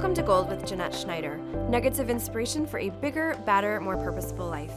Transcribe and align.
Welcome 0.00 0.16
to 0.16 0.22
Gold 0.22 0.48
with 0.48 0.66
Jeanette 0.66 0.94
Schneider 0.94 1.36
nuggets 1.68 1.98
of 1.98 2.08
inspiration 2.08 2.66
for 2.66 2.78
a 2.78 2.88
bigger, 2.88 3.38
badder, 3.44 3.78
more 3.80 3.98
purposeful 3.98 4.48
life. 4.48 4.72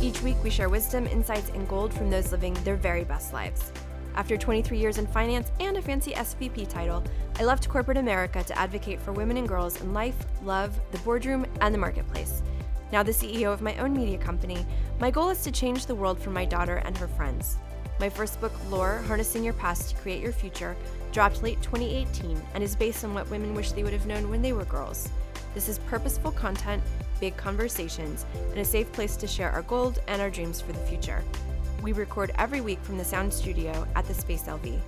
Each 0.00 0.20
week, 0.22 0.34
we 0.42 0.50
share 0.50 0.68
wisdom, 0.68 1.06
insights, 1.06 1.48
and 1.50 1.68
gold 1.68 1.94
from 1.94 2.10
those 2.10 2.32
living 2.32 2.54
their 2.64 2.74
very 2.74 3.04
best 3.04 3.32
lives. 3.32 3.70
After 4.16 4.36
23 4.36 4.76
years 4.76 4.98
in 4.98 5.06
finance 5.06 5.52
and 5.60 5.76
a 5.76 5.82
fancy 5.82 6.10
SVP 6.10 6.68
title, 6.68 7.04
I 7.38 7.44
left 7.44 7.68
corporate 7.68 7.96
America 7.96 8.42
to 8.42 8.58
advocate 8.58 9.00
for 9.00 9.12
women 9.12 9.36
and 9.36 9.46
girls 9.46 9.80
in 9.80 9.94
life, 9.94 10.16
love, 10.42 10.76
the 10.90 10.98
boardroom, 10.98 11.46
and 11.60 11.72
the 11.72 11.78
marketplace. 11.78 12.42
Now, 12.90 13.04
the 13.04 13.12
CEO 13.12 13.52
of 13.52 13.62
my 13.62 13.76
own 13.76 13.92
media 13.92 14.18
company, 14.18 14.66
my 14.98 15.12
goal 15.12 15.30
is 15.30 15.44
to 15.44 15.52
change 15.52 15.86
the 15.86 15.94
world 15.94 16.18
for 16.18 16.30
my 16.30 16.44
daughter 16.44 16.78
and 16.78 16.98
her 16.98 17.06
friends. 17.06 17.58
My 18.00 18.08
first 18.08 18.40
book, 18.40 18.52
Lore 18.68 19.00
Harnessing 19.06 19.44
Your 19.44 19.54
Past 19.54 19.90
to 19.90 19.96
Create 19.98 20.20
Your 20.20 20.32
Future, 20.32 20.76
dropped 21.12 21.42
late 21.42 21.60
2018 21.62 22.40
and 22.54 22.64
is 22.64 22.74
based 22.74 23.04
on 23.04 23.12
what 23.12 23.30
women 23.30 23.54
wish 23.54 23.72
they 23.72 23.84
would 23.84 23.92
have 23.92 24.06
known 24.06 24.30
when 24.30 24.42
they 24.42 24.52
were 24.52 24.64
girls. 24.64 25.10
This 25.54 25.68
is 25.68 25.78
purposeful 25.80 26.32
content, 26.32 26.82
big 27.20 27.36
conversations, 27.36 28.24
and 28.50 28.58
a 28.58 28.64
safe 28.64 28.90
place 28.92 29.16
to 29.16 29.26
share 29.26 29.50
our 29.50 29.62
gold 29.62 30.00
and 30.08 30.22
our 30.22 30.30
dreams 30.30 30.60
for 30.60 30.72
the 30.72 30.86
future. 30.86 31.22
We 31.82 31.92
record 31.92 32.32
every 32.38 32.62
week 32.62 32.80
from 32.82 32.96
the 32.96 33.04
Sound 33.04 33.32
Studio 33.32 33.86
at 33.94 34.06
the 34.06 34.14
Space 34.14 34.44
LV. 34.44 34.80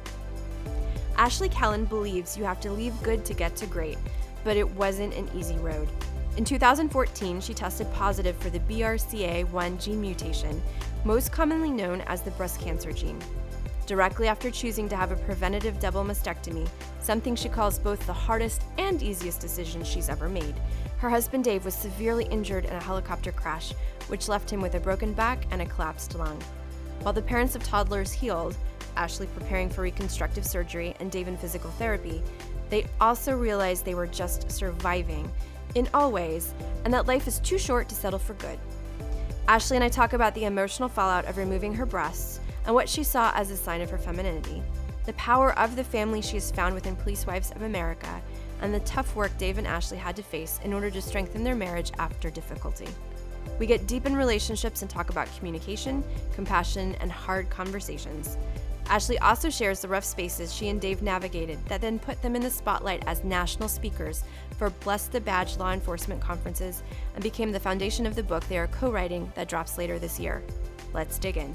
Ashley 1.17 1.51
Callen 1.51 1.89
believes 1.89 2.37
you 2.37 2.45
have 2.45 2.61
to 2.61 2.73
leave 2.73 3.01
good 3.03 3.25
to 3.27 3.35
get 3.35 3.55
to 3.57 3.67
great, 3.67 3.99
but 4.43 4.57
it 4.57 4.69
wasn't 4.71 5.15
an 5.15 5.29
easy 5.35 5.57
road. 5.59 5.89
In 6.37 6.45
2014, 6.45 7.41
she 7.41 7.55
tested 7.55 7.93
positive 7.93 8.37
for 8.39 8.51
the 8.51 8.59
BRCA1 8.61 9.81
gene 9.81 10.01
mutation, 10.01 10.61
most 11.05 11.31
commonly 11.31 11.71
known 11.71 12.01
as 12.03 12.23
the 12.23 12.33
breast 12.33 12.61
cancer 12.61 12.91
gene 12.91 13.21
directly 13.87 14.29
after 14.29 14.51
choosing 14.51 14.89
to 14.89 14.97
have 14.97 15.13
a 15.13 15.17
preventative 15.17 15.79
double 15.79 16.05
mastectomy, 16.05 16.69
something 17.01 17.37
she 17.37 17.49
calls 17.49 17.79
both 17.79 18.05
the 18.07 18.13
hardest 18.13 18.63
and 18.79 19.03
easiest 19.03 19.41
decision 19.41 19.85
she's 19.85 20.09
ever 20.09 20.29
made. 20.29 20.55
Her 20.99 21.11
husband 21.11 21.45
Dave 21.45 21.65
was 21.65 21.75
severely 21.75 22.25
injured 22.27 22.65
in 22.65 22.75
a 22.75 22.83
helicopter 22.83 23.33
crash, 23.33 23.73
which 24.09 24.29
left 24.29 24.51
him 24.51 24.61
with 24.61 24.75
a 24.75 24.81
broken 24.81 25.13
back 25.13 25.47
and 25.51 25.61
a 25.61 25.67
collapsed 25.67 26.15
lung. 26.15 26.43
While 27.03 27.15
the 27.15 27.23
parents 27.23 27.55
of 27.55 27.63
toddlers 27.63 28.13
healed, 28.13 28.57
Ashley 28.97 29.27
preparing 29.29 29.69
for 29.69 29.83
reconstructive 29.83 30.47
surgery 30.47 30.95
and 31.01 31.11
Dave 31.11 31.29
in 31.29 31.37
physical 31.37 31.71
therapy, 31.73 32.23
they 32.71 32.87
also 33.01 33.37
realized 33.37 33.85
they 33.85 33.95
were 33.95 34.07
just 34.07 34.51
surviving 34.51 35.31
in 35.75 35.89
all 35.93 36.13
ways 36.13 36.55
and 36.85 36.95
that 36.95 37.07
life 37.07 37.27
is 37.27 37.41
too 37.41 37.59
short 37.59 37.89
to 37.89 37.95
settle 37.95 38.19
for 38.19 38.35
good. 38.35 38.59
Ashley 39.47 39.77
and 39.77 39.85
I 39.85 39.89
talk 39.89 40.15
about 40.15 40.35
the 40.35 40.45
emotional 40.45 40.89
fallout 40.89 41.27
of 41.27 41.37
removing 41.37 41.75
her 41.75 41.85
breasts 41.85 42.41
and 42.67 42.75
what 42.75 42.89
she 42.89 43.05
saw 43.05 43.33
as 43.35 43.51
a 43.51 43.57
sign 43.57 43.81
of 43.81 43.91
her 43.91 43.99
femininity, 43.99 44.63
the 45.07 45.13
power 45.15 45.59
of 45.59 45.77
the 45.77 45.85
family 45.85 46.23
she 46.23 46.35
has 46.35 46.51
found 46.51 46.75
within 46.75 46.97
Police 46.97 47.27
Wives 47.27 47.51
of 47.51 47.63
America, 47.63 48.23
and 48.63 48.73
the 48.73 48.81
tough 48.81 49.15
work 49.15 49.37
Dave 49.37 49.59
and 49.59 49.67
Ashley 49.67 49.99
had 49.99 50.17
to 50.17 50.23
face 50.23 50.59
in 50.65 50.73
order 50.73 50.91
to 50.91 51.03
strengthen 51.03 51.45
their 51.45 51.55
marriage 51.55 51.93
after 51.99 52.31
difficulty. 52.31 52.89
We 53.59 53.67
get 53.67 53.87
deep 53.87 54.07
in 54.07 54.17
relationships 54.17 54.83
and 54.83 54.91
talk 54.91 55.11
about 55.11 55.29
communication, 55.37 56.03
compassion, 56.35 56.95
and 57.01 57.13
hard 57.13 57.51
conversations. 57.51 58.39
Ashley 58.87 59.19
also 59.19 59.49
shares 59.49 59.81
the 59.81 59.89
rough 59.89 60.05
spaces 60.05 60.53
she 60.53 60.69
and 60.69 60.81
Dave 60.81 61.03
navigated 61.03 61.59
that 61.67 61.81
then 61.81 61.99
put 61.99 62.21
them 62.21 62.37
in 62.37 62.43
the 62.43 62.51
spotlight 62.51 63.03
as 63.07 63.25
national 63.25 63.69
speakers 63.69 64.25
for 64.59 64.71
Bless 64.71 65.09
the 65.09 65.21
Badge 65.21 65.57
law 65.57 65.73
enforcement 65.73 66.21
conferences 66.21 66.83
and 67.15 67.23
became 67.23 67.51
the 67.51 67.61
foundation 67.61 68.07
of 68.07 68.15
the 68.15 68.23
book 68.23 68.47
they 68.49 68.59
are 68.59 68.67
co 68.67 68.91
writing 68.91 69.31
that 69.37 69.49
drops 69.49 69.79
later 69.79 69.99
this 69.99 70.21
year. 70.21 70.43
Let's 70.93 71.19
dig 71.19 71.39
in. 71.39 71.55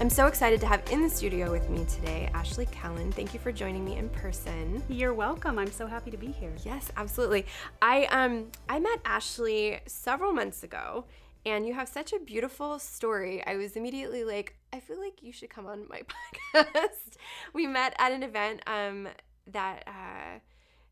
I'm 0.00 0.10
so 0.14 0.26
excited 0.26 0.60
to 0.60 0.66
have 0.66 0.82
in 0.92 1.02
the 1.02 1.10
studio 1.10 1.50
with 1.50 1.68
me 1.68 1.84
today 1.84 2.30
Ashley 2.32 2.66
Callen. 2.66 3.12
Thank 3.12 3.34
you 3.34 3.40
for 3.40 3.50
joining 3.50 3.84
me 3.84 3.96
in 3.96 4.08
person. 4.08 4.80
You're 4.88 5.12
welcome. 5.12 5.58
I'm 5.58 5.72
so 5.72 5.88
happy 5.88 6.12
to 6.12 6.16
be 6.16 6.28
here. 6.28 6.52
Yes, 6.64 6.92
absolutely. 6.96 7.46
I 7.82 8.04
um 8.04 8.46
I 8.68 8.78
met 8.78 9.00
Ashley 9.04 9.80
several 9.86 10.32
months 10.32 10.62
ago 10.62 11.04
and 11.44 11.66
you 11.66 11.74
have 11.74 11.88
such 11.88 12.12
a 12.12 12.20
beautiful 12.20 12.78
story. 12.78 13.44
I 13.44 13.56
was 13.56 13.76
immediately 13.76 14.22
like, 14.22 14.54
I 14.72 14.78
feel 14.78 15.00
like 15.00 15.20
you 15.20 15.32
should 15.32 15.50
come 15.50 15.66
on 15.66 15.86
my 15.90 16.02
podcast. 16.54 17.16
we 17.52 17.66
met 17.66 17.94
at 17.98 18.12
an 18.12 18.22
event 18.22 18.62
um 18.68 19.08
that 19.48 19.82
uh 19.86 20.38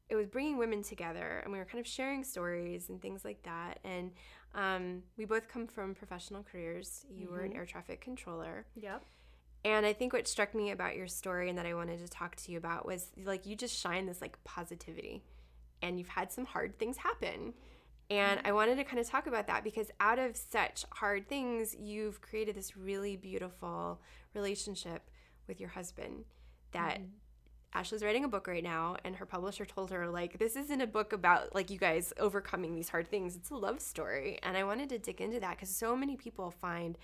it 0.08 0.16
was 0.16 0.26
bringing 0.26 0.56
women 0.56 0.82
together 0.82 1.40
and 1.42 1.52
we 1.52 1.58
were 1.58 1.64
kind 1.64 1.80
of 1.80 1.86
sharing 1.86 2.22
stories 2.22 2.88
and 2.88 3.00
things 3.02 3.24
like 3.24 3.42
that 3.42 3.78
and 3.84 4.12
um, 4.56 5.02
we 5.18 5.26
both 5.26 5.48
come 5.48 5.66
from 5.66 5.94
professional 5.94 6.42
careers. 6.42 7.04
You 7.10 7.26
mm-hmm. 7.26 7.34
were 7.34 7.40
an 7.42 7.50
mm-hmm. 7.50 7.58
air 7.58 7.66
traffic 7.66 8.00
controller. 8.00 8.66
Yep. 8.74 9.04
And 9.64 9.84
I 9.84 9.92
think 9.92 10.12
what 10.12 10.26
struck 10.26 10.54
me 10.54 10.70
about 10.70 10.96
your 10.96 11.08
story 11.08 11.48
and 11.48 11.58
that 11.58 11.66
I 11.66 11.74
wanted 11.74 11.98
to 11.98 12.08
talk 12.08 12.36
to 12.36 12.52
you 12.52 12.58
about 12.58 12.86
was 12.86 13.10
like 13.24 13.46
you 13.46 13.54
just 13.54 13.78
shine 13.78 14.06
this 14.06 14.20
like 14.20 14.42
positivity 14.44 15.22
and 15.82 15.98
you've 15.98 16.08
had 16.08 16.32
some 16.32 16.46
hard 16.46 16.78
things 16.78 16.96
happen. 16.96 17.52
And 18.08 18.38
mm-hmm. 18.38 18.46
I 18.46 18.52
wanted 18.52 18.76
to 18.76 18.84
kind 18.84 18.98
of 18.98 19.08
talk 19.08 19.26
about 19.26 19.46
that 19.48 19.62
because 19.62 19.90
out 20.00 20.18
of 20.18 20.36
such 20.36 20.86
hard 20.90 21.28
things, 21.28 21.76
you've 21.78 22.20
created 22.22 22.54
this 22.54 22.76
really 22.76 23.16
beautiful 23.16 24.00
relationship 24.34 25.10
with 25.48 25.60
your 25.60 25.70
husband 25.70 26.24
that 26.72 26.98
mm-hmm. 26.98 27.10
Ashley's 27.76 28.02
writing 28.02 28.24
a 28.24 28.28
book 28.28 28.46
right 28.46 28.64
now, 28.64 28.96
and 29.04 29.14
her 29.16 29.26
publisher 29.26 29.66
told 29.66 29.90
her, 29.90 30.08
like, 30.08 30.38
this 30.38 30.56
isn't 30.56 30.80
a 30.80 30.86
book 30.86 31.12
about, 31.12 31.54
like, 31.54 31.70
you 31.70 31.78
guys 31.78 32.14
overcoming 32.18 32.74
these 32.74 32.88
hard 32.88 33.06
things. 33.08 33.36
It's 33.36 33.50
a 33.50 33.54
love 33.54 33.80
story. 33.80 34.38
And 34.42 34.56
I 34.56 34.64
wanted 34.64 34.88
to 34.88 34.98
dig 34.98 35.20
into 35.20 35.40
that 35.40 35.56
because 35.56 35.68
so 35.68 35.94
many 35.94 36.16
people 36.16 36.50
find 36.50 36.96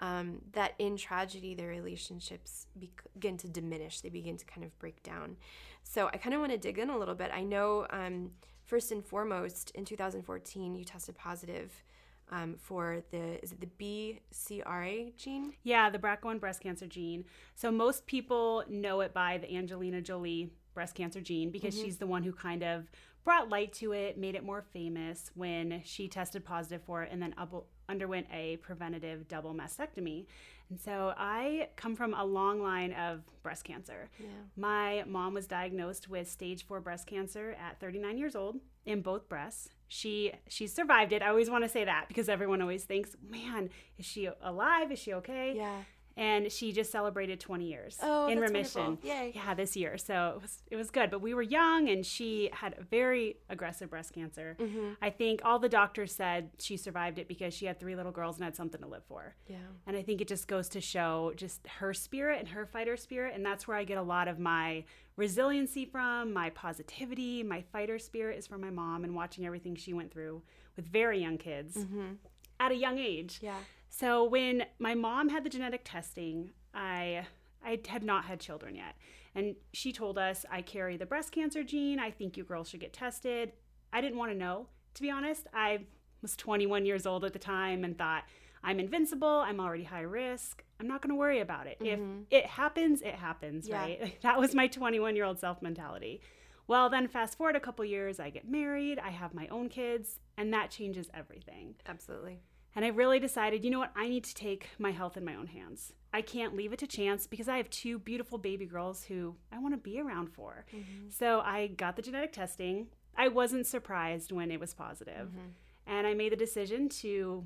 um, 0.00 0.40
that 0.54 0.74
in 0.80 0.96
tragedy, 0.96 1.54
their 1.54 1.68
relationships 1.68 2.66
begin 3.14 3.36
to 3.36 3.48
diminish, 3.48 4.00
they 4.00 4.08
begin 4.08 4.36
to 4.36 4.44
kind 4.44 4.64
of 4.64 4.76
break 4.80 5.04
down. 5.04 5.36
So 5.84 6.08
I 6.12 6.16
kind 6.16 6.34
of 6.34 6.40
want 6.40 6.50
to 6.50 6.58
dig 6.58 6.78
in 6.78 6.90
a 6.90 6.98
little 6.98 7.14
bit. 7.14 7.30
I 7.32 7.44
know, 7.44 7.86
um, 7.90 8.32
first 8.64 8.90
and 8.90 9.04
foremost, 9.04 9.70
in 9.76 9.84
2014, 9.84 10.74
you 10.74 10.84
tested 10.84 11.16
positive 11.16 11.84
um, 12.30 12.56
for 12.58 13.02
the 13.10 13.42
is 13.42 13.52
it 13.52 13.60
the 13.60 14.14
BCRA 14.30 15.16
gene? 15.16 15.54
Yeah, 15.62 15.90
the 15.90 15.98
BRCA1 15.98 16.40
breast 16.40 16.60
cancer 16.60 16.86
gene. 16.86 17.24
So 17.54 17.70
most 17.70 18.06
people 18.06 18.64
know 18.68 19.00
it 19.00 19.12
by 19.12 19.38
the 19.38 19.52
Angelina 19.54 20.00
Jolie 20.00 20.50
breast 20.74 20.94
cancer 20.94 21.20
gene 21.20 21.50
because 21.50 21.74
mm-hmm. 21.74 21.84
she's 21.84 21.96
the 21.96 22.06
one 22.06 22.22
who 22.22 22.32
kind 22.32 22.62
of 22.62 22.90
brought 23.24 23.48
light 23.48 23.72
to 23.74 23.92
it, 23.92 24.16
made 24.16 24.34
it 24.34 24.44
more 24.44 24.62
famous 24.72 25.30
when 25.34 25.82
she 25.84 26.08
tested 26.08 26.44
positive 26.44 26.82
for 26.82 27.02
it, 27.02 27.10
and 27.12 27.20
then 27.20 27.34
up, 27.36 27.66
underwent 27.88 28.26
a 28.32 28.56
preventative 28.58 29.28
double 29.28 29.54
mastectomy. 29.54 30.26
And 30.70 30.78
so 30.78 31.14
I 31.16 31.68
come 31.76 31.96
from 31.96 32.14
a 32.14 32.24
long 32.24 32.62
line 32.62 32.92
of 32.92 33.22
breast 33.42 33.64
cancer. 33.64 34.08
Yeah. 34.18 34.26
My 34.56 35.04
mom 35.06 35.34
was 35.34 35.46
diagnosed 35.46 36.08
with 36.08 36.30
stage 36.30 36.66
four 36.66 36.80
breast 36.80 37.06
cancer 37.06 37.56
at 37.60 37.80
39 37.80 38.18
years 38.18 38.36
old 38.36 38.56
in 38.86 39.02
both 39.02 39.28
breasts 39.28 39.70
she 39.88 40.32
she 40.48 40.66
survived 40.66 41.12
it. 41.12 41.22
I 41.22 41.28
always 41.28 41.50
want 41.50 41.64
to 41.64 41.68
say 41.68 41.84
that 41.84 42.06
because 42.08 42.28
everyone 42.28 42.60
always 42.60 42.84
thinks, 42.84 43.16
"Man, 43.28 43.70
is 43.98 44.06
she 44.06 44.28
alive? 44.42 44.92
Is 44.92 44.98
she 44.98 45.14
okay?" 45.14 45.54
Yeah. 45.56 45.82
And 46.18 46.50
she 46.50 46.72
just 46.72 46.90
celebrated 46.90 47.38
20 47.38 47.64
years 47.64 47.96
oh, 48.02 48.26
in 48.26 48.40
remission. 48.40 48.98
Yay. 49.02 49.32
Yeah, 49.34 49.54
this 49.54 49.76
year. 49.76 49.96
So 49.96 50.32
it 50.36 50.42
was 50.42 50.62
it 50.70 50.76
was 50.76 50.90
good, 50.90 51.10
but 51.10 51.20
we 51.20 51.32
were 51.32 51.42
young 51.42 51.88
and 51.88 52.04
she 52.04 52.50
had 52.52 52.74
a 52.78 52.82
very 52.82 53.36
aggressive 53.48 53.88
breast 53.88 54.12
cancer. 54.12 54.56
Mm-hmm. 54.58 54.94
I 55.00 55.10
think 55.10 55.42
all 55.44 55.58
the 55.58 55.68
doctors 55.68 56.14
said 56.14 56.50
she 56.58 56.76
survived 56.76 57.18
it 57.18 57.28
because 57.28 57.54
she 57.54 57.66
had 57.66 57.78
three 57.78 57.94
little 57.94 58.12
girls 58.12 58.36
and 58.36 58.44
had 58.44 58.56
something 58.56 58.80
to 58.80 58.88
live 58.88 59.04
for. 59.08 59.36
Yeah. 59.46 59.56
And 59.86 59.96
I 59.96 60.02
think 60.02 60.20
it 60.20 60.28
just 60.28 60.48
goes 60.48 60.68
to 60.70 60.80
show 60.80 61.32
just 61.36 61.66
her 61.78 61.94
spirit 61.94 62.40
and 62.40 62.48
her 62.48 62.66
fighter 62.66 62.96
spirit 62.96 63.34
and 63.34 63.46
that's 63.46 63.68
where 63.68 63.76
I 63.76 63.84
get 63.84 63.98
a 63.98 64.02
lot 64.02 64.26
of 64.26 64.40
my 64.40 64.84
resiliency 65.16 65.84
from, 65.84 66.32
my 66.32 66.50
positivity, 66.50 67.42
my 67.42 67.62
fighter 67.72 67.98
spirit 67.98 68.38
is 68.38 68.46
from 68.46 68.60
my 68.60 68.70
mom 68.70 69.04
and 69.04 69.14
watching 69.14 69.46
everything 69.46 69.76
she 69.76 69.92
went 69.92 70.12
through 70.12 70.42
with 70.76 70.86
very 70.86 71.20
young 71.20 71.36
kids 71.36 71.76
mm-hmm. 71.76 72.12
at 72.60 72.72
a 72.72 72.76
young 72.76 72.98
age. 72.98 73.40
Yeah. 73.42 73.58
So 73.90 74.24
when 74.24 74.64
my 74.78 74.94
mom 74.94 75.28
had 75.28 75.44
the 75.44 75.50
genetic 75.50 75.82
testing, 75.84 76.50
I 76.74 77.26
I 77.64 77.80
had 77.88 78.02
not 78.02 78.24
had 78.24 78.40
children 78.40 78.74
yet. 78.76 78.96
And 79.34 79.56
she 79.72 79.92
told 79.92 80.18
us, 80.18 80.44
I 80.50 80.62
carry 80.62 80.96
the 80.96 81.06
breast 81.06 81.32
cancer 81.32 81.62
gene. 81.62 81.98
I 81.98 82.10
think 82.10 82.36
you 82.36 82.44
girls 82.44 82.68
should 82.68 82.80
get 82.80 82.92
tested. 82.92 83.52
I 83.92 84.00
didn't 84.00 84.18
want 84.18 84.32
to 84.32 84.38
know, 84.38 84.68
to 84.94 85.02
be 85.02 85.10
honest. 85.10 85.46
I 85.52 85.86
was 86.22 86.36
21 86.36 86.86
years 86.86 87.06
old 87.06 87.24
at 87.24 87.32
the 87.32 87.38
time 87.38 87.84
and 87.84 87.96
thought, 87.96 88.24
I'm 88.62 88.80
invincible. 88.80 89.28
I'm 89.28 89.60
already 89.60 89.84
high 89.84 90.00
risk. 90.02 90.64
I'm 90.80 90.88
not 90.88 91.02
going 91.02 91.10
to 91.10 91.16
worry 91.16 91.40
about 91.40 91.66
it. 91.66 91.78
Mm-hmm. 91.80 92.22
If 92.30 92.44
it 92.44 92.46
happens, 92.46 93.02
it 93.02 93.14
happens, 93.14 93.68
yeah. 93.68 93.80
right? 93.80 94.18
That 94.22 94.38
was 94.38 94.54
my 94.54 94.66
21 94.66 95.16
year 95.16 95.24
old 95.24 95.38
self 95.38 95.62
mentality. 95.62 96.20
Well, 96.66 96.90
then 96.90 97.08
fast 97.08 97.38
forward 97.38 97.56
a 97.56 97.60
couple 97.60 97.84
years, 97.84 98.20
I 98.20 98.28
get 98.28 98.46
married, 98.46 98.98
I 98.98 99.08
have 99.08 99.32
my 99.32 99.48
own 99.48 99.70
kids, 99.70 100.18
and 100.36 100.52
that 100.52 100.70
changes 100.70 101.08
everything. 101.14 101.76
Absolutely. 101.86 102.40
And 102.76 102.84
I 102.84 102.88
really 102.88 103.18
decided, 103.18 103.64
you 103.64 103.70
know 103.70 103.78
what? 103.78 103.92
I 103.96 104.08
need 104.08 104.24
to 104.24 104.34
take 104.34 104.68
my 104.78 104.92
health 104.92 105.16
in 105.16 105.24
my 105.24 105.34
own 105.34 105.48
hands. 105.48 105.92
I 106.12 106.22
can't 106.22 106.56
leave 106.56 106.72
it 106.72 106.78
to 106.80 106.86
chance 106.86 107.26
because 107.26 107.48
I 107.48 107.56
have 107.56 107.68
two 107.70 107.98
beautiful 107.98 108.38
baby 108.38 108.66
girls 108.66 109.04
who 109.04 109.34
I 109.52 109.58
want 109.58 109.74
to 109.74 109.78
be 109.78 110.00
around 110.00 110.28
for. 110.28 110.64
Mm-hmm. 110.74 111.10
So 111.10 111.40
I 111.40 111.68
got 111.68 111.96
the 111.96 112.02
genetic 112.02 112.32
testing. 112.32 112.86
I 113.16 113.28
wasn't 113.28 113.66
surprised 113.66 114.32
when 114.32 114.50
it 114.50 114.60
was 114.60 114.74
positive. 114.74 115.28
Mm-hmm. 115.28 115.48
And 115.86 116.06
I 116.06 116.14
made 116.14 116.32
the 116.32 116.36
decision 116.36 116.88
to 117.00 117.44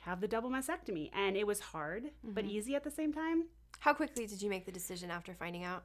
have 0.00 0.20
the 0.20 0.28
double 0.28 0.50
mastectomy. 0.50 1.10
And 1.14 1.36
it 1.36 1.46
was 1.46 1.60
hard, 1.60 2.10
but 2.22 2.44
easy 2.44 2.74
at 2.74 2.84
the 2.84 2.90
same 2.90 3.12
time. 3.12 3.44
How 3.80 3.94
quickly 3.94 4.26
did 4.26 4.42
you 4.42 4.50
make 4.50 4.66
the 4.66 4.72
decision 4.72 5.10
after 5.10 5.34
finding 5.34 5.64
out? 5.64 5.84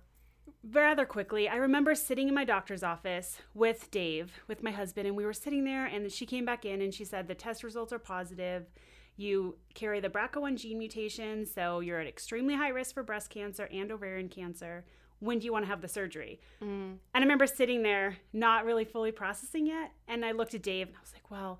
Rather 0.71 1.05
quickly. 1.05 1.47
I 1.49 1.55
remember 1.55 1.95
sitting 1.95 2.27
in 2.27 2.33
my 2.35 2.45
doctor's 2.45 2.83
office 2.83 3.39
with 3.53 3.89
Dave, 3.91 4.31
with 4.47 4.63
my 4.63 4.71
husband, 4.71 5.07
and 5.07 5.15
we 5.15 5.25
were 5.25 5.33
sitting 5.33 5.63
there, 5.63 5.85
and 5.85 6.11
she 6.11 6.25
came 6.25 6.45
back 6.45 6.65
in 6.65 6.81
and 6.81 6.93
she 6.93 7.05
said, 7.05 7.27
The 7.27 7.35
test 7.35 7.63
results 7.63 7.91
are 7.93 7.99
positive. 7.99 8.65
You 9.17 9.57
carry 9.73 9.99
the 9.99 10.09
BRCA1 10.09 10.55
gene 10.57 10.77
mutation, 10.79 11.45
so 11.45 11.81
you're 11.81 11.99
at 11.99 12.07
extremely 12.07 12.55
high 12.55 12.69
risk 12.69 12.93
for 12.93 13.03
breast 13.03 13.29
cancer 13.29 13.67
and 13.71 13.91
ovarian 13.91 14.29
cancer. 14.29 14.85
When 15.19 15.39
do 15.39 15.45
you 15.45 15.51
want 15.51 15.65
to 15.65 15.69
have 15.69 15.81
the 15.81 15.89
surgery? 15.89 16.39
Mm. 16.63 16.91
And 16.91 16.99
I 17.13 17.19
remember 17.19 17.45
sitting 17.45 17.83
there, 17.83 18.17
not 18.31 18.63
really 18.63 18.85
fully 18.85 19.11
processing 19.11 19.65
yet. 19.65 19.91
And 20.07 20.23
I 20.23 20.31
looked 20.31 20.53
at 20.53 20.63
Dave 20.63 20.87
and 20.87 20.95
I 20.95 21.01
was 21.01 21.11
like, 21.13 21.29
Well, 21.29 21.59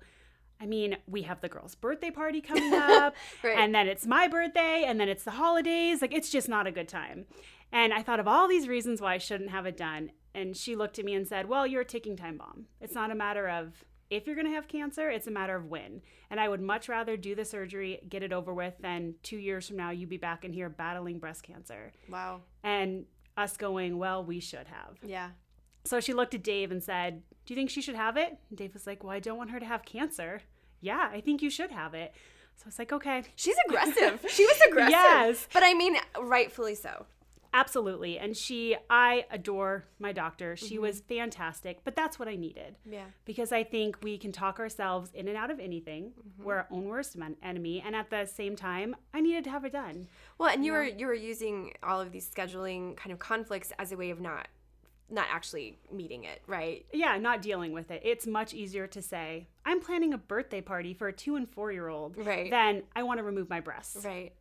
I 0.62 0.66
mean, 0.66 0.96
we 1.06 1.22
have 1.22 1.40
the 1.42 1.48
girl's 1.48 1.74
birthday 1.74 2.10
party 2.10 2.40
coming 2.40 2.72
up, 2.74 3.14
Right. 3.42 3.58
and 3.58 3.74
then 3.74 3.88
it's 3.88 4.06
my 4.06 4.28
birthday, 4.28 4.84
and 4.86 4.98
then 5.00 5.08
it's 5.08 5.24
the 5.24 5.30
holidays. 5.30 6.00
Like, 6.02 6.12
it's 6.14 6.30
just 6.30 6.48
not 6.48 6.66
a 6.66 6.70
good 6.70 6.88
time. 6.88 7.24
And 7.72 7.92
I 7.92 8.02
thought 8.02 8.20
of 8.20 8.28
all 8.28 8.48
these 8.48 8.68
reasons 8.68 9.00
why 9.00 9.14
I 9.14 9.18
shouldn't 9.18 9.50
have 9.50 9.66
it 9.66 9.76
done. 9.76 10.10
And 10.34 10.56
she 10.56 10.76
looked 10.76 10.98
at 10.98 11.04
me 11.04 11.14
and 11.14 11.26
said, 11.26 11.48
Well, 11.48 11.66
you're 11.66 11.82
a 11.82 11.84
ticking 11.84 12.16
time 12.16 12.36
bomb. 12.38 12.66
It's 12.80 12.94
not 12.94 13.10
a 13.10 13.14
matter 13.14 13.48
of 13.48 13.84
if 14.10 14.26
you're 14.26 14.34
going 14.34 14.46
to 14.48 14.52
have 14.54 14.66
cancer, 14.66 15.08
it's 15.08 15.28
a 15.28 15.30
matter 15.30 15.54
of 15.54 15.66
when. 15.66 16.02
And 16.30 16.40
I 16.40 16.48
would 16.48 16.60
much 16.60 16.88
rather 16.88 17.16
do 17.16 17.34
the 17.36 17.44
surgery, 17.44 18.00
get 18.08 18.24
it 18.24 18.32
over 18.32 18.52
with, 18.52 18.74
than 18.80 19.14
two 19.22 19.36
years 19.38 19.68
from 19.68 19.76
now, 19.76 19.90
you 19.90 20.06
be 20.08 20.16
back 20.16 20.44
in 20.44 20.52
here 20.52 20.68
battling 20.68 21.20
breast 21.20 21.44
cancer. 21.44 21.92
Wow. 22.08 22.40
And 22.64 23.06
us 23.36 23.56
going, 23.56 23.98
Well, 23.98 24.24
we 24.24 24.40
should 24.40 24.66
have. 24.66 24.98
Yeah. 25.04 25.30
So 25.84 26.00
she 26.00 26.12
looked 26.12 26.34
at 26.34 26.42
Dave 26.42 26.70
and 26.72 26.82
said, 26.82 27.22
Do 27.46 27.54
you 27.54 27.56
think 27.56 27.70
she 27.70 27.82
should 27.82 27.94
have 27.94 28.16
it? 28.16 28.36
And 28.48 28.58
Dave 28.58 28.74
was 28.74 28.86
like, 28.86 29.02
Well, 29.04 29.12
I 29.12 29.20
don't 29.20 29.38
want 29.38 29.50
her 29.50 29.60
to 29.60 29.66
have 29.66 29.84
cancer. 29.84 30.42
Yeah, 30.80 31.08
I 31.12 31.20
think 31.20 31.42
you 31.42 31.50
should 31.50 31.70
have 31.70 31.94
it. 31.94 32.12
So 32.56 32.64
I 32.66 32.68
was 32.68 32.78
like, 32.78 32.92
Okay. 32.92 33.22
She's 33.36 33.56
aggressive. 33.68 34.24
she 34.28 34.44
was 34.44 34.60
aggressive. 34.68 34.90
Yes. 34.92 35.48
But 35.52 35.62
I 35.64 35.74
mean, 35.74 35.96
rightfully 36.20 36.74
so. 36.74 37.06
Absolutely. 37.52 38.18
And 38.18 38.36
she, 38.36 38.76
I 38.88 39.26
adore 39.30 39.84
my 39.98 40.12
doctor. 40.12 40.56
She 40.56 40.74
mm-hmm. 40.74 40.82
was 40.82 41.00
fantastic, 41.00 41.80
but 41.84 41.96
that's 41.96 42.18
what 42.18 42.28
I 42.28 42.36
needed. 42.36 42.76
Yeah. 42.88 43.06
Because 43.24 43.52
I 43.52 43.64
think 43.64 43.98
we 44.02 44.18
can 44.18 44.32
talk 44.32 44.58
ourselves 44.58 45.10
in 45.14 45.28
and 45.28 45.36
out 45.36 45.50
of 45.50 45.58
anything. 45.58 46.12
Mm-hmm. 46.12 46.44
We're 46.44 46.56
our 46.56 46.66
own 46.70 46.86
worst 46.86 47.16
man- 47.16 47.36
enemy. 47.42 47.82
And 47.84 47.96
at 47.96 48.10
the 48.10 48.26
same 48.26 48.56
time, 48.56 48.94
I 49.12 49.20
needed 49.20 49.44
to 49.44 49.50
have 49.50 49.64
it 49.64 49.72
done. 49.72 50.06
Well, 50.38 50.48
and 50.48 50.64
you 50.64 50.72
were 50.72 50.84
you 50.84 51.06
were 51.06 51.14
using 51.14 51.74
all 51.82 52.00
of 52.00 52.12
these 52.12 52.28
scheduling 52.28 52.96
kind 52.96 53.12
of 53.12 53.18
conflicts 53.18 53.72
as 53.78 53.92
a 53.92 53.96
way 53.96 54.10
of 54.10 54.20
not 54.20 54.48
not 55.10 55.26
actually 55.30 55.78
meeting 55.92 56.24
it, 56.24 56.40
right? 56.46 56.86
Yeah, 56.92 57.18
not 57.18 57.42
dealing 57.42 57.72
with 57.72 57.90
it. 57.90 58.02
It's 58.04 58.26
much 58.26 58.54
easier 58.54 58.86
to 58.88 59.02
say, 59.02 59.48
I'm 59.64 59.80
planning 59.80 60.14
a 60.14 60.18
birthday 60.18 60.60
party 60.60 60.94
for 60.94 61.08
a 61.08 61.12
two 61.12 61.36
and 61.36 61.48
four 61.48 61.72
year 61.72 61.88
old 61.88 62.16
Right. 62.16 62.50
than 62.50 62.84
I 62.94 63.02
want 63.02 63.18
to 63.18 63.24
remove 63.24 63.50
my 63.50 63.60
breasts. 63.60 64.04
Right. 64.04 64.32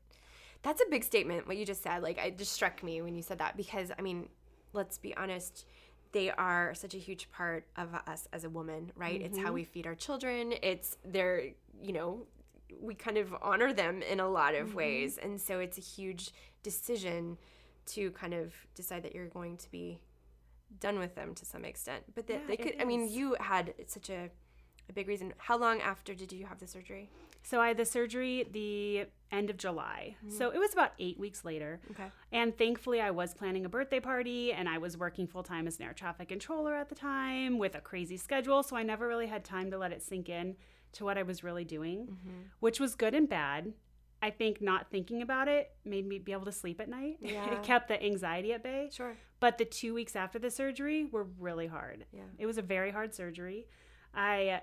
That's 0.61 0.81
a 0.81 0.89
big 0.89 1.03
statement 1.03 1.47
what 1.47 1.57
you 1.57 1.65
just 1.65 1.83
said. 1.83 2.03
Like 2.03 2.17
it 2.17 2.37
just 2.37 2.51
struck 2.51 2.83
me 2.83 3.01
when 3.01 3.15
you 3.15 3.21
said 3.21 3.39
that 3.39 3.55
because 3.55 3.91
I 3.97 4.01
mean, 4.01 4.29
let's 4.73 4.97
be 4.97 5.15
honest, 5.15 5.65
they 6.11 6.31
are 6.31 6.73
such 6.73 6.93
a 6.93 6.97
huge 6.97 7.31
part 7.31 7.65
of 7.77 7.93
us 8.07 8.27
as 8.33 8.43
a 8.43 8.49
woman, 8.49 8.91
right? 8.95 9.21
It's 9.21 9.37
how 9.37 9.45
mm-hmm. 9.45 9.53
we 9.53 9.63
feed 9.63 9.85
our 9.85 9.95
children. 9.95 10.53
It's 10.63 10.97
their, 11.05 11.43
you 11.81 11.93
know, 11.93 12.25
we 12.79 12.95
kind 12.95 13.17
of 13.17 13.33
honor 13.41 13.73
them 13.73 14.01
in 14.01 14.19
a 14.19 14.27
lot 14.27 14.55
of 14.55 14.69
mm-hmm. 14.69 14.77
ways. 14.77 15.19
And 15.21 15.39
so 15.39 15.59
it's 15.59 15.77
a 15.77 15.81
huge 15.81 16.31
decision 16.63 17.37
to 17.87 18.11
kind 18.11 18.33
of 18.33 18.53
decide 18.75 19.03
that 19.03 19.13
you're 19.13 19.27
going 19.27 19.57
to 19.57 19.71
be 19.71 19.99
done 20.79 20.99
with 20.99 21.15
them 21.15 21.33
to 21.35 21.45
some 21.45 21.63
extent. 21.63 22.03
But 22.15 22.27
that 22.27 22.33
Yeah, 22.33 22.47
they 22.47 22.57
could 22.57 22.75
I 22.79 22.85
mean, 22.85 23.07
you 23.07 23.35
had 23.39 23.73
such 23.87 24.09
a 24.09 24.29
a 24.89 24.93
big 24.93 25.07
reason. 25.07 25.33
How 25.37 25.57
long 25.57 25.81
after 25.81 26.13
did 26.13 26.31
you 26.31 26.45
have 26.45 26.59
the 26.59 26.67
surgery? 26.67 27.09
So 27.41 27.61
I 27.61 27.69
had 27.69 27.77
the 27.77 27.85
surgery 27.85 28.47
the 28.51 29.05
end 29.31 29.49
of 29.49 29.57
July. 29.57 30.15
Mm-hmm. 30.25 30.37
So 30.37 30.49
it 30.49 30.57
was 30.57 30.73
about 30.73 30.91
eight 30.99 31.19
weeks 31.19 31.45
later. 31.45 31.79
Okay. 31.91 32.11
And 32.31 32.57
thankfully, 32.57 33.01
I 33.01 33.11
was 33.11 33.33
planning 33.33 33.65
a 33.65 33.69
birthday 33.69 33.99
party 33.99 34.51
and 34.51 34.67
I 34.67 34.77
was 34.77 34.97
working 34.97 35.27
full 35.27 35.43
time 35.43 35.67
as 35.67 35.77
an 35.79 35.85
air 35.85 35.93
traffic 35.93 36.29
controller 36.29 36.75
at 36.75 36.89
the 36.89 36.95
time 36.95 37.57
with 37.57 37.75
a 37.75 37.81
crazy 37.81 38.17
schedule. 38.17 38.63
So 38.63 38.75
I 38.75 38.83
never 38.83 39.07
really 39.07 39.27
had 39.27 39.43
time 39.43 39.71
to 39.71 39.77
let 39.77 39.91
it 39.91 40.01
sink 40.01 40.29
in 40.29 40.55
to 40.93 41.05
what 41.05 41.17
I 41.17 41.23
was 41.23 41.43
really 41.43 41.63
doing, 41.63 42.07
mm-hmm. 42.07 42.41
which 42.59 42.79
was 42.79 42.95
good 42.95 43.13
and 43.13 43.29
bad. 43.29 43.73
I 44.21 44.31
think 44.31 44.61
not 44.61 44.91
thinking 44.91 45.21
about 45.21 45.47
it 45.47 45.71
made 45.85 46.05
me 46.05 46.19
be 46.19 46.33
able 46.33 46.45
to 46.45 46.51
sleep 46.51 46.81
at 46.81 46.89
night. 46.89 47.17
Yeah. 47.21 47.53
it 47.53 47.63
kept 47.63 47.87
the 47.87 48.03
anxiety 48.03 48.53
at 48.53 48.63
bay. 48.63 48.89
Sure. 48.91 49.15
But 49.39 49.57
the 49.57 49.65
two 49.65 49.93
weeks 49.93 50.15
after 50.15 50.39
the 50.39 50.51
surgery 50.51 51.05
were 51.05 51.27
really 51.39 51.67
hard. 51.67 52.05
Yeah. 52.11 52.23
It 52.37 52.45
was 52.45 52.57
a 52.57 52.61
very 52.61 52.91
hard 52.91 53.13
surgery. 53.13 53.67
I 54.13 54.61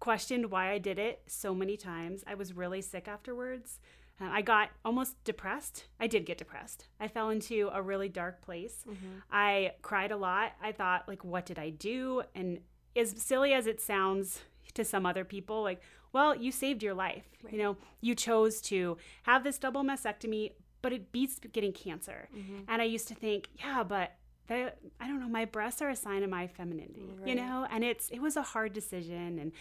questioned 0.00 0.50
why 0.50 0.70
I 0.70 0.78
did 0.78 0.98
it 0.98 1.22
so 1.26 1.54
many 1.54 1.76
times. 1.76 2.22
I 2.26 2.34
was 2.34 2.52
really 2.52 2.80
sick 2.80 3.08
afterwards. 3.08 3.80
Uh, 4.20 4.28
I 4.30 4.42
got 4.42 4.70
almost 4.84 5.22
depressed. 5.24 5.84
I 6.00 6.06
did 6.06 6.26
get 6.26 6.38
depressed. 6.38 6.86
I 6.98 7.08
fell 7.08 7.30
into 7.30 7.70
a 7.72 7.80
really 7.82 8.08
dark 8.08 8.42
place. 8.42 8.84
I 9.30 9.72
cried 9.82 10.10
a 10.10 10.16
lot. 10.16 10.52
I 10.62 10.72
thought, 10.72 11.06
like, 11.08 11.24
what 11.24 11.46
did 11.46 11.58
I 11.58 11.70
do? 11.70 12.22
And 12.34 12.60
as 12.96 13.14
silly 13.16 13.52
as 13.52 13.66
it 13.66 13.80
sounds 13.80 14.40
to 14.74 14.84
some 14.84 15.06
other 15.06 15.24
people, 15.24 15.62
like, 15.62 15.80
well, 16.12 16.34
you 16.34 16.50
saved 16.50 16.82
your 16.82 16.94
life. 16.94 17.26
You 17.50 17.58
know, 17.58 17.76
you 18.00 18.14
chose 18.14 18.60
to 18.62 18.96
have 19.22 19.44
this 19.44 19.58
double 19.58 19.82
mastectomy, 19.84 20.52
but 20.82 20.92
it 20.92 21.12
beats 21.12 21.38
getting 21.52 21.72
cancer. 21.72 22.28
And 22.66 22.82
I 22.82 22.86
used 22.86 23.08
to 23.08 23.14
think, 23.14 23.48
yeah, 23.58 23.82
but 23.84 24.14
the, 24.48 24.72
I 25.00 25.06
don't 25.06 25.20
know, 25.20 25.28
my 25.28 25.44
breasts 25.44 25.80
are 25.82 25.88
a 25.90 25.96
sign 25.96 26.22
of 26.22 26.30
my 26.30 26.46
femininity, 26.46 27.08
you 27.24 27.34
know? 27.34 27.66
And 27.70 27.84
it's 27.84 28.08
it 28.10 28.20
was 28.20 28.36
a 28.36 28.42
hard 28.42 28.72
decision 28.72 29.38
and 29.38 29.52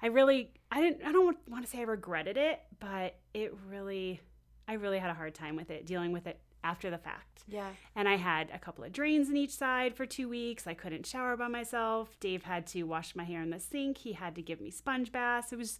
I 0.00 0.06
really 0.06 0.50
I 0.70 0.80
didn't 0.80 1.04
I 1.06 1.12
don't 1.12 1.36
want 1.48 1.64
to 1.64 1.70
say 1.70 1.78
I 1.78 1.82
regretted 1.82 2.36
it, 2.36 2.60
but 2.80 3.16
it 3.34 3.54
really 3.68 4.20
I 4.66 4.74
really 4.74 4.98
had 4.98 5.10
a 5.10 5.14
hard 5.14 5.34
time 5.34 5.56
with 5.56 5.70
it, 5.70 5.86
dealing 5.86 6.12
with 6.12 6.26
it 6.26 6.40
after 6.64 6.90
the 6.90 6.98
fact. 6.98 7.42
Yeah. 7.48 7.70
And 7.96 8.08
I 8.08 8.16
had 8.16 8.48
a 8.54 8.58
couple 8.58 8.84
of 8.84 8.92
drains 8.92 9.28
in 9.28 9.36
each 9.36 9.50
side 9.50 9.96
for 9.96 10.06
two 10.06 10.28
weeks. 10.28 10.66
I 10.66 10.74
couldn't 10.74 11.04
shower 11.06 11.36
by 11.36 11.48
myself. 11.48 12.16
Dave 12.20 12.44
had 12.44 12.66
to 12.68 12.84
wash 12.84 13.16
my 13.16 13.24
hair 13.24 13.42
in 13.42 13.50
the 13.50 13.58
sink. 13.58 13.98
He 13.98 14.12
had 14.12 14.36
to 14.36 14.42
give 14.42 14.60
me 14.60 14.70
sponge 14.70 15.10
baths. 15.10 15.52
It 15.52 15.58
was 15.58 15.78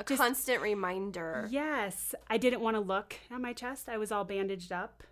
A 0.00 0.04
Just- 0.04 0.20
constant 0.20 0.62
reminder. 0.62 1.46
Yes, 1.50 2.14
I 2.28 2.38
didn't 2.38 2.60
want 2.62 2.76
to 2.76 2.80
look 2.80 3.16
at 3.30 3.40
my 3.40 3.52
chest. 3.52 3.88
I 3.90 3.98
was 3.98 4.10
all 4.10 4.24
bandaged 4.24 4.72
up. 4.72 5.02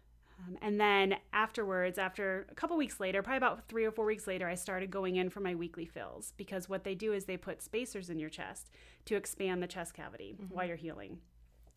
Um, 0.47 0.59
and 0.63 0.81
then 0.81 1.17
afterwards, 1.33 1.99
after 1.99 2.47
a 2.51 2.55
couple 2.55 2.77
weeks 2.77 3.01
later, 3.01 3.23
probably 3.23 3.39
about 3.39 3.69
three 3.69 3.85
or 3.85 3.91
four 3.91 4.05
weeks 4.05 4.27
later, 4.27 4.49
I 4.49 4.55
started 4.55 4.91
going 4.91 5.17
in 5.17 5.31
for 5.31 5.41
my 5.41 5.55
weekly 5.55 5.87
fills 5.87 6.33
because 6.37 6.69
what 6.69 6.85
they 6.85 6.95
do 6.95 7.13
is 7.13 7.25
they 7.25 7.37
put 7.37 7.63
spacers 7.63 8.11
in 8.11 8.19
your 8.19 8.31
chest 8.31 8.71
to 9.07 9.17
expand 9.17 9.63
the 9.63 9.67
chest 9.67 9.95
cavity 9.95 10.37
while 10.51 10.67
you're 10.67 10.77
healing. 10.77 11.19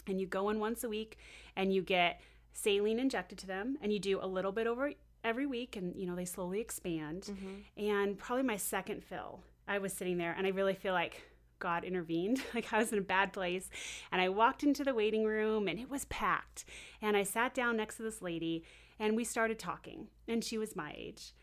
And 0.08 0.20
you 0.20 0.28
go 0.28 0.50
in 0.50 0.60
once 0.60 0.84
a 0.84 0.90
week 0.90 1.18
and 1.56 1.74
you 1.74 1.82
get 1.82 2.22
saline 2.54 3.00
injected 3.00 3.38
to 3.40 3.48
them 3.48 3.78
and 3.82 3.92
you 3.94 4.00
do 4.00 4.20
a 4.22 4.28
little 4.28 4.52
bit 4.52 4.68
over 4.68 4.92
every 5.24 5.46
week 5.46 5.76
and 5.76 5.96
you 5.96 6.06
know 6.08 6.16
they 6.16 6.26
slowly 6.26 6.60
expand. 6.62 7.30
And 7.78 8.18
probably 8.18 8.44
my 8.44 8.58
second 8.58 9.04
fill, 9.04 9.42
I 9.68 9.80
was 9.80 9.94
sitting 9.94 10.18
there 10.18 10.34
and 10.38 10.48
I 10.48 10.52
really 10.52 10.74
feel 10.76 10.94
like 10.94 11.22
God 11.60 11.84
intervened. 11.84 12.42
Like 12.54 12.72
I 12.74 12.80
was 12.80 12.92
in 12.92 12.98
a 12.98 13.04
bad 13.04 13.34
place. 13.34 13.70
And 14.12 14.22
I 14.22 14.30
walked 14.30 14.64
into 14.64 14.84
the 14.84 14.94
waiting 14.94 15.26
room 15.26 15.68
and 15.68 15.80
it 15.80 15.90
was 15.90 16.06
packed. 16.06 16.66
And 17.02 17.16
I 17.16 17.24
sat 17.24 17.54
down 17.54 17.78
next 17.78 17.98
to 17.98 18.04
this 18.04 18.22
lady 18.22 18.64
and 19.00 19.16
we 19.16 19.24
started 19.24 19.60
talking. 19.60 20.08
And 20.28 20.44
she 20.44 20.58
was 20.58 20.76
my 20.76 20.94
age. 20.98 21.34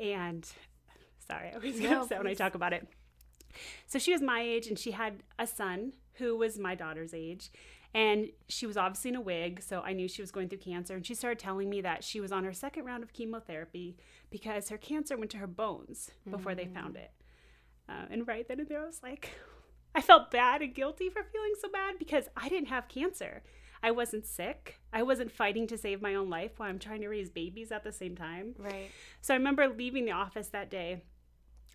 And 0.00 0.46
sorry, 1.26 1.48
I 1.48 1.54
always 1.54 1.80
get 1.80 1.90
No, 1.90 2.02
upset 2.02 2.18
when 2.18 2.26
I 2.28 2.34
talk 2.34 2.54
about 2.54 2.72
it. 2.72 2.86
So 3.86 3.98
she 3.98 4.12
was 4.12 4.22
my 4.22 4.40
age 4.40 4.68
and 4.68 4.78
she 4.78 4.92
had 4.92 5.22
a 5.38 5.46
son 5.46 5.92
who 6.14 6.36
was 6.36 6.58
my 6.58 6.74
daughter's 6.74 7.12
age. 7.14 7.50
And 7.92 8.28
she 8.48 8.66
was 8.66 8.76
obviously 8.76 9.08
in 9.08 9.16
a 9.16 9.20
wig, 9.20 9.60
so 9.60 9.80
I 9.80 9.94
knew 9.94 10.06
she 10.06 10.22
was 10.22 10.30
going 10.30 10.48
through 10.48 10.58
cancer. 10.58 10.94
And 10.94 11.04
she 11.04 11.14
started 11.14 11.40
telling 11.40 11.68
me 11.68 11.80
that 11.80 12.04
she 12.04 12.20
was 12.20 12.30
on 12.30 12.44
her 12.44 12.52
second 12.52 12.84
round 12.84 13.02
of 13.02 13.12
chemotherapy 13.12 13.96
because 14.30 14.68
her 14.68 14.78
cancer 14.78 15.16
went 15.16 15.32
to 15.32 15.38
her 15.38 15.48
bones 15.48 16.10
before 16.30 16.54
they 16.54 16.66
found 16.66 16.94
it. 16.96 17.10
Uh, 17.88 18.04
and 18.10 18.28
right 18.28 18.46
then 18.46 18.60
and 18.60 18.68
there, 18.68 18.82
I 18.82 18.86
was 18.86 19.02
like, 19.02 19.30
I 19.94 20.00
felt 20.00 20.30
bad 20.30 20.62
and 20.62 20.74
guilty 20.74 21.08
for 21.08 21.22
feeling 21.22 21.54
so 21.60 21.68
bad 21.68 21.98
because 21.98 22.28
I 22.36 22.48
didn't 22.48 22.68
have 22.68 22.88
cancer. 22.88 23.42
I 23.82 23.90
wasn't 23.90 24.26
sick. 24.26 24.78
I 24.92 25.02
wasn't 25.02 25.32
fighting 25.32 25.66
to 25.68 25.78
save 25.78 26.02
my 26.02 26.14
own 26.14 26.28
life 26.28 26.52
while 26.58 26.68
I'm 26.68 26.78
trying 26.78 27.00
to 27.00 27.08
raise 27.08 27.30
babies 27.30 27.72
at 27.72 27.82
the 27.82 27.92
same 27.92 28.14
time. 28.14 28.54
Right. 28.58 28.90
So 29.20 29.34
I 29.34 29.36
remember 29.36 29.68
leaving 29.68 30.04
the 30.04 30.12
office 30.12 30.48
that 30.48 30.70
day. 30.70 31.02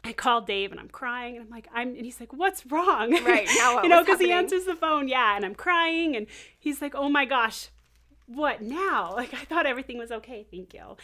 I 0.04 0.14
called 0.14 0.46
Dave 0.46 0.72
and 0.72 0.80
I'm 0.80 0.88
crying 0.88 1.36
and 1.36 1.46
I'm 1.46 1.50
like, 1.50 1.68
I'm, 1.74 1.96
and 1.96 2.06
he's 2.06 2.20
like, 2.20 2.32
what's 2.32 2.64
wrong? 2.68 3.12
Right, 3.26 3.50
now 3.58 3.82
you 3.84 3.90
know, 3.90 4.04
because 4.04 4.20
he 4.20 4.32
answers 4.32 4.66
the 4.66 4.76
phone, 4.76 5.08
yeah, 5.08 5.36
and 5.36 5.44
I'm 5.44 5.56
crying 5.56 6.16
and 6.16 6.28
he's 6.60 6.80
like, 6.80 6.94
oh 6.94 7.10
my 7.10 7.26
gosh, 7.26 7.70
what 8.28 8.62
now? 8.62 9.14
Like, 9.16 9.34
I 9.34 9.46
thought 9.46 9.66
everything 9.66 9.98
was 9.98 10.12
okay, 10.12 10.46
thank 10.52 10.76
you. 10.76 10.96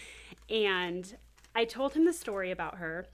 And 0.55 1.15
I 1.55 1.65
told 1.65 1.93
him 1.93 2.05
the 2.05 2.13
story 2.13 2.51
about 2.51 2.77
her 2.77 3.07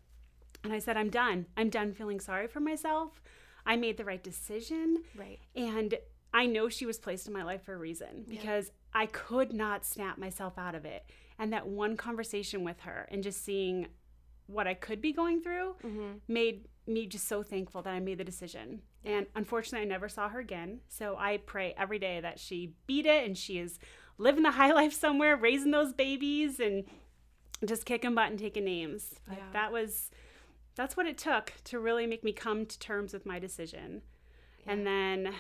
and 0.62 0.74
I 0.74 0.80
said, 0.80 0.98
I'm 0.98 1.10
done. 1.10 1.46
I'm 1.56 1.70
done 1.70 1.94
feeling 1.94 2.20
sorry 2.20 2.48
for 2.48 2.60
myself. 2.60 3.22
I 3.68 3.76
made 3.76 3.98
the 3.98 4.06
right 4.06 4.24
decision. 4.24 5.04
Right. 5.16 5.40
And 5.56 5.96
I 6.34 6.46
know 6.48 6.70
she 6.70 6.86
was 6.88 6.98
placed 6.98 7.28
in 7.28 7.34
my 7.34 7.44
life 7.44 7.64
for 7.64 7.74
a 7.74 7.78
reason 7.78 8.26
because 8.28 8.72
I 8.94 9.06
could 9.06 9.54
not 9.54 9.86
snap 9.86 10.18
myself 10.18 10.58
out 10.58 10.74
of 10.76 10.86
it. 10.86 11.04
And 11.38 11.54
that 11.54 11.68
one 11.68 11.98
conversation 11.98 12.64
with 12.64 12.80
her 12.82 13.08
and 13.12 13.22
just 13.22 13.44
seeing 13.46 13.88
what 14.48 14.66
I 14.68 14.74
could 14.74 15.02
be 15.02 15.12
going 15.12 15.42
through 15.42 15.76
Mm-hmm. 15.86 16.12
made 16.28 16.68
me 16.88 17.06
just 17.06 17.28
so 17.28 17.44
thankful 17.44 17.82
that 17.82 17.94
I 17.94 18.00
made 18.00 18.18
the 18.18 18.24
decision. 18.24 18.82
And 19.04 19.26
unfortunately, 19.36 19.86
I 19.86 19.90
never 19.90 20.08
saw 20.10 20.30
her 20.30 20.40
again. 20.40 20.80
So 20.88 21.16
I 21.18 21.38
pray 21.38 21.74
every 21.78 22.00
day 22.00 22.22
that 22.22 22.40
she 22.40 22.74
beat 22.88 23.06
it 23.06 23.26
and 23.26 23.38
she 23.38 23.58
is 23.60 23.78
living 24.18 24.44
the 24.44 24.52
high 24.62 24.72
life 24.72 24.94
somewhere, 24.94 25.36
raising 25.36 25.72
those 25.72 25.92
babies 25.94 26.60
and 26.62 26.86
just 27.66 27.86
kicking 27.86 28.16
butt 28.16 28.30
and 28.30 28.40
taking 28.40 28.64
names. 28.66 29.16
But 29.28 29.38
Yeah. 29.38 29.44
that 29.54 29.72
was 29.72 30.12
that's 30.78 30.96
what 30.96 31.08
it 31.08 31.18
took 31.18 31.54
to 31.66 31.80
really 31.80 32.08
make 32.08 32.24
me 32.24 32.32
come 32.32 32.66
to 32.66 32.80
terms 32.80 33.14
with 33.14 33.26
my 33.26 33.40
decision. 33.40 34.02
And 34.66 34.86
then 34.86 35.34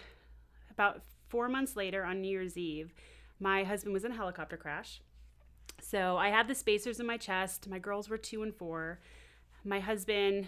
about 0.71 1.01
4 1.29 1.47
months 1.49 1.75
later 1.75 2.03
on 2.03 2.21
New 2.21 2.29
Year's 2.29 2.57
Eve, 2.57 2.93
my 3.39 3.63
husband 3.63 3.93
was 3.93 4.03
in 4.03 4.11
a 4.11 4.15
helicopter 4.15 4.57
crash. 4.57 5.01
So 5.81 6.17
I 6.17 6.29
had 6.29 6.47
the 6.47 6.55
spacers 6.55 6.99
in 6.99 7.05
my 7.05 7.17
chest. 7.17 7.69
My 7.69 7.79
girls 7.79 8.09
were 8.09 8.17
2 8.17 8.43
and 8.43 8.55
4. 8.55 8.99
My 9.63 9.79
husband 9.79 10.47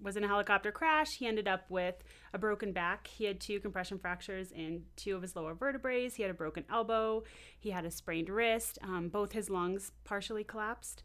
was 0.00 0.16
in 0.16 0.24
a 0.24 0.28
helicopter 0.28 0.70
crash. 0.70 1.16
He 1.16 1.26
ended 1.26 1.48
up 1.48 1.70
with 1.70 2.02
a 2.32 2.38
broken 2.38 2.72
back. 2.72 3.06
He 3.06 3.24
had 3.24 3.40
two 3.40 3.60
compression 3.60 3.98
fractures 3.98 4.52
in 4.52 4.84
two 4.96 5.16
of 5.16 5.22
his 5.22 5.36
lower 5.36 5.54
vertebrae. 5.54 6.08
He 6.08 6.22
had 6.22 6.30
a 6.30 6.34
broken 6.34 6.64
elbow. 6.70 7.24
He 7.58 7.70
had 7.70 7.84
a 7.84 7.90
sprained 7.90 8.28
wrist. 8.28 8.78
Um, 8.82 9.08
both 9.08 9.32
his 9.32 9.50
lungs 9.50 9.92
partially 10.04 10.44
collapsed. 10.44 11.02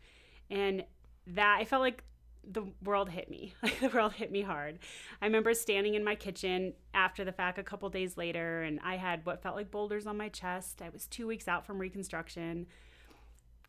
And 0.49 0.83
that, 1.27 1.57
I 1.59 1.65
felt 1.65 1.81
like 1.81 2.03
the 2.43 2.63
world 2.83 3.09
hit 3.09 3.29
me. 3.29 3.53
Like 3.61 3.79
the 3.81 3.89
world 3.89 4.13
hit 4.13 4.31
me 4.31 4.41
hard. 4.41 4.79
I 5.21 5.25
remember 5.25 5.53
standing 5.53 5.95
in 5.95 6.03
my 6.03 6.15
kitchen 6.15 6.73
after 6.93 7.23
the 7.23 7.31
fact 7.31 7.59
a 7.59 7.63
couple 7.63 7.89
days 7.89 8.17
later, 8.17 8.63
and 8.63 8.79
I 8.83 8.97
had 8.97 9.25
what 9.25 9.41
felt 9.41 9.55
like 9.55 9.71
boulders 9.71 10.07
on 10.07 10.17
my 10.17 10.29
chest. 10.29 10.81
I 10.81 10.89
was 10.89 11.07
two 11.07 11.27
weeks 11.27 11.47
out 11.47 11.65
from 11.65 11.79
reconstruction. 11.79 12.67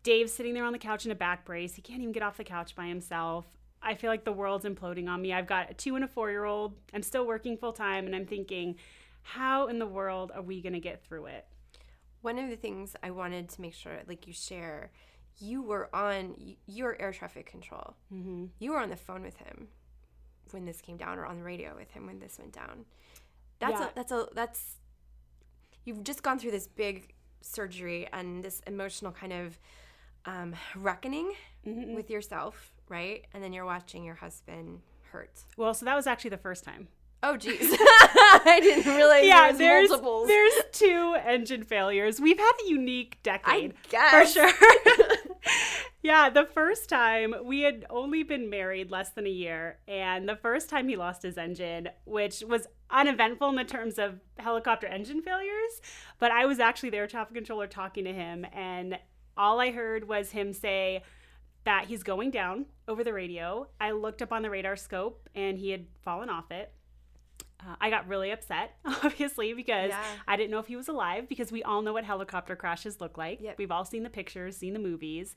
Dave's 0.02 0.32
sitting 0.32 0.54
there 0.54 0.64
on 0.64 0.72
the 0.72 0.78
couch 0.78 1.04
in 1.04 1.12
a 1.12 1.16
back 1.16 1.44
brace. 1.44 1.74
He 1.74 1.82
can't 1.82 2.00
even 2.00 2.12
get 2.12 2.22
off 2.22 2.38
the 2.38 2.44
couch 2.44 2.74
by 2.74 2.86
himself. 2.86 3.46
I 3.82 3.94
feel 3.94 4.10
like 4.10 4.24
the 4.24 4.32
world's 4.32 4.64
imploding 4.64 5.08
on 5.08 5.22
me. 5.22 5.32
I've 5.32 5.46
got 5.46 5.70
a 5.70 5.74
two 5.74 5.94
and 5.94 6.04
a 6.04 6.08
four 6.08 6.30
year 6.30 6.44
old. 6.44 6.74
I'm 6.94 7.02
still 7.02 7.26
working 7.26 7.56
full 7.56 7.72
time, 7.72 8.06
and 8.06 8.14
I'm 8.14 8.26
thinking, 8.26 8.76
how 9.22 9.66
in 9.68 9.78
the 9.78 9.86
world 9.86 10.32
are 10.34 10.42
we 10.42 10.60
going 10.60 10.72
to 10.72 10.80
get 10.80 11.04
through 11.04 11.26
it? 11.26 11.46
One 12.22 12.38
of 12.38 12.50
the 12.50 12.56
things 12.56 12.96
I 13.02 13.10
wanted 13.10 13.48
to 13.50 13.60
make 13.60 13.74
sure, 13.74 13.98
like 14.06 14.26
you 14.26 14.32
share, 14.32 14.90
you 15.40 15.62
were 15.62 15.88
on 15.94 16.36
your 16.66 17.00
air 17.00 17.12
traffic 17.12 17.46
control. 17.46 17.94
Mm-hmm. 18.12 18.46
You 18.58 18.72
were 18.72 18.78
on 18.78 18.90
the 18.90 18.96
phone 18.96 19.22
with 19.22 19.36
him 19.38 19.68
when 20.52 20.64
this 20.66 20.80
came 20.80 20.96
down, 20.96 21.18
or 21.18 21.24
on 21.26 21.38
the 21.38 21.42
radio 21.44 21.74
with 21.76 21.90
him 21.92 22.06
when 22.06 22.18
this 22.20 22.38
went 22.38 22.52
down. 22.52 22.84
That's 23.58 23.80
Yeah. 23.80 23.88
a 23.88 23.94
that's 23.94 24.12
a 24.12 24.26
that's. 24.34 24.76
You've 25.84 26.04
just 26.04 26.22
gone 26.22 26.38
through 26.38 26.50
this 26.50 26.66
big 26.66 27.14
surgery 27.40 28.06
and 28.12 28.42
this 28.44 28.60
emotional 28.66 29.12
kind 29.12 29.32
of 29.32 29.58
um, 30.26 30.54
reckoning 30.76 31.32
Mm-hmm. 31.66 31.94
with 31.94 32.08
yourself, 32.08 32.72
right? 32.88 33.26
And 33.34 33.44
then 33.44 33.52
you're 33.52 33.66
watching 33.66 34.02
your 34.02 34.14
husband 34.14 34.80
hurt. 35.12 35.44
Well, 35.58 35.74
so 35.74 35.84
that 35.84 35.94
was 35.94 36.06
actually 36.06 36.30
the 36.30 36.38
first 36.38 36.64
time. 36.64 36.88
Oh, 37.22 37.36
geez. 37.44 37.58
I 37.62 38.60
didn't 38.62 38.94
realize 38.96 39.26
yeah, 39.26 39.52
there 39.52 39.58
there's 39.58 39.90
multiples. 39.90 40.28
there's 40.28 40.54
two 40.72 41.16
engine 41.22 41.64
failures. 41.64 42.18
We've 42.18 42.38
had 42.38 42.52
a 42.64 42.68
unique 42.70 43.18
I 43.26 43.36
decade. 43.38 43.74
guess. 43.90 44.32
For 44.32 44.40
sure. 44.40 44.50
yeah, 46.02 46.30
the 46.30 46.44
first 46.46 46.88
time 46.88 47.34
we 47.44 47.60
had 47.60 47.84
only 47.90 48.22
been 48.22 48.48
married 48.48 48.90
less 48.90 49.10
than 49.10 49.26
a 49.26 49.30
year, 49.30 49.78
and 49.86 50.28
the 50.28 50.36
first 50.36 50.68
time 50.70 50.88
he 50.88 50.96
lost 50.96 51.22
his 51.22 51.36
engine, 51.36 51.88
which 52.04 52.42
was 52.46 52.66
uneventful 52.90 53.48
in 53.50 53.56
the 53.56 53.64
terms 53.64 53.98
of 53.98 54.18
helicopter 54.38 54.86
engine 54.86 55.22
failures, 55.22 55.80
but 56.18 56.30
I 56.30 56.46
was 56.46 56.58
actually 56.58 56.90
there, 56.90 57.06
traffic 57.06 57.34
controller 57.34 57.66
talking 57.66 58.04
to 58.04 58.12
him, 58.12 58.46
and 58.52 58.98
all 59.36 59.60
I 59.60 59.70
heard 59.70 60.08
was 60.08 60.30
him 60.30 60.52
say 60.52 61.02
that 61.64 61.84
he's 61.86 62.02
going 62.02 62.30
down 62.30 62.64
over 62.88 63.04
the 63.04 63.12
radio. 63.12 63.68
I 63.80 63.90
looked 63.92 64.22
up 64.22 64.32
on 64.32 64.42
the 64.42 64.50
radar 64.50 64.76
scope, 64.76 65.28
and 65.34 65.58
he 65.58 65.70
had 65.70 65.86
fallen 66.02 66.30
off 66.30 66.50
it. 66.50 66.72
Uh, 67.60 67.74
I 67.78 67.90
got 67.90 68.08
really 68.08 68.30
upset, 68.30 68.76
obviously, 69.04 69.52
because 69.52 69.90
Yeah. 69.90 70.02
I 70.26 70.36
didn't 70.36 70.50
know 70.50 70.58
if 70.60 70.66
he 70.66 70.76
was 70.76 70.88
alive 70.88 71.28
because 71.28 71.52
we 71.52 71.62
all 71.62 71.82
know 71.82 71.92
what 71.92 72.04
helicopter 72.04 72.56
crashes 72.56 73.02
look 73.02 73.18
like. 73.18 73.40
Yep. 73.42 73.58
We've 73.58 73.70
all 73.70 73.84
seen 73.84 74.02
the 74.02 74.08
pictures, 74.10 74.56
seen 74.56 74.72
the 74.72 74.78
movies. 74.78 75.36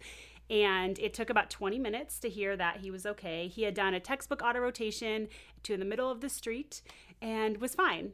And 0.50 1.00
it 1.00 1.14
took 1.14 1.30
about 1.30 1.50
20 1.50 1.80
minutes 1.80 2.20
to 2.20 2.30
hear 2.30 2.56
that 2.58 2.78
he 2.78 2.92
was 2.92 3.06
okay. 3.06 3.48
He 3.48 3.64
had 3.64 3.74
done 3.74 3.94
a 3.94 4.00
textbook 4.00 4.42
auto 4.44 4.60
rotation 4.60 5.28
to 5.64 5.78
the 5.78 5.86
middle 5.86 6.12
of 6.12 6.22
the 6.22 6.30
street 6.30 6.82
and 7.22 7.58
was 7.58 7.76
fine. 7.76 8.12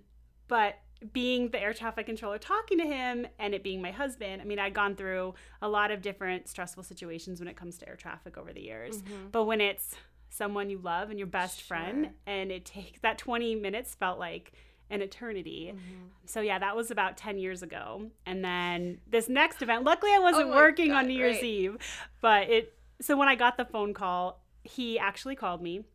But 0.48 0.75
being 1.13 1.50
the 1.50 1.62
air 1.62 1.74
traffic 1.74 2.05
controller 2.05 2.38
talking 2.38 2.77
to 2.77 2.86
him 2.86 3.25
and 3.39 3.53
it 3.53 3.63
being 3.63 3.81
my 3.81 3.91
husband, 3.91 4.41
I 4.41 4.45
mean, 4.45 4.59
I'd 4.59 4.74
gone 4.74 4.95
through 4.95 5.33
a 5.62 5.69
lot 5.69 5.91
of 5.91 6.01
different 6.01 6.48
stressful 6.48 6.83
situations 6.83 7.39
when 7.39 7.48
it 7.48 7.55
comes 7.55 7.77
to 7.79 7.88
air 7.88 7.95
traffic 7.95 8.38
over 8.38 8.51
the 8.51 8.62
years. 8.62 9.01
Mm-hmm. 9.01 9.29
But 9.31 9.45
when 9.45 9.62
it's 9.62 9.95
someone 10.29 10.69
you 10.69 10.77
love 10.77 11.09
and 11.09 11.17
your 11.17 11.27
best 11.27 11.62
friend, 11.62 12.09
and 12.27 12.51
it 12.51 12.65
takes 12.65 13.00
that 13.01 13.17
20 13.17 13.55
minutes 13.55 13.95
felt 13.95 14.19
like 14.19 14.51
an 14.89 15.01
eternity. 15.01 15.74
Mm-hmm. 15.74 16.05
So 16.25 16.41
yeah, 16.41 16.60
that 16.60 16.75
was 16.75 16.91
about 16.91 17.17
10 17.17 17.38
years 17.38 17.63
ago. 17.63 18.10
And 18.25 18.43
then 18.43 19.00
this 19.08 19.29
next 19.29 19.62
event, 19.62 19.84
luckily 19.84 20.12
I 20.12 20.17
oh 20.17 20.22
wasn't 20.22 20.48
Oh 20.48 20.55
working 20.55 20.89
God, 20.89 21.00
on 21.00 21.08
New 21.08 21.15
Year's 21.15 21.36
right. 21.38 21.43
Eve, 21.43 21.77
but 22.22 22.50
it 22.50 22.74
so 23.01 23.15
when 23.15 23.27
I 23.27 23.36
got 23.36 23.55
the 23.55 23.65
phone 23.65 23.93
call, 23.93 24.43
he 24.63 25.00
actually 25.00 25.36
called 25.36 25.62
me 25.62 25.86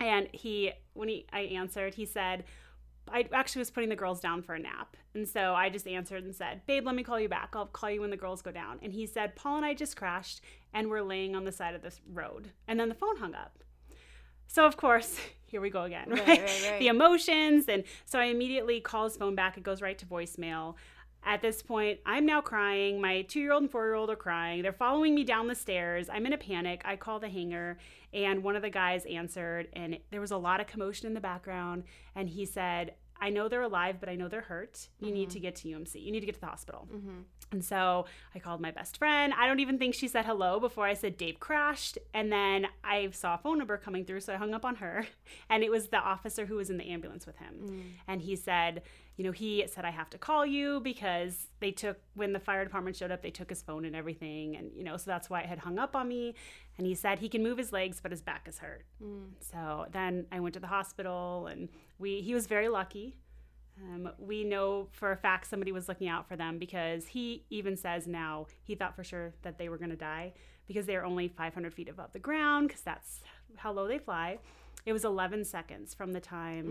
and 0.00 0.28
he 0.32 0.72
when 0.94 1.08
he 1.08 1.26
I 1.32 1.40
answered, 1.40 1.94
he 1.94 2.06
said 2.06 2.44
I 3.12 3.26
actually 3.32 3.60
was 3.60 3.70
putting 3.70 3.88
the 3.88 3.96
girls 3.96 4.20
down 4.20 4.42
for 4.42 4.54
a 4.54 4.58
nap. 4.58 4.96
And 5.14 5.28
so 5.28 5.54
I 5.54 5.68
just 5.68 5.86
answered 5.88 6.24
and 6.24 6.34
said, 6.34 6.62
Babe, 6.66 6.86
let 6.86 6.94
me 6.94 7.02
call 7.02 7.18
you 7.18 7.28
back. 7.28 7.54
I'll 7.54 7.66
call 7.66 7.90
you 7.90 8.00
when 8.00 8.10
the 8.10 8.16
girls 8.16 8.42
go 8.42 8.52
down. 8.52 8.78
And 8.82 8.92
he 8.92 9.06
said, 9.06 9.34
Paul 9.34 9.56
and 9.56 9.66
I 9.66 9.74
just 9.74 9.96
crashed 9.96 10.40
and 10.72 10.88
we're 10.88 11.02
laying 11.02 11.34
on 11.34 11.44
the 11.44 11.52
side 11.52 11.74
of 11.74 11.82
this 11.82 12.00
road. 12.12 12.50
And 12.68 12.78
then 12.78 12.88
the 12.88 12.94
phone 12.94 13.16
hung 13.16 13.34
up. 13.34 13.64
So, 14.46 14.66
of 14.66 14.76
course, 14.76 15.18
here 15.50 15.60
we 15.60 15.70
go 15.70 15.82
again, 15.82 16.08
right? 16.10 16.26
Right, 16.26 16.40
right. 16.40 16.78
The 16.78 16.88
emotions. 16.88 17.68
And 17.68 17.84
so 18.04 18.18
I 18.18 18.26
immediately 18.26 18.80
call 18.80 19.04
his 19.04 19.16
phone 19.16 19.34
back. 19.34 19.56
It 19.56 19.62
goes 19.62 19.82
right 19.82 19.98
to 19.98 20.06
voicemail. 20.06 20.74
At 21.22 21.42
this 21.42 21.60
point, 21.60 22.00
I'm 22.06 22.24
now 22.24 22.40
crying. 22.40 23.00
My 23.00 23.22
two 23.22 23.40
year 23.40 23.52
old 23.52 23.62
and 23.62 23.70
four 23.70 23.84
year 23.84 23.94
old 23.94 24.08
are 24.08 24.16
crying. 24.16 24.62
They're 24.62 24.72
following 24.72 25.14
me 25.14 25.24
down 25.24 25.48
the 25.48 25.54
stairs. 25.54 26.08
I'm 26.10 26.24
in 26.24 26.32
a 26.32 26.38
panic. 26.38 26.80
I 26.84 26.96
call 26.96 27.20
the 27.20 27.28
hangar, 27.28 27.76
and 28.14 28.42
one 28.42 28.56
of 28.56 28.62
the 28.62 28.70
guys 28.70 29.04
answered, 29.04 29.68
and 29.74 29.98
there 30.10 30.20
was 30.20 30.30
a 30.30 30.38
lot 30.38 30.60
of 30.60 30.66
commotion 30.66 31.06
in 31.06 31.12
the 31.12 31.20
background. 31.20 31.84
And 32.14 32.26
he 32.26 32.46
said, 32.46 32.94
I 33.20 33.30
know 33.30 33.48
they're 33.48 33.62
alive, 33.62 33.96
but 34.00 34.08
I 34.08 34.16
know 34.16 34.28
they're 34.28 34.40
hurt. 34.40 34.88
You 34.98 35.12
need 35.12 35.28
mm-hmm. 35.28 35.32
to 35.32 35.40
get 35.40 35.56
to 35.56 35.68
UMC. 35.68 36.02
You 36.02 36.10
need 36.12 36.20
to 36.20 36.26
get 36.26 36.36
to 36.36 36.40
the 36.40 36.46
hospital. 36.46 36.88
Mm-hmm. 36.92 37.20
And 37.52 37.64
so 37.64 38.06
I 38.34 38.38
called 38.38 38.60
my 38.60 38.70
best 38.70 38.96
friend. 38.96 39.32
I 39.36 39.46
don't 39.46 39.60
even 39.60 39.78
think 39.78 39.94
she 39.94 40.08
said 40.08 40.24
hello 40.24 40.60
before 40.60 40.86
I 40.86 40.94
said 40.94 41.16
Dave 41.16 41.40
crashed. 41.40 41.98
And 42.14 42.32
then 42.32 42.66
I 42.84 43.10
saw 43.10 43.34
a 43.34 43.38
phone 43.38 43.58
number 43.58 43.76
coming 43.76 44.04
through, 44.04 44.20
so 44.20 44.32
I 44.32 44.36
hung 44.36 44.54
up 44.54 44.64
on 44.64 44.76
her. 44.76 45.06
And 45.48 45.64
it 45.64 45.70
was 45.70 45.88
the 45.88 45.98
officer 45.98 46.46
who 46.46 46.56
was 46.56 46.70
in 46.70 46.76
the 46.76 46.90
ambulance 46.90 47.26
with 47.26 47.36
him. 47.38 47.54
Mm. 47.62 47.82
And 48.06 48.22
he 48.22 48.36
said, 48.36 48.82
you 49.20 49.26
know, 49.26 49.32
he 49.32 49.62
said, 49.66 49.84
I 49.84 49.90
have 49.90 50.08
to 50.10 50.18
call 50.18 50.46
you 50.46 50.80
because 50.80 51.48
they 51.60 51.72
took, 51.72 51.98
when 52.14 52.32
the 52.32 52.40
fire 52.40 52.64
department 52.64 52.96
showed 52.96 53.10
up, 53.10 53.20
they 53.20 53.30
took 53.30 53.50
his 53.50 53.60
phone 53.60 53.84
and 53.84 53.94
everything. 53.94 54.56
And, 54.56 54.70
you 54.74 54.82
know, 54.82 54.96
so 54.96 55.10
that's 55.10 55.28
why 55.28 55.40
it 55.42 55.46
had 55.46 55.58
hung 55.58 55.78
up 55.78 55.94
on 55.94 56.08
me. 56.08 56.34
And 56.78 56.86
he 56.86 56.94
said 56.94 57.18
he 57.18 57.28
can 57.28 57.42
move 57.42 57.58
his 57.58 57.70
legs, 57.70 58.00
but 58.00 58.12
his 58.12 58.22
back 58.22 58.48
is 58.48 58.60
hurt. 58.60 58.86
So 59.40 59.84
then 59.92 60.24
I 60.32 60.40
went 60.40 60.54
to 60.54 60.60
the 60.60 60.68
hospital 60.68 61.48
and 61.48 61.68
we, 61.98 62.22
he 62.22 62.32
was 62.32 62.46
very 62.46 62.70
lucky. 62.70 63.18
Um, 63.82 64.10
we 64.18 64.42
know 64.42 64.88
for 64.90 65.12
a 65.12 65.16
fact 65.18 65.46
somebody 65.46 65.70
was 65.70 65.86
looking 65.86 66.08
out 66.08 66.26
for 66.26 66.36
them 66.36 66.58
because 66.58 67.08
he 67.08 67.44
even 67.50 67.76
says 67.76 68.06
now 68.06 68.46
he 68.62 68.74
thought 68.74 68.96
for 68.96 69.04
sure 69.04 69.34
that 69.42 69.58
they 69.58 69.68
were 69.68 69.76
going 69.76 69.90
to 69.90 69.96
die 69.96 70.32
because 70.66 70.86
they 70.86 70.96
are 70.96 71.04
only 71.04 71.28
500 71.28 71.74
feet 71.74 71.90
above 71.90 72.14
the 72.14 72.18
ground 72.18 72.68
because 72.68 72.80
that's 72.80 73.20
how 73.56 73.70
low 73.70 73.86
they 73.86 73.98
fly. 73.98 74.38
It 74.86 74.94
was 74.94 75.04
11 75.04 75.44
seconds 75.44 75.92
from 75.92 76.12
the 76.12 76.20
time 76.20 76.64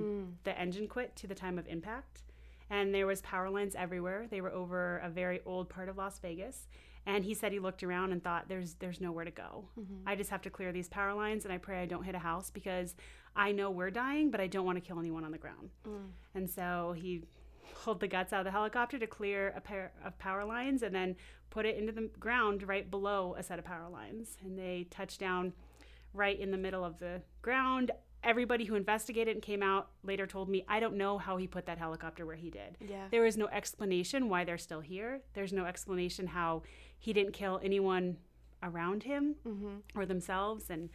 the 0.45 0.59
engine 0.59 0.87
quit 0.87 1.15
to 1.17 1.27
the 1.27 1.35
time 1.35 1.59
of 1.59 1.67
impact. 1.67 2.23
And 2.69 2.93
there 2.93 3.07
was 3.07 3.21
power 3.21 3.49
lines 3.49 3.75
everywhere. 3.75 4.27
They 4.29 4.41
were 4.41 4.51
over 4.51 4.97
a 4.99 5.09
very 5.09 5.41
old 5.45 5.69
part 5.69 5.89
of 5.89 5.97
Las 5.97 6.19
Vegas. 6.19 6.67
And 7.05 7.23
he 7.23 7.33
said 7.33 7.51
he 7.51 7.59
looked 7.59 7.81
around 7.81 8.11
and 8.11 8.23
thought, 8.23 8.47
"There's, 8.47 8.75
there's 8.75 9.01
nowhere 9.01 9.25
to 9.25 9.31
go. 9.31 9.65
Mm-hmm. 9.79 10.07
I 10.07 10.15
just 10.15 10.29
have 10.29 10.41
to 10.43 10.49
clear 10.49 10.71
these 10.71 10.89
power 10.89 11.13
lines, 11.13 11.45
and 11.45 11.53
I 11.53 11.57
pray 11.57 11.81
I 11.81 11.85
don't 11.85 12.03
hit 12.03 12.13
a 12.13 12.19
house 12.19 12.51
because 12.51 12.93
I 13.35 13.51
know 13.51 13.71
we're 13.71 13.89
dying, 13.89 14.29
but 14.29 14.41
I 14.41 14.47
don't 14.47 14.65
want 14.65 14.77
to 14.77 14.81
kill 14.87 14.99
anyone 14.99 15.23
on 15.23 15.31
the 15.31 15.37
ground." 15.37 15.69
Mm. 15.87 16.09
And 16.35 16.49
so 16.49 16.93
he 16.95 17.23
pulled 17.83 17.99
the 17.99 18.07
guts 18.07 18.33
out 18.33 18.41
of 18.41 18.45
the 18.45 18.51
helicopter 18.51 18.99
to 18.99 19.07
clear 19.07 19.53
a 19.55 19.61
pair 19.61 19.91
of 20.03 20.19
power 20.19 20.43
lines 20.43 20.83
and 20.83 20.93
then 20.93 21.15
put 21.49 21.65
it 21.65 21.77
into 21.77 21.91
the 21.91 22.09
ground 22.19 22.67
right 22.67 22.91
below 22.91 23.35
a 23.37 23.43
set 23.43 23.57
of 23.57 23.65
power 23.65 23.89
lines. 23.89 24.37
And 24.43 24.59
they 24.59 24.87
touched 24.91 25.19
down 25.19 25.53
right 26.13 26.39
in 26.39 26.51
the 26.51 26.57
middle 26.57 26.83
of 26.83 26.99
the 26.99 27.21
ground. 27.41 27.91
Everybody 28.23 28.65
who 28.65 28.75
investigated 28.75 29.35
and 29.35 29.41
came 29.41 29.63
out 29.63 29.89
later 30.03 30.27
told 30.27 30.49
me, 30.49 30.65
I 30.67 30.79
don't 30.79 30.95
know 30.97 31.17
how 31.17 31.37
he 31.37 31.47
put 31.47 31.65
that 31.67 31.77
helicopter 31.77 32.25
where 32.25 32.35
he 32.35 32.49
did. 32.49 32.77
Yeah. 32.79 33.05
There 33.09 33.25
is 33.25 33.37
no 33.37 33.47
explanation 33.47 34.27
why 34.27 34.43
they're 34.43 34.57
still 34.57 34.81
here. 34.81 35.21
There's 35.33 35.53
no 35.53 35.65
explanation 35.65 36.27
how 36.27 36.63
he 36.97 37.13
didn't 37.13 37.31
kill 37.31 37.61
anyone 37.63 38.17
around 38.61 39.03
him 39.03 39.35
or 39.95 40.05
themselves. 40.05 40.69
And 40.69 40.89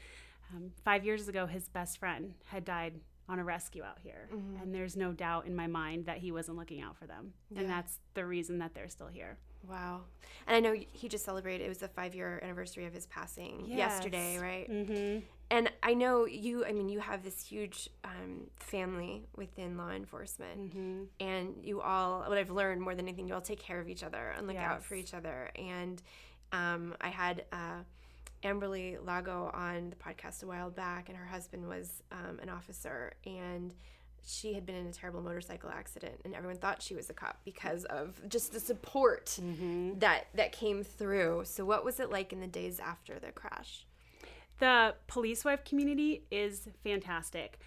um, 0.54 0.72
five 0.84 1.04
years 1.04 1.28
ago, 1.28 1.46
his 1.46 1.68
best 1.68 1.98
friend 1.98 2.34
had 2.44 2.64
died 2.64 3.00
on 3.26 3.38
a 3.38 3.44
rescue 3.44 3.82
out 3.82 3.98
here. 4.02 4.28
Mm-hmm. 4.34 4.62
And 4.62 4.74
there's 4.74 4.96
no 4.96 5.12
doubt 5.12 5.46
in 5.46 5.56
my 5.56 5.66
mind 5.66 6.04
that 6.04 6.18
he 6.18 6.30
wasn't 6.30 6.58
looking 6.58 6.82
out 6.82 6.98
for 6.98 7.06
them. 7.06 7.32
Yeah. 7.50 7.60
And 7.60 7.70
that's 7.70 8.00
the 8.12 8.26
reason 8.26 8.58
that 8.58 8.74
they're 8.74 8.88
still 8.88 9.06
here. 9.08 9.38
Wow. 9.68 10.02
And 10.46 10.56
I 10.56 10.60
know 10.60 10.78
he 10.92 11.08
just 11.08 11.24
celebrated, 11.24 11.64
it 11.64 11.68
was 11.68 11.78
the 11.78 11.88
five 11.88 12.14
year 12.14 12.40
anniversary 12.42 12.86
of 12.86 12.92
his 12.92 13.06
passing 13.06 13.64
yes. 13.66 13.78
yesterday, 13.78 14.38
right? 14.38 14.70
Mm-hmm. 14.70 15.20
And 15.50 15.70
I 15.82 15.94
know 15.94 16.26
you, 16.26 16.64
I 16.64 16.72
mean, 16.72 16.88
you 16.88 17.00
have 17.00 17.22
this 17.22 17.46
huge 17.46 17.88
um, 18.04 18.48
family 18.56 19.26
within 19.36 19.76
law 19.76 19.90
enforcement. 19.90 20.74
Mm-hmm. 20.74 21.02
And 21.20 21.54
you 21.62 21.80
all, 21.80 22.22
what 22.22 22.38
I've 22.38 22.50
learned 22.50 22.80
more 22.80 22.94
than 22.94 23.06
anything, 23.06 23.28
you 23.28 23.34
all 23.34 23.40
take 23.40 23.60
care 23.60 23.80
of 23.80 23.88
each 23.88 24.02
other 24.02 24.34
and 24.36 24.46
look 24.46 24.56
yes. 24.56 24.64
out 24.64 24.84
for 24.84 24.94
each 24.94 25.14
other. 25.14 25.50
And 25.56 26.02
um, 26.52 26.94
I 27.00 27.08
had 27.08 27.44
uh, 27.52 27.82
Amberly 28.42 28.96
Lago 29.04 29.50
on 29.54 29.90
the 29.90 29.96
podcast 29.96 30.42
a 30.42 30.46
while 30.46 30.70
back, 30.70 31.08
and 31.08 31.16
her 31.16 31.26
husband 31.26 31.68
was 31.68 32.02
um, 32.12 32.38
an 32.42 32.48
officer. 32.48 33.12
And 33.26 33.74
she 34.26 34.54
had 34.54 34.64
been 34.64 34.74
in 34.74 34.86
a 34.86 34.92
terrible 34.92 35.20
motorcycle 35.20 35.70
accident 35.70 36.20
and 36.24 36.34
everyone 36.34 36.56
thought 36.56 36.82
she 36.82 36.94
was 36.94 37.10
a 37.10 37.12
cop 37.12 37.40
because 37.44 37.84
of 37.84 38.20
just 38.28 38.52
the 38.52 38.60
support 38.60 39.38
mm-hmm. 39.40 39.98
that 39.98 40.26
that 40.34 40.52
came 40.52 40.82
through. 40.82 41.42
So 41.44 41.64
what 41.64 41.84
was 41.84 42.00
it 42.00 42.10
like 42.10 42.32
in 42.32 42.40
the 42.40 42.46
days 42.46 42.80
after 42.80 43.18
the 43.18 43.32
crash? 43.32 43.86
The 44.58 44.94
police 45.06 45.44
wife 45.44 45.64
community 45.64 46.24
is 46.30 46.68
fantastic. 46.82 47.58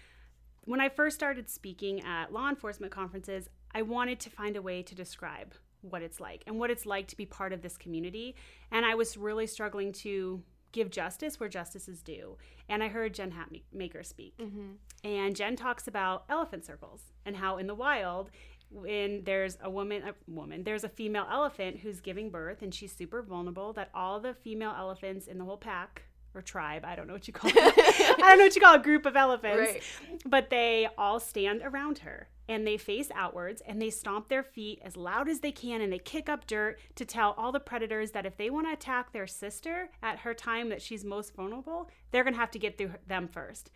When 0.64 0.80
i 0.80 0.88
first 0.88 1.16
started 1.16 1.48
speaking 1.48 2.02
at 2.02 2.32
law 2.32 2.48
enforcement 2.48 2.92
conferences 2.92 3.48
i 3.74 3.82
wanted 3.82 4.20
to 4.20 4.30
find 4.30 4.56
a 4.56 4.62
way 4.62 4.82
to 4.82 4.94
describe 4.94 5.54
what 5.82 6.02
it's 6.02 6.20
like 6.20 6.42
and 6.46 6.58
what 6.58 6.70
it's 6.70 6.84
like 6.84 7.06
to 7.08 7.16
be 7.16 7.24
part 7.24 7.52
of 7.52 7.62
this 7.62 7.76
community. 7.76 8.34
And 8.70 8.84
i 8.84 8.94
was 8.94 9.16
really 9.16 9.46
struggling 9.46 9.92
to 10.04 10.42
give 10.72 10.90
justice 10.90 11.40
where 11.40 11.48
justice 11.48 11.88
is 11.88 12.02
due. 12.02 12.36
And 12.68 12.82
I 12.82 12.88
heard 12.88 13.14
Jen 13.14 13.32
Hatmaker 13.32 14.04
speak. 14.04 14.36
Mm-hmm. 14.38 14.72
And 15.04 15.36
Jen 15.36 15.56
talks 15.56 15.88
about 15.88 16.24
elephant 16.28 16.64
circles 16.64 17.02
and 17.24 17.36
how 17.36 17.56
in 17.56 17.66
the 17.66 17.74
wild, 17.74 18.30
when 18.70 19.24
there's 19.24 19.56
a 19.62 19.70
woman, 19.70 20.02
a 20.02 20.14
woman, 20.30 20.64
there's 20.64 20.84
a 20.84 20.88
female 20.88 21.26
elephant 21.30 21.78
who's 21.78 22.00
giving 22.00 22.30
birth 22.30 22.62
and 22.62 22.74
she's 22.74 22.94
super 22.94 23.22
vulnerable, 23.22 23.72
that 23.74 23.90
all 23.94 24.20
the 24.20 24.34
female 24.34 24.74
elephants 24.76 25.26
in 25.26 25.38
the 25.38 25.44
whole 25.44 25.56
pack 25.56 26.02
or 26.34 26.42
tribe, 26.42 26.84
I 26.84 26.94
don't 26.94 27.06
know 27.06 27.14
what 27.14 27.26
you 27.26 27.32
call 27.32 27.50
it. 27.54 27.56
I 28.22 28.28
don't 28.28 28.38
know 28.38 28.44
what 28.44 28.54
you 28.54 28.60
call 28.60 28.74
a 28.74 28.82
group 28.82 29.06
of 29.06 29.16
elephants, 29.16 29.72
right. 29.72 30.22
but 30.26 30.50
they 30.50 30.88
all 30.98 31.20
stand 31.20 31.62
around 31.64 31.98
her 31.98 32.28
and 32.48 32.66
they 32.66 32.76
face 32.76 33.10
outwards 33.14 33.62
and 33.66 33.80
they 33.80 33.90
stomp 33.90 34.28
their 34.28 34.42
feet 34.42 34.80
as 34.82 34.96
loud 34.96 35.28
as 35.28 35.40
they 35.40 35.52
can 35.52 35.80
and 35.80 35.92
they 35.92 35.98
kick 35.98 36.28
up 36.28 36.46
dirt 36.46 36.78
to 36.94 37.04
tell 37.04 37.34
all 37.36 37.52
the 37.52 37.60
predators 37.60 38.12
that 38.12 38.26
if 38.26 38.36
they 38.36 38.50
want 38.50 38.66
to 38.66 38.72
attack 38.72 39.12
their 39.12 39.26
sister 39.26 39.90
at 40.02 40.20
her 40.20 40.32
time 40.32 40.70
that 40.70 40.80
she's 40.80 41.04
most 41.04 41.34
vulnerable, 41.34 41.90
they're 42.10 42.24
going 42.24 42.34
to 42.34 42.40
have 42.40 42.50
to 42.50 42.58
get 42.58 42.78
through 42.78 42.92
them 43.06 43.28
first. 43.28 43.70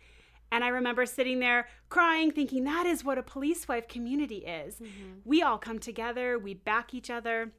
And 0.51 0.63
I 0.63 0.67
remember 0.67 1.05
sitting 1.05 1.39
there 1.39 1.67
crying, 1.89 2.31
thinking 2.31 2.63
that 2.65 2.85
is 2.85 3.03
what 3.03 3.17
a 3.17 3.23
police 3.23 3.67
wife 3.67 3.87
community 3.87 4.37
is. 4.37 4.75
Mm-hmm. 4.75 5.19
We 5.25 5.41
all 5.41 5.57
come 5.57 5.79
together, 5.79 6.37
we 6.37 6.53
back 6.53 6.93
each 6.93 7.09
other. 7.09 7.51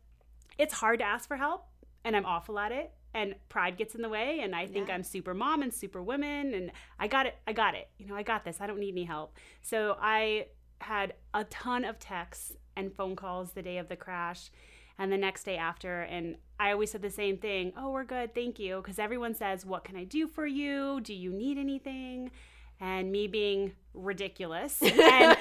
It's 0.58 0.74
hard 0.74 1.00
to 1.00 1.04
ask 1.04 1.26
for 1.26 1.36
help, 1.36 1.66
and 2.04 2.14
I'm 2.14 2.24
awful 2.24 2.58
at 2.58 2.70
it. 2.70 2.92
And 3.12 3.34
pride 3.48 3.76
gets 3.76 3.94
in 3.94 4.02
the 4.02 4.08
way, 4.08 4.40
and 4.40 4.54
I 4.54 4.66
think 4.66 4.88
yeah. 4.88 4.94
I'm 4.94 5.04
super 5.04 5.34
mom 5.34 5.62
and 5.62 5.72
super 5.72 6.02
woman, 6.02 6.52
and 6.54 6.72
I 6.98 7.06
got 7.06 7.26
it. 7.26 7.36
I 7.46 7.52
got 7.52 7.74
it. 7.74 7.88
You 7.96 8.06
know, 8.06 8.16
I 8.16 8.24
got 8.24 8.44
this. 8.44 8.60
I 8.60 8.66
don't 8.66 8.80
need 8.80 8.92
any 8.92 9.04
help. 9.04 9.36
So 9.62 9.96
I 10.00 10.46
had 10.84 11.14
a 11.32 11.44
ton 11.44 11.84
of 11.84 11.98
texts 11.98 12.52
and 12.76 12.94
phone 12.94 13.16
calls 13.16 13.52
the 13.52 13.62
day 13.62 13.78
of 13.78 13.88
the 13.88 13.96
crash 13.96 14.50
and 14.98 15.10
the 15.10 15.16
next 15.16 15.44
day 15.44 15.56
after. 15.56 16.02
And 16.02 16.36
I 16.60 16.72
always 16.72 16.90
said 16.90 17.02
the 17.02 17.10
same 17.10 17.38
thing 17.38 17.72
Oh, 17.76 17.90
we're 17.90 18.04
good. 18.04 18.34
Thank 18.34 18.58
you. 18.58 18.76
Because 18.76 18.98
everyone 18.98 19.34
says, 19.34 19.64
What 19.66 19.84
can 19.84 19.96
I 19.96 20.04
do 20.04 20.28
for 20.28 20.46
you? 20.46 21.00
Do 21.00 21.14
you 21.14 21.32
need 21.32 21.58
anything? 21.58 22.30
And 22.80 23.10
me 23.10 23.28
being 23.28 23.72
ridiculous 23.94 24.82
and 24.82 25.38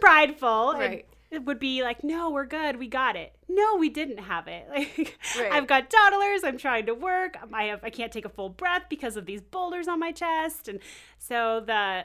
prideful. 0.00 0.74
Right. 0.74 1.06
It 1.28 1.44
would 1.44 1.58
be 1.58 1.82
like, 1.82 2.04
no, 2.04 2.30
we're 2.30 2.46
good. 2.46 2.78
We 2.78 2.86
got 2.86 3.16
it. 3.16 3.34
No, 3.48 3.74
we 3.76 3.88
didn't 3.88 4.18
have 4.18 4.46
it. 4.46 4.68
Like, 4.70 5.18
right. 5.38 5.52
I've 5.52 5.66
got 5.66 5.90
toddlers. 5.90 6.44
I'm 6.44 6.56
trying 6.56 6.86
to 6.86 6.94
work. 6.94 7.36
I 7.52 7.64
have. 7.64 7.80
I 7.82 7.90
can't 7.90 8.12
take 8.12 8.24
a 8.24 8.28
full 8.28 8.48
breath 8.48 8.84
because 8.88 9.16
of 9.16 9.26
these 9.26 9.42
boulders 9.42 9.88
on 9.88 9.98
my 9.98 10.12
chest. 10.12 10.68
And 10.68 10.78
so 11.18 11.62
the 11.66 12.04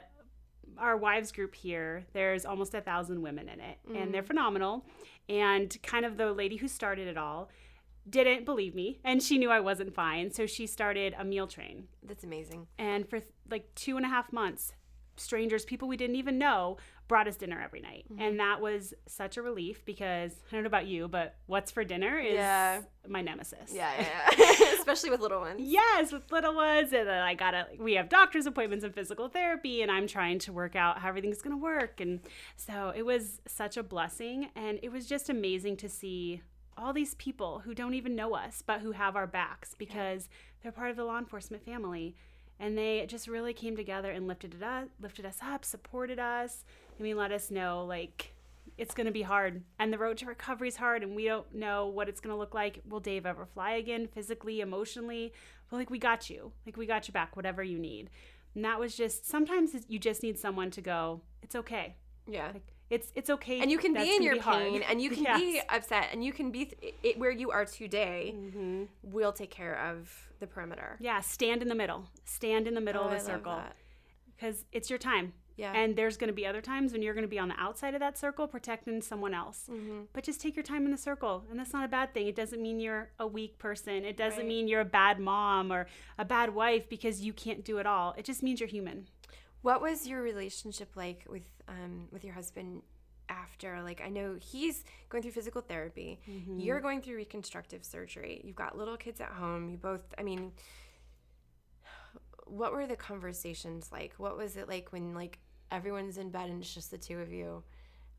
our 0.78 0.96
wives 0.96 1.32
group 1.32 1.54
here, 1.54 2.04
there's 2.12 2.44
almost 2.44 2.74
a 2.74 2.80
thousand 2.80 3.22
women 3.22 3.48
in 3.48 3.60
it, 3.60 3.78
mm. 3.90 4.00
and 4.00 4.12
they're 4.12 4.22
mm. 4.22 4.26
phenomenal. 4.26 4.84
And 5.28 5.76
kind 5.82 6.04
of 6.04 6.16
the 6.16 6.32
lady 6.32 6.56
who 6.56 6.68
started 6.68 7.08
it 7.08 7.16
all 7.16 7.48
didn't 8.08 8.44
believe 8.44 8.74
me, 8.74 8.98
and 9.04 9.22
she 9.22 9.38
knew 9.38 9.50
I 9.50 9.60
wasn't 9.60 9.94
fine, 9.94 10.30
so 10.30 10.46
she 10.46 10.66
started 10.66 11.14
a 11.18 11.24
meal 11.24 11.46
train. 11.46 11.88
That's 12.02 12.24
amazing. 12.24 12.66
And 12.78 13.08
for 13.08 13.20
like 13.50 13.72
two 13.74 13.96
and 13.96 14.04
a 14.04 14.08
half 14.08 14.32
months, 14.32 14.74
strangers, 15.16 15.64
people 15.64 15.88
we 15.88 15.96
didn't 15.96 16.16
even 16.16 16.38
know, 16.38 16.78
brought 17.08 17.28
us 17.28 17.36
dinner 17.36 17.60
every 17.62 17.80
night. 17.80 18.06
Mm-hmm. 18.10 18.22
And 18.22 18.40
that 18.40 18.60
was 18.60 18.94
such 19.06 19.36
a 19.36 19.42
relief 19.42 19.84
because 19.84 20.32
I 20.32 20.54
don't 20.54 20.62
know 20.62 20.68
about 20.68 20.86
you, 20.86 21.08
but 21.08 21.34
what's 21.46 21.70
for 21.70 21.84
dinner 21.84 22.18
is 22.18 22.34
yeah. 22.34 22.80
my 23.08 23.20
nemesis. 23.20 23.70
Yeah, 23.72 23.90
yeah, 23.98 24.30
yeah. 24.38 24.74
especially 24.78 25.10
with 25.10 25.20
little 25.20 25.40
ones. 25.40 25.60
Yes, 25.60 26.12
with 26.12 26.30
little 26.30 26.54
ones. 26.54 26.92
And 26.92 27.08
then 27.08 27.22
I 27.22 27.34
gotta, 27.34 27.66
we 27.78 27.94
have 27.94 28.08
doctor's 28.08 28.46
appointments 28.46 28.84
and 28.84 28.94
physical 28.94 29.28
therapy, 29.28 29.82
and 29.82 29.90
I'm 29.90 30.06
trying 30.06 30.38
to 30.40 30.52
work 30.52 30.76
out 30.76 30.98
how 30.98 31.08
everything's 31.08 31.42
gonna 31.42 31.56
work. 31.56 32.00
And 32.00 32.20
so 32.56 32.92
it 32.94 33.04
was 33.04 33.40
such 33.46 33.76
a 33.76 33.82
blessing. 33.82 34.48
And 34.56 34.78
it 34.82 34.90
was 34.90 35.06
just 35.06 35.28
amazing 35.28 35.76
to 35.78 35.88
see 35.88 36.42
all 36.76 36.92
these 36.92 37.14
people 37.16 37.60
who 37.64 37.74
don't 37.74 37.94
even 37.94 38.16
know 38.16 38.34
us, 38.34 38.62
but 38.64 38.80
who 38.80 38.92
have 38.92 39.16
our 39.16 39.26
backs 39.26 39.74
because 39.76 40.28
yeah. 40.30 40.36
they're 40.62 40.72
part 40.72 40.90
of 40.90 40.96
the 40.96 41.04
law 41.04 41.18
enforcement 41.18 41.64
family 41.64 42.16
and 42.62 42.78
they 42.78 43.04
just 43.06 43.26
really 43.26 43.52
came 43.52 43.76
together 43.76 44.12
and 44.12 44.28
lifted 44.28 44.54
it 44.54 44.62
up, 44.62 44.88
lifted 45.00 45.26
us 45.26 45.38
up, 45.42 45.64
supported 45.64 46.20
us. 46.20 46.64
I 46.98 47.02
mean, 47.02 47.16
let 47.16 47.32
us 47.32 47.50
know 47.50 47.84
like 47.84 48.34
it's 48.78 48.94
going 48.94 49.06
to 49.06 49.12
be 49.12 49.22
hard 49.22 49.62
and 49.78 49.92
the 49.92 49.98
road 49.98 50.16
to 50.18 50.26
recovery 50.26 50.68
is 50.68 50.76
hard 50.76 51.02
and 51.02 51.14
we 51.14 51.26
don't 51.26 51.54
know 51.54 51.86
what 51.86 52.08
it's 52.08 52.20
going 52.20 52.34
to 52.34 52.38
look 52.38 52.54
like. 52.54 52.80
Will 52.88 53.00
Dave 53.00 53.26
ever 53.26 53.46
fly 53.46 53.72
again 53.72 54.06
physically, 54.06 54.60
emotionally? 54.60 55.32
But 55.70 55.76
like 55.76 55.90
we 55.90 55.98
got 55.98 56.30
you. 56.30 56.52
Like 56.66 56.76
we 56.76 56.86
got 56.86 57.08
you 57.08 57.12
back 57.12 57.36
whatever 57.36 57.62
you 57.62 57.78
need. 57.78 58.10
And 58.54 58.64
that 58.64 58.78
was 58.78 58.96
just 58.96 59.26
sometimes 59.26 59.72
you 59.88 59.98
just 59.98 60.22
need 60.22 60.38
someone 60.38 60.70
to 60.72 60.80
go, 60.80 61.22
it's 61.42 61.54
okay. 61.54 61.96
Yeah. 62.26 62.50
Like, 62.52 62.72
it's 62.92 63.10
it's 63.14 63.30
okay 63.30 63.60
and 63.60 63.70
you 63.70 63.78
can 63.78 63.94
be 63.94 64.14
in 64.14 64.22
your 64.22 64.34
be 64.34 64.40
pain 64.40 64.72
hard. 64.72 64.82
and 64.90 65.00
you 65.00 65.08
can 65.16 65.22
yes. 65.22 65.40
be 65.40 65.60
upset 65.70 66.08
and 66.12 66.22
you 66.22 66.30
can 66.30 66.50
be 66.50 66.66
th- 66.66 66.94
it, 67.02 67.18
where 67.18 67.30
you 67.30 67.50
are 67.50 67.64
today 67.64 68.34
mm-hmm. 68.36 68.82
we'll 69.02 69.32
take 69.32 69.50
care 69.50 69.78
of 69.78 70.30
the 70.40 70.46
perimeter 70.46 70.98
yeah 71.00 71.18
stand 71.20 71.62
in 71.62 71.68
the 71.68 71.74
middle 71.74 72.04
stand 72.26 72.66
in 72.68 72.74
the 72.74 72.82
middle 72.82 73.02
oh, 73.02 73.06
of 73.06 73.10
the 73.12 73.16
I 73.16 73.34
circle 73.34 73.60
because 74.36 74.66
it's 74.72 74.90
your 74.90 74.98
time 74.98 75.32
yeah 75.56 75.72
and 75.72 75.96
there's 75.96 76.16
going 76.16 76.28
to 76.28 76.34
be 76.34 76.46
other 76.46 76.60
times 76.60 76.92
when 76.92 77.02
you're 77.02 77.14
going 77.14 77.24
to 77.24 77.28
be 77.28 77.38
on 77.38 77.48
the 77.48 77.58
outside 77.58 77.94
of 77.94 78.00
that 78.00 78.16
circle 78.18 78.46
protecting 78.46 79.00
someone 79.00 79.34
else 79.34 79.68
mm-hmm. 79.70 80.00
but 80.12 80.24
just 80.24 80.40
take 80.40 80.56
your 80.56 80.62
time 80.62 80.84
in 80.84 80.90
the 80.90 80.98
circle 80.98 81.44
and 81.50 81.58
that's 81.58 81.72
not 81.72 81.84
a 81.84 81.88
bad 81.88 82.12
thing 82.14 82.26
it 82.26 82.36
doesn't 82.36 82.62
mean 82.62 82.80
you're 82.80 83.10
a 83.18 83.26
weak 83.26 83.58
person 83.58 84.04
it 84.04 84.16
doesn't 84.16 84.40
right. 84.40 84.48
mean 84.48 84.68
you're 84.68 84.80
a 84.80 84.84
bad 84.84 85.18
mom 85.18 85.72
or 85.72 85.86
a 86.18 86.24
bad 86.24 86.54
wife 86.54 86.88
because 86.88 87.20
you 87.20 87.32
can't 87.32 87.64
do 87.64 87.78
it 87.78 87.86
all 87.86 88.14
it 88.16 88.24
just 88.24 88.42
means 88.42 88.60
you're 88.60 88.68
human 88.68 89.06
what 89.62 89.80
was 89.80 90.06
your 90.06 90.22
relationship 90.22 90.96
like 90.96 91.24
with 91.28 91.44
um, 91.68 92.08
with 92.10 92.24
your 92.24 92.34
husband 92.34 92.82
after? 93.28 93.80
Like, 93.82 94.02
I 94.04 94.08
know 94.08 94.36
he's 94.40 94.84
going 95.08 95.22
through 95.22 95.32
physical 95.32 95.60
therapy. 95.62 96.20
Mm-hmm. 96.28 96.58
You're 96.58 96.80
going 96.80 97.00
through 97.00 97.16
reconstructive 97.16 97.84
surgery. 97.84 98.40
You've 98.44 98.56
got 98.56 98.76
little 98.76 98.96
kids 98.96 99.20
at 99.20 99.30
home. 99.30 99.70
You 99.70 99.76
both. 99.76 100.02
I 100.18 100.22
mean, 100.22 100.52
what 102.52 102.72
were 102.72 102.86
the 102.86 102.96
conversations 102.96 103.90
like? 103.90 104.14
What 104.18 104.36
was 104.36 104.56
it 104.56 104.68
like 104.68 104.92
when 104.92 105.14
like 105.14 105.38
everyone's 105.70 106.18
in 106.18 106.30
bed 106.30 106.50
and 106.50 106.62
it's 106.62 106.72
just 106.72 106.90
the 106.90 106.98
two 106.98 107.18
of 107.18 107.32
you? 107.32 107.62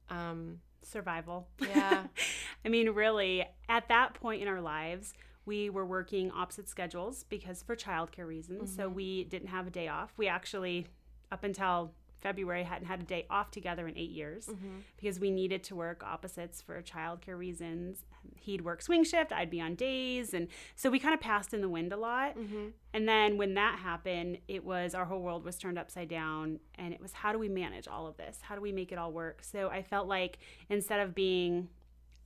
Um, 0.09 0.59
Survival. 0.81 1.47
Yeah. 1.61 2.03
I 2.65 2.69
mean, 2.69 2.89
really, 2.89 3.45
at 3.69 3.87
that 3.89 4.15
point 4.15 4.41
in 4.41 4.47
our 4.47 4.59
lives, 4.59 5.13
we 5.45 5.69
were 5.69 5.85
working 5.85 6.31
opposite 6.31 6.67
schedules 6.67 7.25
because 7.29 7.61
for 7.61 7.75
childcare 7.75 8.27
reasons. 8.27 8.71
Mm-hmm. 8.71 8.81
So 8.81 8.89
we 8.89 9.25
didn't 9.25 9.49
have 9.49 9.67
a 9.67 9.69
day 9.69 9.87
off. 9.87 10.13
We 10.17 10.27
actually 10.27 10.87
up 11.31 11.43
until 11.43 11.93
February 12.23 12.63
hadn't 12.63 12.87
had 12.87 13.01
a 13.01 13.03
day 13.03 13.25
off 13.29 13.51
together 13.51 13.87
in 13.87 13.97
eight 13.97 14.09
years 14.09 14.47
mm-hmm. 14.47 14.79
because 14.95 15.19
we 15.19 15.29
needed 15.29 15.63
to 15.65 15.75
work 15.75 16.01
opposites 16.03 16.61
for 16.61 16.81
childcare 16.81 17.37
reasons. 17.37 18.05
He'd 18.39 18.61
work 18.61 18.81
swing 18.81 19.03
shift, 19.03 19.33
I'd 19.33 19.49
be 19.49 19.59
on 19.59 19.75
days. 19.75 20.33
And 20.33 20.47
so 20.75 20.89
we 20.89 20.99
kind 20.99 21.13
of 21.13 21.19
passed 21.19 21.53
in 21.53 21.61
the 21.61 21.69
wind 21.69 21.91
a 21.91 21.97
lot. 21.97 22.37
Mm-hmm. 22.37 22.67
And 22.93 23.07
then 23.07 23.37
when 23.37 23.55
that 23.55 23.79
happened, 23.79 24.37
it 24.47 24.63
was 24.63 24.95
our 24.95 25.05
whole 25.05 25.21
world 25.21 25.43
was 25.43 25.57
turned 25.57 25.77
upside 25.77 26.07
down. 26.07 26.59
And 26.75 26.93
it 26.93 27.01
was 27.01 27.11
how 27.11 27.33
do 27.33 27.37
we 27.37 27.49
manage 27.49 27.87
all 27.87 28.07
of 28.07 28.15
this? 28.17 28.39
How 28.41 28.55
do 28.55 28.61
we 28.61 28.71
make 28.71 28.91
it 28.91 28.97
all 28.97 29.11
work? 29.11 29.43
So 29.43 29.69
I 29.69 29.83
felt 29.83 30.07
like 30.07 30.39
instead 30.69 31.01
of 31.01 31.13
being 31.13 31.67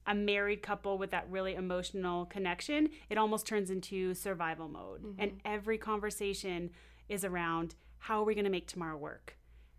a 0.05 0.15
married 0.15 0.61
couple 0.61 0.97
with 0.97 1.11
that 1.11 1.25
really 1.29 1.55
emotional 1.55 2.25
connection, 2.27 2.89
it 3.09 3.17
almost 3.17 3.45
turns 3.45 3.69
into 3.69 4.13
survival 4.13 4.69
mode. 4.69 5.03
Mm-hmm. 5.03 5.21
And 5.21 5.41
every 5.43 5.77
conversation 5.77 6.69
is 7.09 7.25
around 7.25 7.75
how 7.99 8.21
are 8.21 8.25
we 8.25 8.35
going 8.35 8.45
to 8.45 8.51
make 8.51 8.67
tomorrow 8.67 8.97
work? 8.97 9.36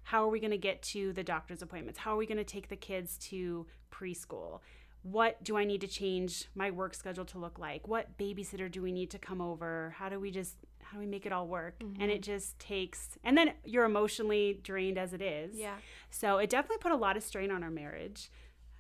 How 0.08 0.24
are 0.24 0.30
we 0.30 0.40
going 0.40 0.52
to 0.52 0.56
get 0.56 0.80
to 0.84 1.12
the 1.12 1.22
doctor's 1.22 1.60
appointments? 1.60 1.98
How 1.98 2.14
are 2.14 2.16
we 2.16 2.24
going 2.24 2.38
to 2.38 2.44
take 2.44 2.70
the 2.70 2.76
kids 2.76 3.18
to 3.28 3.66
preschool? 3.92 4.60
What 5.02 5.44
do 5.44 5.58
I 5.58 5.64
need 5.64 5.82
to 5.82 5.86
change 5.86 6.46
my 6.54 6.70
work 6.70 6.94
schedule 6.94 7.26
to 7.26 7.38
look 7.38 7.58
like? 7.58 7.86
What 7.86 8.16
babysitter 8.16 8.70
do 8.70 8.80
we 8.80 8.90
need 8.90 9.10
to 9.10 9.18
come 9.18 9.42
over? 9.42 9.94
How 9.98 10.08
do 10.08 10.18
we 10.18 10.30
just 10.30 10.56
how 10.80 10.94
do 10.94 11.00
we 11.00 11.06
make 11.06 11.26
it 11.26 11.32
all 11.32 11.46
work? 11.46 11.80
Mm-hmm. 11.80 12.00
And 12.00 12.10
it 12.10 12.22
just 12.22 12.58
takes, 12.58 13.18
and 13.22 13.36
then 13.36 13.52
you're 13.66 13.84
emotionally 13.84 14.58
drained 14.62 14.96
as 14.96 15.12
it 15.12 15.20
is. 15.20 15.54
Yeah. 15.54 15.76
So 16.08 16.38
it 16.38 16.48
definitely 16.48 16.78
put 16.78 16.92
a 16.92 16.96
lot 16.96 17.18
of 17.18 17.22
strain 17.22 17.50
on 17.50 17.62
our 17.62 17.70
marriage. 17.70 18.30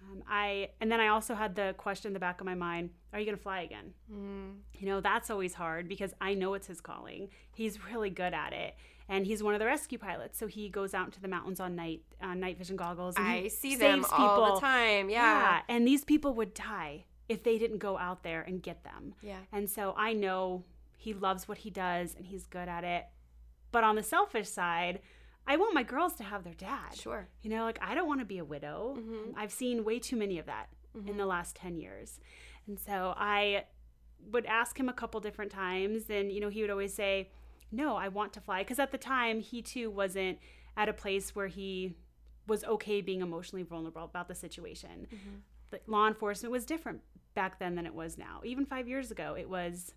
Um, 0.00 0.22
I 0.26 0.70
and 0.80 0.90
then 0.90 0.98
I 0.98 1.08
also 1.08 1.34
had 1.34 1.54
the 1.54 1.74
question 1.76 2.08
in 2.08 2.14
the 2.14 2.20
back 2.20 2.40
of 2.40 2.46
my 2.46 2.54
mind: 2.54 2.88
Are 3.12 3.18
you 3.18 3.26
going 3.26 3.36
to 3.36 3.42
fly 3.42 3.60
again? 3.60 3.92
Mm. 4.10 4.60
You 4.78 4.86
know, 4.86 5.02
that's 5.02 5.28
always 5.28 5.52
hard 5.52 5.88
because 5.88 6.14
I 6.22 6.32
know 6.32 6.54
it's 6.54 6.68
his 6.68 6.80
calling. 6.80 7.28
He's 7.52 7.84
really 7.84 8.08
good 8.08 8.32
at 8.32 8.54
it, 8.54 8.76
and 9.08 9.26
he's 9.26 9.42
one 9.42 9.54
of 9.54 9.60
the 9.60 9.66
rescue 9.66 9.98
pilots. 9.98 10.38
So 10.38 10.46
he 10.46 10.68
goes 10.68 10.94
out 10.94 11.06
into 11.06 11.20
the 11.20 11.28
mountains 11.28 11.60
on 11.60 11.74
night 11.74 12.02
uh, 12.20 12.34
night 12.34 12.58
vision 12.58 12.76
goggles. 12.76 13.16
And 13.16 13.26
I 13.26 13.48
see 13.48 13.76
them 13.76 14.02
people. 14.02 14.18
all 14.18 14.54
the 14.54 14.60
time. 14.60 15.10
Yeah. 15.10 15.22
yeah, 15.22 15.60
and 15.68 15.86
these 15.86 16.04
people 16.04 16.34
would 16.34 16.54
die 16.54 17.04
if 17.28 17.42
they 17.42 17.58
didn't 17.58 17.78
go 17.78 17.98
out 17.98 18.22
there 18.22 18.42
and 18.42 18.62
get 18.62 18.84
them. 18.84 19.14
Yeah, 19.22 19.38
and 19.52 19.68
so 19.68 19.94
I 19.96 20.12
know 20.12 20.64
he 20.96 21.14
loves 21.14 21.48
what 21.48 21.58
he 21.58 21.70
does 21.70 22.14
and 22.14 22.26
he's 22.26 22.46
good 22.46 22.68
at 22.68 22.84
it. 22.84 23.06
But 23.70 23.84
on 23.84 23.96
the 23.96 24.02
selfish 24.02 24.48
side, 24.48 25.00
I 25.46 25.56
want 25.56 25.72
my 25.72 25.82
girls 25.82 26.14
to 26.16 26.24
have 26.24 26.44
their 26.44 26.54
dad. 26.54 26.94
Sure. 26.94 27.28
You 27.42 27.50
know, 27.50 27.64
like 27.64 27.78
I 27.80 27.94
don't 27.94 28.08
want 28.08 28.20
to 28.20 28.26
be 28.26 28.38
a 28.38 28.44
widow. 28.44 28.96
Mm-hmm. 28.98 29.38
I've 29.38 29.52
seen 29.52 29.84
way 29.84 29.98
too 29.98 30.16
many 30.16 30.38
of 30.38 30.46
that 30.46 30.68
mm-hmm. 30.96 31.08
in 31.08 31.16
the 31.16 31.26
last 31.26 31.56
10 31.56 31.76
years. 31.76 32.20
And 32.66 32.78
so 32.78 33.14
I 33.16 33.64
would 34.30 34.46
ask 34.46 34.78
him 34.78 34.88
a 34.88 34.92
couple 34.92 35.20
different 35.20 35.50
times 35.50 36.10
and 36.10 36.32
you 36.32 36.40
know, 36.40 36.48
he 36.48 36.60
would 36.60 36.70
always 36.70 36.92
say, 36.92 37.30
"No, 37.70 37.96
I 37.96 38.08
want 38.08 38.32
to 38.34 38.40
fly." 38.40 38.62
Cuz 38.64 38.78
at 38.78 38.92
the 38.92 38.98
time 38.98 39.40
he 39.40 39.62
too 39.62 39.90
wasn't 39.90 40.38
at 40.76 40.88
a 40.88 40.92
place 40.92 41.34
where 41.34 41.48
he 41.48 41.96
was 42.46 42.64
okay 42.64 43.00
being 43.00 43.20
emotionally 43.20 43.62
vulnerable 43.62 44.04
about 44.04 44.28
the 44.28 44.34
situation. 44.34 45.06
Mm-hmm. 45.12 45.92
Law 45.92 46.08
enforcement 46.08 46.50
was 46.50 46.64
different 46.64 47.02
back 47.34 47.58
then 47.58 47.74
than 47.74 47.84
it 47.84 47.94
was 47.94 48.16
now. 48.16 48.40
Even 48.42 48.64
5 48.64 48.88
years 48.88 49.10
ago, 49.10 49.36
it 49.38 49.48
was 49.48 49.94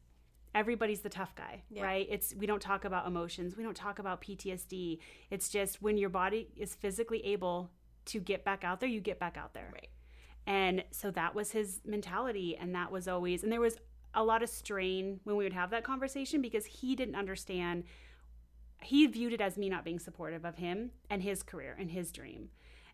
everybody's 0.53 0.99
the 0.99 1.10
tough 1.10 1.34
guy, 1.36 1.63
yeah. 1.69 1.84
right? 1.84 2.07
It's 2.10 2.36
we 2.36 2.45
don't 2.45 2.62
talk 2.62 2.84
about 2.84 3.07
emotions, 3.07 3.55
we 3.55 3.63
don't 3.63 3.75
talk 3.75 3.99
about 3.99 4.21
PTSD. 4.21 4.99
It's 5.29 5.49
just 5.49 5.81
when 5.81 5.97
your 5.97 6.10
body 6.10 6.49
is 6.57 6.75
physically 6.75 7.25
able 7.25 7.71
to 8.05 8.19
get 8.19 8.43
back 8.43 8.63
out 8.63 8.79
there, 8.79 8.89
you 8.89 8.99
get 8.99 9.19
back 9.19 9.38
out 9.38 9.53
there. 9.53 9.69
Right. 9.73 9.89
And 10.45 10.84
so 10.91 11.12
that 11.12 11.36
was 11.36 11.51
his 11.51 11.81
mentality 11.86 12.57
and 12.57 12.75
that 12.75 12.91
was 12.91 13.07
always 13.07 13.43
and 13.43 13.51
there 13.51 13.62
was 13.62 13.77
a 14.13 14.24
lot 14.24 14.43
of 14.43 14.50
strain 14.50 15.19
when 15.24 15.36
we 15.36 15.43
would 15.43 15.54
have 15.54 15.69
that 15.71 15.84
conversation 15.84 16.41
because 16.41 16.65
he 16.65 16.95
didn't 16.95 17.15
understand 17.15 17.84
he 18.84 19.06
viewed 19.06 19.34
it 19.34 19.41
as 19.41 19.58
me 19.58 19.69
not 19.69 19.86
being 19.86 20.00
supportive 20.00 20.43
of 20.43 20.56
him 20.56 20.89
and 21.10 21.21
his 21.21 21.43
career 21.43 21.76
and 21.80 21.91
his 21.91 22.12
dream. 22.12 22.50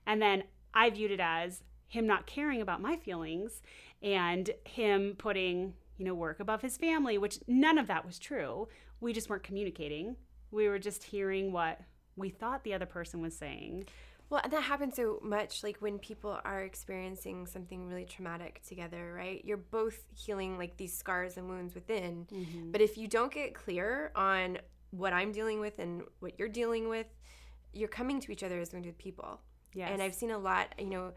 And 0.05 0.21
then 0.21 0.43
I 0.73 0.89
viewed 0.89 1.11
it 1.11 1.21
as 1.21 1.63
him 1.87 2.05
not 2.05 2.27
caring 2.27 2.61
about 2.61 2.81
my 2.81 2.97
feelings 2.97 3.61
and 4.01 4.49
him 4.65 5.15
putting 5.17 5.73
you 5.97 6.05
know, 6.05 6.13
work 6.13 6.39
above 6.39 6.61
his 6.61 6.77
family, 6.77 7.17
which 7.17 7.39
none 7.47 7.77
of 7.77 7.87
that 7.87 8.05
was 8.05 8.19
true. 8.19 8.67
We 8.99 9.13
just 9.13 9.29
weren't 9.29 9.43
communicating. 9.43 10.15
We 10.51 10.67
were 10.67 10.79
just 10.79 11.03
hearing 11.03 11.51
what 11.51 11.81
we 12.15 12.29
thought 12.29 12.63
the 12.63 12.73
other 12.73 12.85
person 12.85 13.21
was 13.21 13.35
saying. 13.35 13.85
Well, 14.29 14.41
and 14.43 14.51
that 14.51 14.63
happens 14.63 14.95
so 14.95 15.19
much 15.23 15.63
like 15.63 15.77
when 15.77 15.99
people 15.99 16.39
are 16.43 16.61
experiencing 16.61 17.47
something 17.47 17.87
really 17.87 18.05
traumatic 18.05 18.61
together, 18.67 19.13
right? 19.15 19.41
You're 19.45 19.57
both 19.57 19.97
healing 20.13 20.57
like 20.57 20.75
these 20.75 20.95
scars 20.95 21.37
and 21.37 21.47
wounds 21.47 21.73
within. 21.73 22.27
Mm-hmm. 22.31 22.71
But 22.71 22.81
if 22.81 22.97
you 22.97 23.07
don't 23.07 23.31
get 23.31 23.53
clear 23.53 24.11
on 24.15 24.57
what 24.91 25.13
I'm 25.13 25.31
dealing 25.31 25.59
with 25.59 25.79
and 25.79 26.03
what 26.19 26.37
you're 26.37 26.49
dealing 26.49 26.89
with, 26.89 27.07
you're 27.73 27.87
coming 27.87 28.19
to 28.21 28.31
each 28.31 28.43
other 28.43 28.59
as 28.59 28.73
wounded 28.73 28.97
people. 28.97 29.39
Yes. 29.73 29.89
And 29.93 30.01
I've 30.01 30.15
seen 30.15 30.31
a 30.31 30.37
lot, 30.37 30.73
you 30.77 30.89
know, 30.89 31.13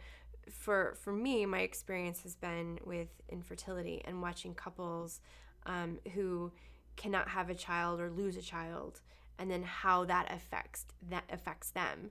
for 0.51 0.97
for 1.01 1.13
me, 1.13 1.47
my 1.47 1.61
experience 1.61 2.23
has 2.23 2.35
been 2.35 2.79
with 2.85 3.09
infertility 3.29 4.03
and 4.05 4.23
watching 4.23 4.55
couples 4.55 5.21
um, 5.67 5.99
who 6.15 6.53
cannot 6.97 7.29
have 7.29 7.51
a 7.51 7.55
child 7.55 8.01
or 8.01 8.11
lose 8.11 8.37
a 8.37 8.43
child, 8.43 9.01
and 9.39 9.51
then 9.51 9.63
how 9.63 10.05
that 10.05 10.33
affects 10.33 10.87
that 11.09 11.25
affects 11.31 11.71
them. 11.71 12.11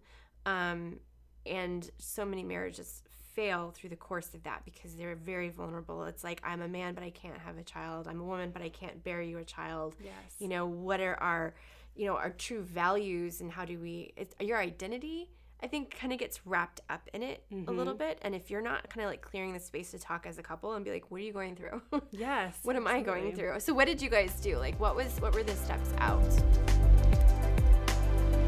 Um, 0.50 1.00
and 1.46 1.90
so 1.98 2.26
many 2.26 2.44
marriages 2.44 3.02
fail 3.34 3.72
through 3.72 3.90
the 3.90 3.96
course 3.96 4.34
of 4.34 4.44
that 4.44 4.64
because 4.66 4.96
they're 4.96 5.16
very 5.16 5.50
vulnerable. 5.50 6.04
It's 6.06 6.24
like 6.24 6.42
I'm 6.44 6.62
a 6.62 6.68
man, 6.68 6.94
but 6.94 7.04
I 7.04 7.10
can't 7.10 7.38
have 7.38 7.58
a 7.58 7.64
child. 7.64 8.08
I'm 8.08 8.20
a 8.20 8.24
woman, 8.24 8.52
but 8.52 8.62
I 8.62 8.70
can't 8.70 9.04
bear 9.04 9.22
you 9.22 9.38
a 9.38 9.44
child. 9.44 9.96
Yes. 10.04 10.14
You 10.40 10.48
know 10.48 10.66
what 10.66 11.00
are 11.00 11.16
our, 11.16 11.54
you 11.96 12.06
know, 12.06 12.16
our 12.16 12.32
true 12.32 12.62
values 12.62 13.42
and 13.42 13.52
how 13.52 13.66
do 13.66 13.80
we? 13.80 14.14
It's 14.18 14.36
your 14.40 14.58
identity 14.58 15.30
I 15.62 15.68
think 15.68 15.98
kind 15.98 16.14
of 16.14 16.20
gets 16.20 16.46
wrapped 16.46 16.80
up 16.90 17.10
in 17.14 17.22
it 17.22 17.44
mm-hmm. 17.52 17.70
a 17.70 17.74
little 17.74 17.94
bit. 17.94 18.20
And 18.22 18.34
if 18.34 18.50
you're 18.50 18.62
not 18.62 18.90
kind 18.90 19.04
of 19.04 19.10
like 19.10 19.22
clearing 19.22 19.54
the 19.54 19.60
space 19.60 19.92
to 19.92 20.00
talk 20.00 20.26
as 20.26 20.38
a 20.38 20.44
couple 20.44 20.74
and 20.74 20.86
be 20.86 20.92
like, 20.92 21.12
what 21.12 21.20
are 21.20 21.24
you 21.24 21.34
going 21.34 21.56
through? 21.56 21.82
Yes. 22.12 22.58
what 22.64 22.76
am 22.76 22.88
absolutely. 22.88 23.12
I 23.12 23.16
going 23.16 23.36
through? 23.36 23.60
So 23.60 23.74
what 23.74 23.86
did 23.86 24.02
you 24.02 24.10
guys 24.10 24.40
do? 24.40 24.58
Like 24.58 24.80
what 24.80 24.96
was 24.96 25.20
what 25.20 25.34
were 25.34 25.44
the 25.44 25.56
steps 25.56 25.90
out? 26.00 26.79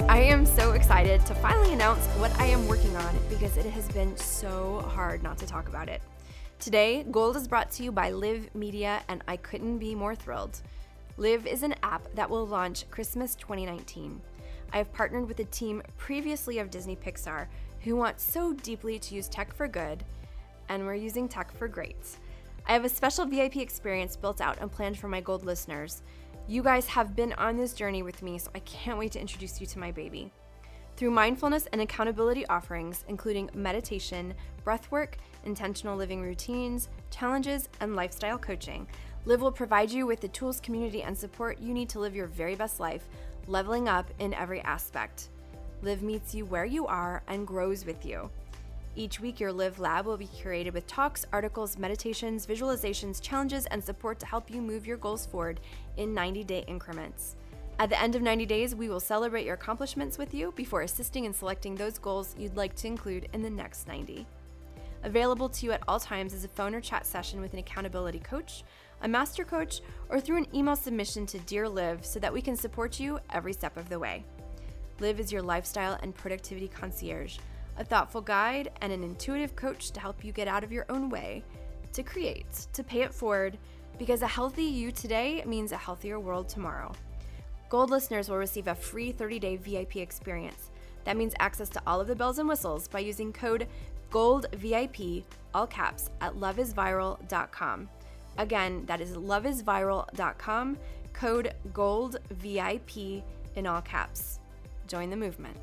I 0.09 0.19
am 0.19 0.45
so 0.45 0.71
excited 0.71 1.25
to 1.25 1.35
finally 1.35 1.73
announce 1.73 2.05
what 2.17 2.37
I 2.39 2.45
am 2.45 2.67
working 2.67 2.95
on 2.95 3.15
because 3.29 3.57
it 3.57 3.65
has 3.65 3.87
been 3.89 4.15
so 4.17 4.81
hard 4.93 5.23
not 5.23 5.37
to 5.37 5.45
talk 5.45 5.67
about 5.67 5.89
it. 5.89 6.01
Today, 6.59 7.05
Gold 7.11 7.35
is 7.35 7.47
brought 7.47 7.71
to 7.71 7.83
you 7.83 7.91
by 7.91 8.11
Live 8.11 8.53
Media, 8.53 9.01
and 9.07 9.23
I 9.27 9.37
couldn't 9.37 9.77
be 9.77 9.95
more 9.95 10.15
thrilled. 10.15 10.61
Live 11.17 11.47
is 11.47 11.63
an 11.63 11.75
app 11.83 12.03
that 12.15 12.29
will 12.29 12.45
launch 12.45 12.89
Christmas 12.89 13.35
2019. 13.35 14.21
I 14.73 14.77
have 14.77 14.93
partnered 14.93 15.27
with 15.27 15.39
a 15.39 15.45
team 15.45 15.81
previously 15.97 16.59
of 16.59 16.69
Disney 16.69 16.95
Pixar 16.95 17.47
who 17.81 17.95
want 17.95 18.19
so 18.19 18.53
deeply 18.53 18.99
to 18.99 19.15
use 19.15 19.27
tech 19.27 19.53
for 19.53 19.67
good, 19.67 20.03
and 20.69 20.85
we're 20.85 20.95
using 20.95 21.27
tech 21.27 21.51
for 21.51 21.67
great. 21.67 22.17
I 22.67 22.73
have 22.73 22.85
a 22.85 22.89
special 22.89 23.25
VIP 23.25 23.57
experience 23.57 24.15
built 24.15 24.39
out 24.39 24.59
and 24.61 24.71
planned 24.71 24.97
for 24.97 25.07
my 25.07 25.21
gold 25.21 25.45
listeners. 25.45 26.03
You 26.47 26.63
guys 26.63 26.87
have 26.87 27.15
been 27.15 27.33
on 27.33 27.55
this 27.55 27.73
journey 27.73 28.03
with 28.03 28.21
me, 28.21 28.37
so 28.37 28.49
I 28.53 28.59
can't 28.59 28.97
wait 28.97 29.11
to 29.13 29.21
introduce 29.21 29.61
you 29.61 29.67
to 29.67 29.79
my 29.79 29.91
baby. 29.91 30.31
Through 30.97 31.11
mindfulness 31.11 31.67
and 31.71 31.81
accountability 31.81 32.45
offerings, 32.47 33.05
including 33.07 33.49
meditation, 33.53 34.33
breathwork, 34.65 35.13
intentional 35.45 35.95
living 35.95 36.21
routines, 36.21 36.89
challenges, 37.09 37.69
and 37.79 37.95
lifestyle 37.95 38.37
coaching, 38.37 38.87
Live 39.25 39.39
will 39.39 39.51
provide 39.51 39.91
you 39.91 40.07
with 40.07 40.19
the 40.19 40.27
tools, 40.29 40.59
community, 40.59 41.03
and 41.03 41.15
support 41.15 41.59
you 41.59 41.75
need 41.75 41.89
to 41.89 41.99
live 41.99 42.15
your 42.15 42.25
very 42.25 42.55
best 42.55 42.79
life 42.79 43.07
leveling 43.47 43.87
up 43.87 44.09
in 44.17 44.33
every 44.33 44.61
aspect. 44.61 45.29
Live 45.83 46.01
meets 46.01 46.33
you 46.33 46.45
where 46.45 46.65
you 46.65 46.87
are 46.87 47.21
and 47.27 47.45
grows 47.45 47.85
with 47.85 48.03
you. 48.03 48.29
Each 48.93 49.21
week, 49.21 49.39
your 49.39 49.53
Live 49.53 49.79
Lab 49.79 50.05
will 50.05 50.17
be 50.17 50.27
curated 50.27 50.73
with 50.73 50.85
talks, 50.85 51.25
articles, 51.31 51.77
meditations, 51.77 52.45
visualizations, 52.45 53.21
challenges, 53.21 53.65
and 53.67 53.81
support 53.81 54.19
to 54.19 54.25
help 54.25 54.51
you 54.51 54.61
move 54.61 54.85
your 54.85 54.97
goals 54.97 55.25
forward 55.25 55.61
in 55.95 56.13
90 56.13 56.43
day 56.43 56.65
increments. 56.67 57.37
At 57.79 57.89
the 57.89 57.99
end 57.99 58.15
of 58.15 58.21
90 58.21 58.45
days, 58.45 58.75
we 58.75 58.89
will 58.89 58.99
celebrate 58.99 59.45
your 59.45 59.55
accomplishments 59.55 60.17
with 60.17 60.33
you 60.33 60.51
before 60.57 60.81
assisting 60.81 61.23
in 61.23 61.33
selecting 61.33 61.73
those 61.73 61.97
goals 61.97 62.35
you'd 62.37 62.57
like 62.57 62.75
to 62.75 62.87
include 62.87 63.29
in 63.31 63.41
the 63.41 63.49
next 63.49 63.87
90. 63.87 64.27
Available 65.03 65.47
to 65.47 65.65
you 65.65 65.71
at 65.71 65.81
all 65.87 65.99
times 65.99 66.33
is 66.33 66.43
a 66.43 66.49
phone 66.49 66.75
or 66.75 66.81
chat 66.81 67.05
session 67.05 67.39
with 67.39 67.53
an 67.53 67.59
accountability 67.59 68.19
coach, 68.19 68.63
a 69.01 69.07
master 69.07 69.45
coach, 69.45 69.81
or 70.09 70.19
through 70.19 70.37
an 70.37 70.53
email 70.53 70.75
submission 70.75 71.25
to 71.25 71.39
Dear 71.39 71.67
Live 71.67 72.05
so 72.05 72.19
that 72.19 72.33
we 72.33 72.41
can 72.41 72.57
support 72.57 72.99
you 72.99 73.19
every 73.31 73.53
step 73.53 73.77
of 73.77 73.87
the 73.87 73.97
way. 73.97 74.25
Live 74.99 75.19
is 75.19 75.31
your 75.31 75.41
lifestyle 75.41 75.97
and 76.03 76.13
productivity 76.13 76.67
concierge, 76.67 77.39
a 77.77 77.83
thoughtful 77.83 78.21
guide 78.21 78.71
and 78.81 78.91
an 78.91 79.03
intuitive 79.03 79.55
coach 79.55 79.91
to 79.91 79.99
help 79.99 80.23
you 80.23 80.31
get 80.31 80.47
out 80.47 80.63
of 80.63 80.71
your 80.71 80.85
own 80.89 81.09
way, 81.09 81.43
to 81.93 82.03
create, 82.03 82.67
to 82.73 82.83
pay 82.83 83.01
it 83.01 83.13
forward, 83.13 83.57
because 83.97 84.21
a 84.21 84.27
healthy 84.27 84.63
you 84.63 84.91
today 84.91 85.43
means 85.45 85.71
a 85.71 85.77
healthier 85.77 86.19
world 86.19 86.49
tomorrow. 86.49 86.91
Gold 87.69 87.89
listeners 87.89 88.29
will 88.29 88.37
receive 88.37 88.67
a 88.67 88.75
free 88.75 89.11
30 89.11 89.39
day 89.39 89.55
VIP 89.55 89.97
experience. 89.97 90.71
That 91.05 91.17
means 91.17 91.33
access 91.39 91.69
to 91.69 91.81
all 91.87 92.01
of 92.01 92.07
the 92.07 92.15
bells 92.15 92.39
and 92.39 92.47
whistles 92.47 92.87
by 92.87 92.99
using 92.99 93.33
code 93.33 93.67
GOLDVIP, 94.11 95.23
all 95.53 95.67
caps, 95.67 96.09
at 96.19 96.35
loveisviral.com. 96.35 97.89
Again, 98.37 98.85
that 98.85 99.01
is 99.01 99.15
loveisviral.com, 99.15 100.77
code 101.13 101.53
GOLDVIP 101.71 103.23
in 103.55 103.67
all 103.67 103.81
caps. 103.81 104.39
Join 104.87 105.09
the 105.09 105.15
movement. 105.15 105.57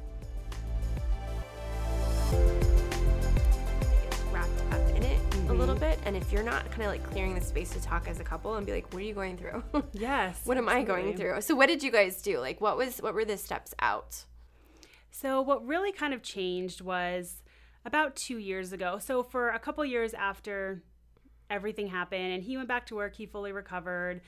Wrapped 4.33 4.63
up 4.73 4.89
in 4.97 5.03
it 5.03 5.19
mm-hmm. 5.19 5.51
a 5.51 5.55
little 5.55 5.75
mm-hmm. 5.75 5.85
bit, 5.85 5.99
and 6.05 6.17
if 6.17 6.33
you're 6.33 6.43
not 6.43 6.71
kind 6.71 6.83
of 6.83 6.89
like 6.89 7.03
clearing 7.11 7.35
the 7.35 7.41
space 7.41 7.71
to 7.71 7.83
talk 7.83 8.09
as 8.09 8.21
a 8.21 8.25
couple 8.25 8.55
and 8.55 8.67
be 8.67 8.73
like, 8.73 8.93
"What 8.93 9.03
are 9.03 9.07
you 9.07 9.15
going 9.15 9.37
through?" 9.37 9.63
Yes. 9.93 10.41
what 10.45 10.57
am 10.57 10.69
absolutely. 10.69 10.95
I 10.95 11.03
going 11.03 11.17
through? 11.17 11.41
So, 11.41 11.55
what 11.55 11.67
did 11.67 11.83
you 11.83 11.91
guys 11.91 12.23
do? 12.23 12.39
Like, 12.39 12.61
what 12.61 12.77
was 12.77 12.99
what 12.99 13.15
were 13.15 13.25
the 13.25 13.37
steps 13.37 13.75
out? 13.81 14.25
So, 15.11 15.41
what 15.41 15.67
really 15.67 15.93
kind 15.93 16.15
of 16.15 16.23
changed 16.23 16.81
was 16.81 17.43
about 17.85 18.17
two 18.17 18.39
years 18.39 18.73
ago. 18.73 18.99
So, 18.99 19.23
for 19.23 19.51
a 19.51 19.59
couple 19.59 19.85
years 19.85 20.15
after 20.15 20.83
everything 21.51 21.89
happened 21.89 22.33
and 22.33 22.43
he 22.43 22.57
went 22.57 22.69
back 22.69 22.87
to 22.87 22.95
work. 22.95 23.15
He 23.15 23.27
fully 23.27 23.53
recovered. 23.53 24.21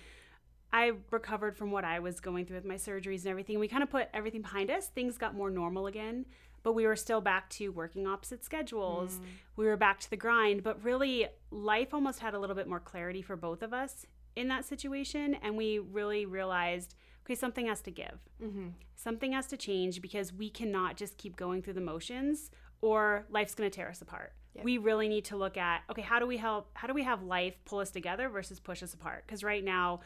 I 0.73 0.93
recovered 1.11 1.57
from 1.57 1.71
what 1.71 1.85
I 1.85 1.99
was 1.99 2.21
going 2.21 2.47
through 2.47 2.57
with 2.57 2.65
my 2.65 2.77
surgeries 2.77 3.21
and 3.21 3.29
everything. 3.29 3.59
We 3.59 3.69
kind 3.69 3.83
of 3.83 3.91
put 3.91 4.09
everything 4.15 4.43
behind 4.43 4.71
us. 4.71 4.87
Things 4.89 5.19
got 5.19 5.35
more 5.35 5.51
normal 5.51 5.87
again, 5.87 6.27
but 6.63 6.73
we 6.73 6.87
were 6.87 6.97
still 6.97 7.21
back 7.21 7.49
to 7.51 7.69
working 7.71 8.07
opposite 8.07 8.45
schedules. 8.45 9.15
Mm. 9.15 9.25
We 9.57 9.67
were 9.67 9.77
back 9.77 10.01
to 10.01 10.11
the 10.11 10.17
grind, 10.17 10.63
but 10.63 10.83
really, 10.85 11.27
life 11.51 11.95
almost 11.95 12.21
had 12.21 12.35
a 12.35 12.39
little 12.39 12.57
bit 12.57 12.69
more 12.69 12.81
clarity 12.81 13.23
for 13.23 13.37
both 13.37 13.63
of 13.63 13.73
us 13.73 14.07
in 14.37 14.49
that 14.49 14.65
situation. 14.65 15.37
And 15.43 15.57
we 15.57 15.79
really 15.79 16.27
realized 16.27 16.95
okay, 17.31 17.35
something 17.35 17.67
has 17.67 17.81
to 17.83 17.91
give. 17.91 18.19
Mm-hmm. 18.43 18.69
Something 18.97 19.33
has 19.33 19.47
to 19.49 19.57
change 19.57 20.03
because 20.03 20.33
we 20.33 20.51
cannot 20.51 20.97
just 20.97 21.17
keep 21.17 21.37
going 21.37 21.63
through 21.63 21.75
the 21.75 21.81
motions 21.81 22.51
or 22.81 23.25
life's 23.31 23.55
going 23.55 23.71
to 23.71 23.75
tear 23.75 23.89
us 23.89 24.03
apart. 24.03 24.33
Yep. 24.55 24.65
We 24.65 24.79
really 24.79 25.09
need 25.09 25.25
to 25.27 25.37
look 25.37 25.57
at, 25.57 25.83
okay, 25.91 26.03
how 26.03 26.19
do 26.19 26.27
we 26.27 26.37
help? 26.37 26.71
How 26.75 26.89
do 26.89 26.95
we 26.95 27.05
have 27.05 27.23
life 27.23 27.55
pull 27.65 27.79
us 27.79 27.91
together 27.91 28.29
versus 28.29 28.59
push 28.59 28.83
us 28.83 28.95
apart? 28.95 29.25
Because 29.27 29.45
right 29.45 29.63
now, 29.63 30.01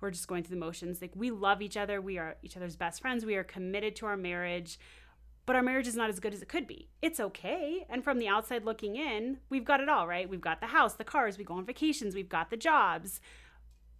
we're 0.00 0.10
just 0.10 0.26
going 0.26 0.42
through 0.42 0.56
the 0.56 0.64
motions. 0.64 1.02
Like, 1.02 1.12
we 1.14 1.30
love 1.30 1.60
each 1.60 1.76
other. 1.76 2.00
We 2.00 2.16
are 2.16 2.36
each 2.42 2.56
other's 2.56 2.76
best 2.76 3.02
friends. 3.02 3.26
We 3.26 3.34
are 3.34 3.44
committed 3.44 3.94
to 3.96 4.06
our 4.06 4.16
marriage 4.16 4.78
but 5.46 5.56
our 5.56 5.62
marriage 5.62 5.86
is 5.86 5.96
not 5.96 6.10
as 6.10 6.20
good 6.20 6.34
as 6.34 6.42
it 6.42 6.48
could 6.48 6.66
be. 6.66 6.88
It's 7.02 7.20
okay. 7.20 7.86
And 7.88 8.04
from 8.04 8.18
the 8.18 8.28
outside 8.28 8.64
looking 8.64 8.96
in, 8.96 9.38
we've 9.48 9.64
got 9.64 9.80
it 9.80 9.88
all, 9.88 10.06
right? 10.06 10.28
We've 10.28 10.40
got 10.40 10.60
the 10.60 10.68
house, 10.68 10.94
the 10.94 11.04
cars, 11.04 11.38
we 11.38 11.44
go 11.44 11.54
on 11.54 11.64
vacations, 11.64 12.14
we've 12.14 12.28
got 12.28 12.50
the 12.50 12.56
jobs. 12.56 13.20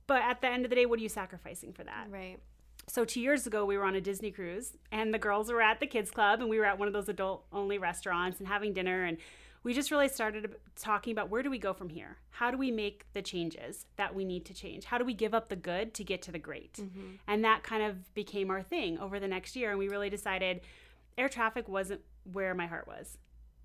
But 0.07 0.23
at 0.23 0.41
the 0.41 0.49
end 0.49 0.65
of 0.65 0.71
the 0.71 0.77
day, 0.77 0.87
what 0.87 0.99
are 0.99 1.03
you 1.03 1.09
sacrificing 1.09 1.73
for 1.73 1.85
that? 1.85 2.09
Right. 2.11 2.39
So, 2.89 3.05
two 3.05 3.21
years 3.21 3.47
ago, 3.47 3.65
we 3.65 3.79
were 3.79 3.85
on 3.85 3.95
a 3.95 4.01
Disney 4.01 4.33
cruise, 4.33 4.73
and 4.91 5.15
the 5.15 5.19
girls 5.19 5.53
were 5.53 5.63
at 5.63 5.79
the 5.79 5.87
kids' 5.87 6.11
club, 6.11 6.41
and 6.41 6.51
we 6.51 6.59
were 6.59 6.65
at 6.65 6.79
one 6.79 6.89
of 6.89 6.95
those 6.95 7.09
adult 7.09 7.45
only 7.53 7.79
restaurants 7.79 8.41
and 8.41 8.49
having 8.49 8.73
dinner. 8.73 9.05
And 9.05 9.19
we 9.63 9.75
just 9.75 9.91
really 9.91 10.09
started 10.09 10.57
talking 10.75 11.13
about 11.13 11.29
where 11.29 11.43
do 11.43 11.51
we 11.51 11.59
go 11.59 11.73
from 11.73 11.91
here? 11.91 12.17
How 12.31 12.51
do 12.51 12.57
we 12.57 12.71
make 12.71 13.05
the 13.13 13.23
changes 13.23 13.87
that 13.97 14.15
we 14.15 14.25
need 14.25 14.45
to 14.47 14.55
change? 14.55 14.87
How 14.87 14.99
do 14.99 15.05
we 15.05 15.15
give 15.15 15.35
up 15.35 15.49
the 15.49 15.57
good 15.57 15.95
to 15.95 16.05
get 16.05 16.23
to 16.23 16.33
the 16.33 16.39
great? 16.39 16.75
Mm-hmm. 16.75 17.17
And 17.29 17.45
that 17.45 17.63
kind 17.63 17.83
of 17.83 18.13
became 18.15 18.51
our 18.51 18.63
thing 18.63 18.99
over 18.99 19.21
the 19.21 19.29
next 19.29 19.55
year. 19.55 19.71
And 19.71 19.79
we 19.79 19.89
really 19.89 20.11
decided 20.11 20.63
air 21.19 21.29
traffic 21.29 21.69
wasn't 21.69 22.01
where 22.25 22.55
my 22.55 22.67
heart 22.67 22.87
was. 22.87 23.19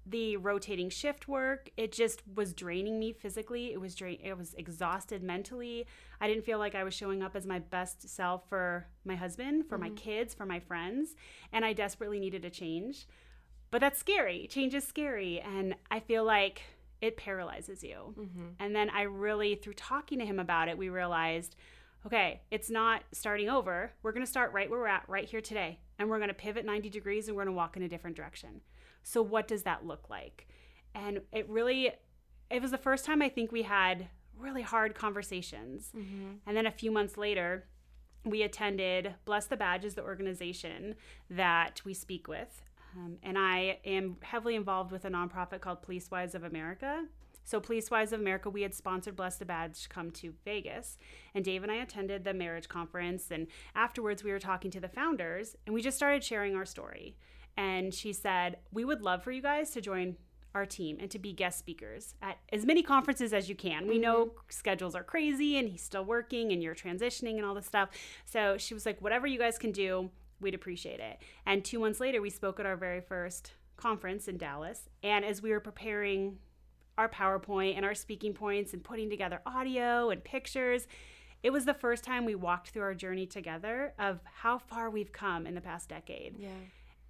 The 0.07 0.37
rotating 0.37 0.89
shift 0.89 1.27
work 1.27 1.71
it 1.77 1.91
just 1.91 2.21
was 2.35 2.53
draining 2.53 2.99
me 2.99 3.11
physically. 3.11 3.73
It 3.73 3.81
was 3.81 3.95
drain 3.95 4.19
it 4.23 4.37
was 4.37 4.53
exhausted 4.53 5.23
mentally. 5.23 5.87
I 6.21 6.27
didn't 6.27 6.45
feel 6.45 6.59
like 6.59 6.75
i 6.75 6.83
was 6.83 6.93
showing 6.93 7.23
up 7.23 7.35
as 7.35 7.47
my 7.47 7.59
best 7.59 8.07
self 8.07 8.47
for 8.47 8.87
my 9.03 9.15
husband 9.15 9.67
for 9.67 9.77
mm-hmm. 9.77 9.95
my 9.95 9.99
kids 9.99 10.33
for 10.33 10.45
my 10.45 10.59
friends 10.59 11.15
and 11.51 11.65
i 11.65 11.73
desperately 11.73 12.19
needed 12.19 12.45
a 12.45 12.49
change. 12.49 13.07
But 13.71 13.81
that's 13.81 13.99
scary. 13.99 14.47
Change 14.47 14.75
is 14.75 14.87
scary 14.87 15.41
and 15.41 15.75
i 15.89 15.99
feel 15.99 16.23
like 16.23 16.61
it 17.01 17.17
paralyzes 17.17 17.83
you. 17.83 18.13
Mm-hmm. 18.17 18.47
and 18.59 18.75
then 18.75 18.91
i 18.91 19.01
really 19.01 19.55
through 19.55 19.73
talking 19.73 20.19
to 20.19 20.25
him 20.25 20.39
about 20.39 20.67
it 20.67 20.77
we 20.77 20.89
realized 20.89 21.55
okay 22.05 22.41
it's 22.51 22.69
not 22.69 23.03
starting 23.11 23.49
over. 23.49 23.91
We're 24.03 24.11
going 24.11 24.25
to 24.25 24.31
start 24.31 24.53
right 24.53 24.69
where 24.69 24.79
we're 24.79 24.87
at 24.87 25.09
right 25.09 25.25
here 25.25 25.41
today 25.41 25.79
and 25.97 26.09
we're 26.09 26.17
going 26.17 26.29
to 26.29 26.33
pivot 26.33 26.65
90 26.65 26.89
degrees 26.89 27.27
and 27.27 27.35
we're 27.35 27.43
going 27.43 27.53
to 27.53 27.57
walk 27.57 27.77
in 27.77 27.83
a 27.83 27.87
different 27.87 28.15
direction 28.15 28.61
so, 29.05 29.21
what 29.21 29.47
does 29.47 29.63
that 29.63 29.85
look 29.85 30.09
like? 30.09 30.47
And 30.95 31.21
it 31.31 31.47
really, 31.47 31.91
it 32.49 32.61
was 32.61 32.71
the 32.71 32.77
first 32.77 33.05
time 33.05 33.21
I 33.21 33.29
think 33.29 33.51
we 33.51 33.61
had 33.61 34.07
really 34.35 34.63
hard 34.63 34.95
conversations. 34.95 35.91
Mm-hmm. 35.95 36.37
And 36.47 36.57
then 36.57 36.65
a 36.65 36.71
few 36.71 36.89
months 36.89 37.15
later, 37.15 37.67
we 38.25 38.41
attended 38.41 39.13
Bless 39.23 39.45
the 39.45 39.57
Badge, 39.57 39.85
is 39.85 39.93
the 39.93 40.01
organization 40.01 40.95
that 41.29 41.83
we 41.85 41.93
speak 41.93 42.27
with. 42.27 42.63
Um, 42.97 43.17
and 43.21 43.37
I 43.37 43.77
am 43.85 44.17
heavily 44.21 44.55
involved 44.55 44.91
with 44.91 45.05
a 45.05 45.09
nonprofit 45.09 45.61
called 45.61 45.83
Police 45.83 46.09
Wives 46.09 46.33
of 46.33 46.43
America. 46.43 47.05
So, 47.45 47.61
Police 47.61 47.89
Wives 47.89 48.11
of 48.11 48.19
America, 48.19 48.49
we 48.49 48.63
had 48.63 48.73
sponsored 48.73 49.15
Bless 49.15 49.37
the 49.37 49.45
Badge 49.45 49.83
to 49.83 49.89
come 49.89 50.11
to 50.11 50.33
Vegas. 50.43 50.97
And 51.33 51.45
Dave 51.45 51.63
and 51.63 51.71
I 51.71 51.75
attended 51.75 52.25
the 52.25 52.33
marriage 52.33 52.67
conference. 52.67 53.31
And 53.31 53.47
afterwards, 53.75 54.23
we 54.23 54.31
were 54.31 54.39
talking 54.39 54.71
to 54.71 54.79
the 54.79 54.89
founders 54.89 55.55
and 55.65 55.73
we 55.73 55.81
just 55.81 55.95
started 55.95 56.23
sharing 56.23 56.55
our 56.55 56.65
story 56.65 57.15
and 57.57 57.93
she 57.93 58.13
said, 58.13 58.57
We 58.71 58.85
would 58.85 59.01
love 59.01 59.23
for 59.23 59.31
you 59.31 59.41
guys 59.41 59.71
to 59.71 59.81
join 59.81 60.15
our 60.53 60.65
team 60.65 60.97
and 61.01 61.11
to 61.11 61.19
be 61.19 61.33
guest 61.33 61.59
speakers 61.59 62.15
at 62.21 62.37
as 62.51 62.65
many 62.65 62.81
conferences 62.81 63.33
as 63.33 63.49
you 63.49 63.55
can. 63.55 63.87
We 63.87 63.99
know 63.99 64.27
mm-hmm. 64.27 64.37
schedules 64.49 64.95
are 64.95 65.03
crazy 65.03 65.57
and 65.57 65.67
he's 65.67 65.81
still 65.81 66.05
working 66.05 66.51
and 66.51 66.63
you're 66.63 66.75
transitioning 66.75 67.35
and 67.35 67.45
all 67.45 67.53
this 67.53 67.65
stuff. 67.65 67.89
So 68.25 68.57
she 68.57 68.73
was 68.73 68.85
like, 68.85 69.01
Whatever 69.01 69.27
you 69.27 69.39
guys 69.39 69.57
can 69.57 69.71
do, 69.71 70.09
we'd 70.39 70.55
appreciate 70.55 70.99
it. 70.99 71.19
And 71.45 71.63
two 71.63 71.79
months 71.79 71.99
later, 71.99 72.21
we 72.21 72.29
spoke 72.29 72.59
at 72.59 72.65
our 72.65 72.77
very 72.77 73.01
first 73.01 73.53
conference 73.77 74.27
in 74.27 74.37
Dallas. 74.37 74.89
And 75.03 75.25
as 75.25 75.41
we 75.41 75.51
were 75.51 75.59
preparing 75.59 76.39
our 76.97 77.09
PowerPoint 77.09 77.75
and 77.75 77.85
our 77.85 77.95
speaking 77.95 78.33
points 78.33 78.73
and 78.73 78.83
putting 78.83 79.09
together 79.09 79.41
audio 79.45 80.09
and 80.09 80.23
pictures, 80.23 80.87
it 81.43 81.51
was 81.51 81.65
the 81.65 81.73
first 81.73 82.03
time 82.03 82.25
we 82.25 82.35
walked 82.35 82.69
through 82.69 82.83
our 82.83 82.95
journey 82.95 83.25
together 83.25 83.93
of 83.99 84.19
how 84.33 84.57
far 84.57 84.89
we've 84.89 85.11
come 85.11 85.45
in 85.45 85.55
the 85.55 85.61
past 85.61 85.89
decade. 85.89 86.35
Yeah. 86.39 86.49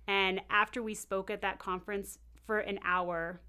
And 0.08 0.42
after 0.50 0.84
we 0.84 0.94
spoke 0.94 1.30
at 1.30 1.42
that 1.42 1.60
conference 1.60 2.20
for 2.46 2.60
an 2.60 2.80
hour, 2.84 3.40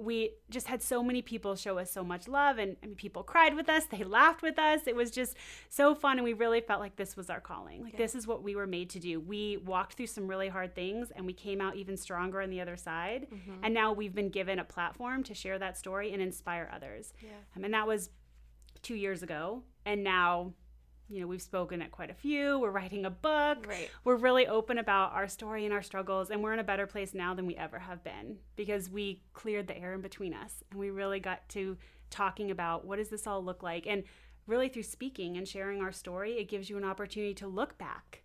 we 0.00 0.30
just 0.48 0.66
had 0.66 0.82
so 0.82 1.02
many 1.02 1.20
people 1.20 1.54
show 1.54 1.78
us 1.78 1.90
so 1.90 2.02
much 2.02 2.26
love 2.26 2.58
and 2.58 2.76
I 2.82 2.86
mean, 2.86 2.94
people 2.94 3.22
cried 3.22 3.54
with 3.54 3.68
us 3.68 3.84
they 3.84 4.02
laughed 4.02 4.40
with 4.40 4.58
us 4.58 4.86
it 4.86 4.96
was 4.96 5.10
just 5.10 5.36
so 5.68 5.94
fun 5.94 6.16
and 6.18 6.24
we 6.24 6.32
really 6.32 6.60
felt 6.60 6.80
like 6.80 6.96
this 6.96 7.16
was 7.16 7.28
our 7.28 7.40
calling 7.40 7.82
like 7.82 7.92
yeah. 7.92 7.98
this 7.98 8.14
is 8.14 8.26
what 8.26 8.42
we 8.42 8.56
were 8.56 8.66
made 8.66 8.88
to 8.90 8.98
do 8.98 9.20
we 9.20 9.58
walked 9.58 9.94
through 9.94 10.06
some 10.06 10.26
really 10.26 10.48
hard 10.48 10.74
things 10.74 11.10
and 11.14 11.26
we 11.26 11.32
came 11.34 11.60
out 11.60 11.76
even 11.76 11.96
stronger 11.96 12.40
on 12.40 12.48
the 12.48 12.60
other 12.60 12.76
side 12.76 13.26
mm-hmm. 13.32 13.62
and 13.62 13.74
now 13.74 13.92
we've 13.92 14.14
been 14.14 14.30
given 14.30 14.58
a 14.58 14.64
platform 14.64 15.22
to 15.22 15.34
share 15.34 15.58
that 15.58 15.76
story 15.76 16.12
and 16.12 16.22
inspire 16.22 16.70
others 16.74 17.12
yeah. 17.20 17.30
um, 17.56 17.64
and 17.64 17.74
that 17.74 17.86
was 17.86 18.08
two 18.82 18.94
years 18.94 19.22
ago 19.22 19.62
and 19.84 20.02
now 20.02 20.52
you 21.10 21.20
know, 21.20 21.26
we've 21.26 21.42
spoken 21.42 21.82
at 21.82 21.90
quite 21.90 22.10
a 22.10 22.14
few. 22.14 22.60
We're 22.60 22.70
writing 22.70 23.04
a 23.04 23.10
book. 23.10 23.66
Right. 23.68 23.90
We're 24.04 24.16
really 24.16 24.46
open 24.46 24.78
about 24.78 25.12
our 25.12 25.26
story 25.26 25.64
and 25.64 25.74
our 25.74 25.82
struggles, 25.82 26.30
and 26.30 26.42
we're 26.42 26.52
in 26.52 26.60
a 26.60 26.64
better 26.64 26.86
place 26.86 27.12
now 27.12 27.34
than 27.34 27.46
we 27.46 27.56
ever 27.56 27.80
have 27.80 28.04
been 28.04 28.36
because 28.54 28.88
we 28.88 29.22
cleared 29.32 29.66
the 29.66 29.76
air 29.76 29.92
in 29.92 30.00
between 30.00 30.32
us 30.32 30.62
and 30.70 30.78
we 30.78 30.90
really 30.90 31.18
got 31.18 31.48
to 31.50 31.76
talking 32.10 32.50
about 32.50 32.86
what 32.86 32.96
does 32.96 33.08
this 33.08 33.26
all 33.26 33.44
look 33.44 33.62
like. 33.62 33.86
And 33.86 34.04
really, 34.46 34.68
through 34.68 34.84
speaking 34.84 35.36
and 35.36 35.46
sharing 35.46 35.80
our 35.80 35.92
story, 35.92 36.38
it 36.38 36.48
gives 36.48 36.70
you 36.70 36.76
an 36.76 36.84
opportunity 36.84 37.34
to 37.34 37.48
look 37.48 37.76
back 37.76 38.22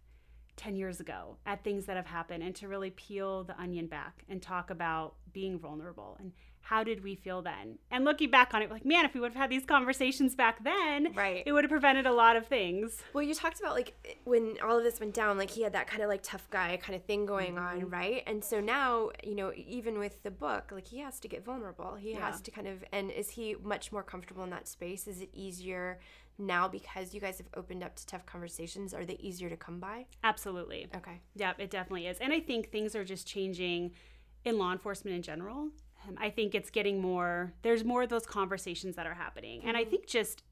10 0.58 0.76
years 0.76 1.00
ago 1.00 1.38
at 1.46 1.64
things 1.64 1.86
that 1.86 1.98
have 1.98 2.06
happened 2.06 2.44
and 2.44 2.56
to 2.56 2.68
really 2.68 2.92
peel 2.92 3.44
the 3.44 3.60
onion 3.60 3.88
back 3.88 4.24
and 4.30 4.42
talk 4.42 4.70
about 4.70 5.16
being 5.34 5.60
vulnerable 5.60 6.16
and 6.20 6.32
how 6.66 6.84
did 6.84 7.04
we 7.04 7.14
feel 7.14 7.44
then? 7.44 7.78
And 7.92 8.06
looking 8.06 8.32
back 8.32 8.56
on 8.56 8.64
it, 8.64 8.72
like, 8.72 8.84
man, 8.84 9.06
if 9.06 9.14
we 9.14 9.20
would 9.20 9.34
have 9.34 9.40
had 9.40 9.52
these 9.52 9.66
conversations 9.66 10.34
back 10.34 10.64
then, 10.64 11.14
right. 11.14 11.44
it 11.46 11.52
would 11.52 11.64
have 11.64 11.70
prevented 11.70 12.08
a 12.08 12.12
lot 12.12 12.36
of 12.36 12.48
things. 12.48 13.04
Well, 13.14 13.22
you 13.22 13.36
talked 13.36 13.60
about 13.60 13.76
like 13.76 13.94
when 14.24 14.58
all 14.64 14.76
of 14.76 14.84
this 14.84 15.00
went 15.00 15.14
down, 15.14 15.38
like 15.38 15.52
he 15.52 15.62
had 15.62 15.74
that 15.74 15.86
kind 15.86 16.02
of 16.02 16.10
like 16.10 16.24
tough 16.24 16.50
guy 16.50 16.76
kind 16.78 16.96
of 16.96 17.04
thing 17.04 17.28
going 17.28 17.54
mm-hmm. 17.54 17.84
on, 17.84 17.90
right? 17.92 18.24
And 18.26 18.44
so 18.44 18.60
now, 18.60 19.12
you 19.24 19.36
know, 19.36 19.52
even 19.56 20.00
with 20.00 20.24
the 20.24 20.32
book, 20.32 20.72
like 20.72 20.88
he 20.88 20.98
has 21.02 21.20
to 21.20 21.28
get 21.28 21.46
vulnerable. 21.46 21.94
He 21.94 22.14
yeah. 22.14 22.32
has 22.32 22.42
to 22.42 22.50
kind 22.50 22.68
of, 22.68 22.84
and 22.92 23.12
is 23.12 23.30
he 23.30 23.56
much 23.64 23.92
more 23.92 24.02
comfortable 24.02 24.44
in 24.44 24.50
that 24.50 24.68
space? 24.68 25.08
Is 25.08 25.22
it 25.22 25.30
easier 25.34 26.00
now 26.40 26.68
because 26.68 27.14
you 27.14 27.22
guys 27.22 27.38
have 27.38 27.48
opened 27.54 27.84
up 27.84 27.96
to 27.98 28.08
tough 28.08 28.26
conversations? 28.26 28.92
Are 28.92 29.06
they 29.06 29.18
easier 29.20 29.52
to 29.52 29.58
come 29.58 29.80
by? 29.80 30.08
Absolutely. 30.24 30.88
Okay. 30.96 31.22
Yeah, 31.36 31.54
it 31.60 31.70
definitely 31.70 32.08
is. 32.08 32.18
And 32.18 32.34
I 32.34 32.40
think 32.40 32.72
things 32.72 32.96
are 32.96 33.06
just 33.06 33.28
changing 33.28 33.92
in 34.44 34.58
law 34.58 34.72
enforcement 34.72 35.16
in 35.16 35.22
general. 35.22 35.70
I 36.18 36.30
think 36.30 36.56
it's 36.56 36.70
getting 36.70 37.02
more, 37.02 37.54
there's 37.62 37.84
more 37.84 38.04
of 38.04 38.10
those 38.10 38.26
conversations 38.26 38.96
that 38.96 39.06
are 39.08 39.14
happening. 39.14 39.60
Mm-hmm. 39.60 39.70
And 39.70 39.78
I 39.78 39.82
mm-hmm. 39.82 39.92
think 39.92 40.08
just 40.08 40.44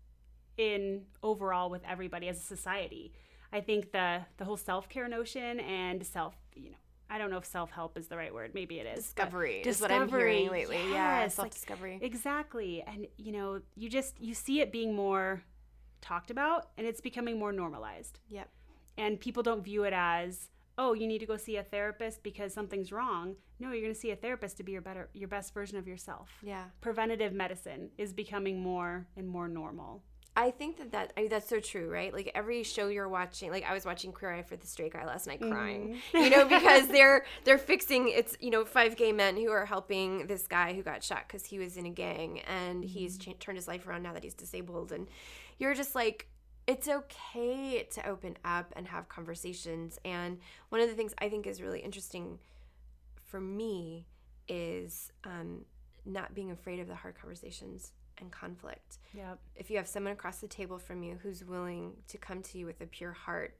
in 0.57 1.03
overall 1.21 1.69
with 1.69 1.81
everybody 1.87 2.29
as 2.29 2.37
a 2.37 2.43
society, 2.43 3.13
I 3.51 3.61
think 3.61 3.91
the 3.91 4.21
the 4.37 4.45
whole 4.45 4.57
self 4.57 4.89
care 4.89 5.07
notion 5.07 5.59
and 5.59 6.05
self, 6.05 6.35
you 6.55 6.71
know, 6.71 6.77
I 7.09 7.19
don't 7.19 7.29
know 7.29 7.37
if 7.37 7.45
self 7.45 7.69
help 7.69 7.97
is 7.97 8.07
the 8.07 8.17
right 8.17 8.33
word. 8.33 8.51
Maybe 8.55 8.79
it 8.79 8.87
is. 8.87 9.03
Discovery 9.05 9.57
is 9.57 9.77
discovery, 9.77 9.95
what 9.95 10.01
I'm 10.01 10.09
hearing 10.09 10.49
lately. 10.49 10.77
Yes, 10.77 10.91
yeah, 10.91 11.27
self 11.27 11.51
discovery. 11.51 11.93
Like, 11.93 12.03
exactly, 12.03 12.83
and 12.85 13.07
you 13.17 13.31
know, 13.31 13.61
you 13.75 13.89
just 13.89 14.19
you 14.19 14.33
see 14.33 14.61
it 14.61 14.71
being 14.71 14.95
more 14.95 15.43
talked 16.01 16.31
about, 16.31 16.69
and 16.77 16.87
it's 16.87 16.99
becoming 16.99 17.37
more 17.37 17.51
normalized. 17.51 18.19
Yep. 18.29 18.49
And 18.97 19.19
people 19.19 19.43
don't 19.43 19.63
view 19.63 19.83
it 19.83 19.93
as 19.93 20.49
oh, 20.77 20.93
you 20.93 21.07
need 21.07 21.19
to 21.19 21.25
go 21.25 21.37
see 21.37 21.57
a 21.57 21.63
therapist 21.63 22.23
because 22.23 22.53
something's 22.53 22.91
wrong. 22.91 23.35
No, 23.59 23.71
you're 23.71 23.81
going 23.81 23.93
to 23.93 23.99
see 23.99 24.11
a 24.11 24.15
therapist 24.15 24.57
to 24.57 24.63
be 24.63 24.71
your 24.71 24.81
better 24.81 25.09
your 25.13 25.27
best 25.27 25.53
version 25.53 25.77
of 25.77 25.87
yourself. 25.87 26.29
Yeah. 26.41 26.65
Preventative 26.81 27.33
medicine 27.33 27.89
is 27.97 28.13
becoming 28.13 28.61
more 28.61 29.07
and 29.15 29.27
more 29.27 29.47
normal. 29.47 30.03
I 30.35 30.49
think 30.49 30.77
that 30.77 30.91
that 30.93 31.13
I 31.15 31.21
mean, 31.21 31.29
that's 31.29 31.47
so 31.47 31.59
true, 31.59 31.89
right? 31.89 32.11
Like 32.11 32.31
every 32.33 32.63
show 32.63 32.87
you're 32.87 33.07
watching, 33.07 33.51
like 33.51 33.63
I 33.63 33.73
was 33.73 33.85
watching 33.85 34.11
Queer 34.11 34.33
Eye 34.33 34.41
for 34.41 34.55
the 34.55 34.65
Straight 34.65 34.93
Guy 34.93 35.05
last 35.05 35.27
night, 35.27 35.39
crying, 35.39 35.99
mm. 36.11 36.23
you 36.23 36.29
know, 36.31 36.45
because 36.45 36.87
they're 36.89 37.23
they're 37.43 37.59
fixing 37.59 38.09
it's 38.09 38.35
you 38.39 38.49
know 38.49 38.65
five 38.65 38.95
gay 38.95 39.11
men 39.11 39.37
who 39.37 39.51
are 39.51 39.65
helping 39.65 40.25
this 40.25 40.47
guy 40.47 40.73
who 40.73 40.81
got 40.81 41.03
shot 41.03 41.25
because 41.27 41.45
he 41.45 41.59
was 41.59 41.77
in 41.77 41.85
a 41.85 41.91
gang 41.91 42.39
and 42.41 42.83
he's 42.83 43.19
cha- 43.19 43.33
turned 43.39 43.57
his 43.57 43.67
life 43.67 43.87
around 43.87 44.01
now 44.01 44.13
that 44.13 44.23
he's 44.23 44.33
disabled, 44.33 44.91
and 44.91 45.07
you're 45.59 45.75
just 45.75 45.93
like, 45.93 46.27
it's 46.65 46.87
okay 46.87 47.87
to 47.91 48.07
open 48.07 48.37
up 48.45 48.71
and 48.75 48.87
have 48.87 49.09
conversations. 49.09 49.99
And 50.05 50.39
one 50.69 50.81
of 50.81 50.89
the 50.89 50.95
things 50.95 51.13
I 51.19 51.29
think 51.29 51.45
is 51.47 51.61
really 51.61 51.79
interesting 51.79 52.39
for 53.25 53.41
me 53.41 54.05
is 54.47 55.11
um, 55.23 55.65
not 56.05 56.33
being 56.33 56.51
afraid 56.51 56.79
of 56.79 56.87
the 56.87 56.95
hard 56.95 57.15
conversations 57.19 57.91
and 58.17 58.31
conflict. 58.31 58.99
Yep. 59.13 59.39
If 59.55 59.71
you 59.71 59.77
have 59.77 59.87
someone 59.87 60.13
across 60.13 60.37
the 60.37 60.47
table 60.47 60.77
from 60.77 61.03
you 61.03 61.17
who's 61.21 61.43
willing 61.43 61.93
to 62.07 62.17
come 62.17 62.41
to 62.43 62.57
you 62.57 62.65
with 62.65 62.81
a 62.81 62.85
pure 62.85 63.11
heart 63.11 63.57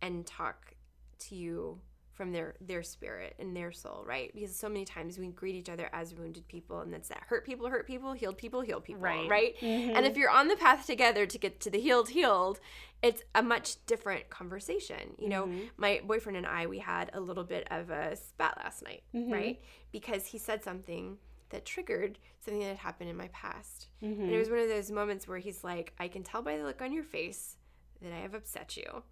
and 0.00 0.24
talk 0.26 0.74
to 1.18 1.34
you 1.34 1.80
from 2.12 2.32
their 2.32 2.54
their 2.60 2.82
spirit 2.82 3.34
and 3.38 3.56
their 3.56 3.72
soul, 3.72 4.04
right? 4.06 4.30
Because 4.34 4.54
so 4.54 4.68
many 4.68 4.84
times 4.84 5.18
we 5.18 5.28
greet 5.28 5.54
each 5.54 5.68
other 5.68 5.88
as 5.92 6.14
wounded 6.14 6.46
people, 6.48 6.80
and 6.80 6.92
that's 6.92 7.08
that 7.08 7.22
hurt 7.26 7.44
people, 7.46 7.68
hurt 7.68 7.86
people, 7.86 8.12
healed 8.12 8.36
people, 8.36 8.60
heal 8.60 8.80
people, 8.80 9.02
Right. 9.02 9.28
right? 9.28 9.54
Mm-hmm. 9.60 9.96
And 9.96 10.06
if 10.06 10.16
you're 10.16 10.30
on 10.30 10.48
the 10.48 10.56
path 10.56 10.86
together 10.86 11.26
to 11.26 11.38
get 11.38 11.60
to 11.60 11.70
the 11.70 11.80
healed, 11.80 12.10
healed, 12.10 12.60
it's 13.02 13.22
a 13.34 13.42
much 13.42 13.84
different 13.86 14.28
conversation. 14.30 15.14
You 15.18 15.28
know, 15.28 15.46
mm-hmm. 15.46 15.66
my 15.76 16.02
boyfriend 16.06 16.36
and 16.36 16.46
I, 16.46 16.66
we 16.66 16.78
had 16.78 17.10
a 17.14 17.20
little 17.20 17.44
bit 17.44 17.66
of 17.70 17.90
a 17.90 18.16
spat 18.16 18.58
last 18.62 18.82
night, 18.84 19.02
mm-hmm. 19.14 19.32
right? 19.32 19.62
Because 19.90 20.26
he 20.26 20.38
said 20.38 20.62
something 20.62 21.16
that 21.50 21.64
triggered 21.64 22.18
something 22.40 22.60
that 22.60 22.68
had 22.68 22.78
happened 22.78 23.10
in 23.10 23.16
my 23.16 23.28
past. 23.28 23.88
And 24.00 24.30
it 24.30 24.38
was 24.38 24.50
one 24.50 24.58
of 24.58 24.68
those 24.68 24.90
moments 24.90 25.28
where 25.28 25.38
he's 25.38 25.62
like, 25.62 25.92
I 25.98 26.08
can 26.08 26.22
tell 26.22 26.42
by 26.42 26.56
the 26.56 26.64
look 26.64 26.82
on 26.82 26.92
your 26.92 27.04
face 27.04 27.56
that 28.00 28.12
I 28.12 28.18
have 28.20 28.34
upset 28.34 28.76
you. 28.76 29.02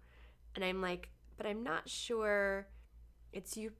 And 0.55 0.65
I'm 0.65 0.81
like, 0.81 1.09
but 1.37 1.45
I'm 1.45 1.63
not 1.63 1.87
sure 1.87 2.67
it's 3.33 3.55
you 3.57 3.71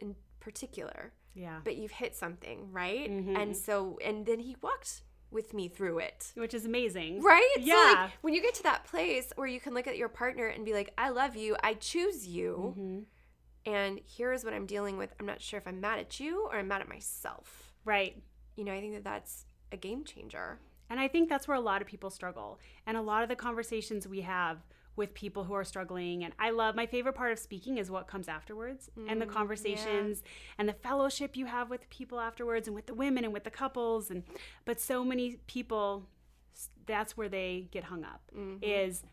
in 0.00 0.14
particular, 0.40 1.12
Yeah. 1.34 1.60
but 1.64 1.76
you've 1.76 1.92
hit 1.92 2.14
something, 2.14 2.70
right? 2.72 3.10
Mhm. 3.10 3.36
And 3.36 3.56
so, 3.56 3.98
and 4.04 4.26
then 4.26 4.40
he 4.40 4.56
walked 4.60 5.02
with 5.30 5.52
me 5.52 5.68
through 5.68 5.98
it. 5.98 6.32
Which 6.36 6.54
is 6.54 6.64
amazing. 6.64 7.22
Right? 7.22 7.50
So 7.56 7.60
Yeah. 7.62 7.74
like 8.04 8.12
when 8.22 8.32
you 8.34 8.40
get 8.40 8.54
to 8.54 8.62
that 8.62 8.84
place 8.84 9.32
where 9.36 9.46
you 9.46 9.60
can 9.60 9.74
look 9.74 9.86
at 9.86 9.96
your 9.98 10.08
partner 10.08 10.46
and 10.46 10.64
be 10.64 10.72
like, 10.72 10.92
I 10.96 11.10
love 11.10 11.36
you, 11.36 11.56
I 11.62 11.74
choose 11.74 12.26
you, 12.26 12.74
Mhm. 12.78 13.04
and 13.66 14.00
here's 14.06 14.44
what 14.44 14.54
I'm 14.54 14.64
dealing 14.66 14.96
with. 14.96 15.12
I'm 15.20 15.26
not 15.26 15.40
sure 15.42 15.58
if 15.58 15.66
I'm 15.66 15.80
mad 15.80 15.98
at 15.98 16.18
you 16.20 16.46
or 16.46 16.56
I'm 16.58 16.68
mad 16.68 16.80
at 16.80 16.88
myself. 16.88 17.74
Right. 17.84 18.22
You 18.56 18.64
know, 18.64 18.72
I 18.72 18.80
think 18.80 18.94
that 18.94 19.04
that's 19.04 19.44
a 19.70 19.76
game 19.76 20.04
changer. 20.04 20.60
And 20.90 20.98
I 20.98 21.06
think 21.08 21.28
that's 21.28 21.46
where 21.46 21.56
a 21.56 21.60
lot 21.60 21.82
of 21.82 21.88
people 21.88 22.08
struggle. 22.08 22.58
And 22.86 22.96
a 22.96 23.02
lot 23.02 23.22
of 23.22 23.28
the 23.28 23.36
conversations 23.36 24.08
we 24.08 24.22
have 24.22 24.64
with 24.98 25.14
people 25.14 25.44
who 25.44 25.54
are 25.54 25.64
struggling. 25.64 26.24
And 26.24 26.34
I 26.38 26.50
love 26.50 26.74
my 26.74 26.84
favorite 26.84 27.14
part 27.14 27.32
of 27.32 27.38
speaking 27.38 27.78
is 27.78 27.90
what 27.90 28.08
comes 28.08 28.28
afterwards 28.28 28.90
and 29.08 29.20
the 29.22 29.26
Mm, 29.26 29.30
conversations 29.30 30.22
and 30.58 30.68
the 30.68 30.72
fellowship 30.72 31.36
you 31.36 31.46
have 31.46 31.70
with 31.70 31.88
people 31.88 32.18
afterwards 32.18 32.66
and 32.66 32.74
with 32.74 32.86
the 32.86 32.94
women 32.94 33.24
and 33.24 33.32
with 33.32 33.44
the 33.44 33.50
couples. 33.50 34.10
And 34.10 34.24
but 34.64 34.80
so 34.80 35.04
many 35.04 35.36
people, 35.46 36.06
that's 36.86 37.16
where 37.16 37.28
they 37.28 37.68
get 37.70 37.84
hung 37.84 38.04
up. 38.04 38.22
Mm-hmm. 38.36 38.62
Is 38.62 39.04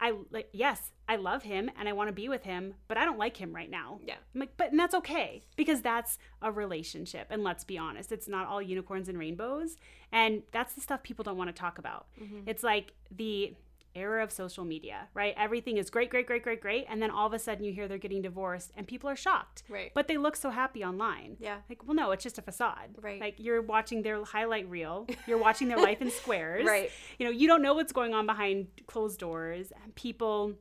I 0.00 0.14
like 0.30 0.48
yes, 0.52 0.92
I 1.08 1.16
love 1.16 1.42
him 1.42 1.70
and 1.78 1.88
I 1.88 1.92
want 1.92 2.08
to 2.08 2.12
be 2.12 2.28
with 2.28 2.42
him, 2.44 2.74
but 2.88 2.96
I 2.96 3.04
don't 3.04 3.18
like 3.18 3.36
him 3.36 3.54
right 3.54 3.70
now. 3.70 4.00
Yeah. 4.04 4.14
I'm 4.34 4.40
like, 4.40 4.56
but 4.56 4.70
and 4.70 4.80
that's 4.80 4.94
okay 4.94 5.42
because 5.56 5.82
that's 5.82 6.18
a 6.42 6.50
relationship. 6.50 7.28
And 7.30 7.44
let's 7.44 7.64
be 7.64 7.78
honest, 7.78 8.10
it's 8.10 8.28
not 8.28 8.46
all 8.46 8.62
unicorns 8.62 9.08
and 9.08 9.18
rainbows. 9.18 9.76
And 10.10 10.42
that's 10.50 10.74
the 10.74 10.80
stuff 10.80 11.02
people 11.02 11.22
don't 11.22 11.36
want 11.36 11.54
to 11.54 11.60
talk 11.60 11.78
about. 11.78 12.06
Mm-hmm. 12.20 12.48
It's 12.48 12.62
like 12.62 12.94
the 13.14 13.54
era 13.94 14.22
of 14.22 14.30
social 14.30 14.64
media, 14.64 15.08
right? 15.14 15.34
Everything 15.36 15.76
is 15.76 15.90
great, 15.90 16.10
great, 16.10 16.26
great, 16.26 16.42
great, 16.42 16.60
great. 16.60 16.86
And 16.88 17.02
then 17.02 17.10
all 17.10 17.26
of 17.26 17.32
a 17.32 17.38
sudden 17.38 17.64
you 17.64 17.72
hear 17.72 17.88
they're 17.88 17.98
getting 17.98 18.22
divorced 18.22 18.72
and 18.76 18.86
people 18.86 19.10
are 19.10 19.16
shocked. 19.16 19.62
Right. 19.68 19.90
But 19.94 20.08
they 20.08 20.16
look 20.16 20.36
so 20.36 20.50
happy 20.50 20.84
online. 20.84 21.36
Yeah. 21.40 21.58
Like, 21.68 21.84
well, 21.86 21.94
no, 21.94 22.10
it's 22.12 22.22
just 22.22 22.38
a 22.38 22.42
facade. 22.42 22.96
Right. 23.00 23.20
Like 23.20 23.34
you're 23.38 23.62
watching 23.62 24.02
their 24.02 24.24
highlight 24.24 24.68
reel, 24.68 25.06
you're 25.26 25.38
watching 25.38 25.68
their 25.68 25.78
life 25.78 26.00
in 26.00 26.10
squares. 26.10 26.66
Right. 26.66 26.90
You 27.18 27.26
know, 27.26 27.32
you 27.32 27.46
don't 27.46 27.62
know 27.62 27.74
what's 27.74 27.92
going 27.92 28.14
on 28.14 28.26
behind 28.26 28.68
closed 28.86 29.18
doors. 29.18 29.72
And 29.82 29.94
people 29.94 30.54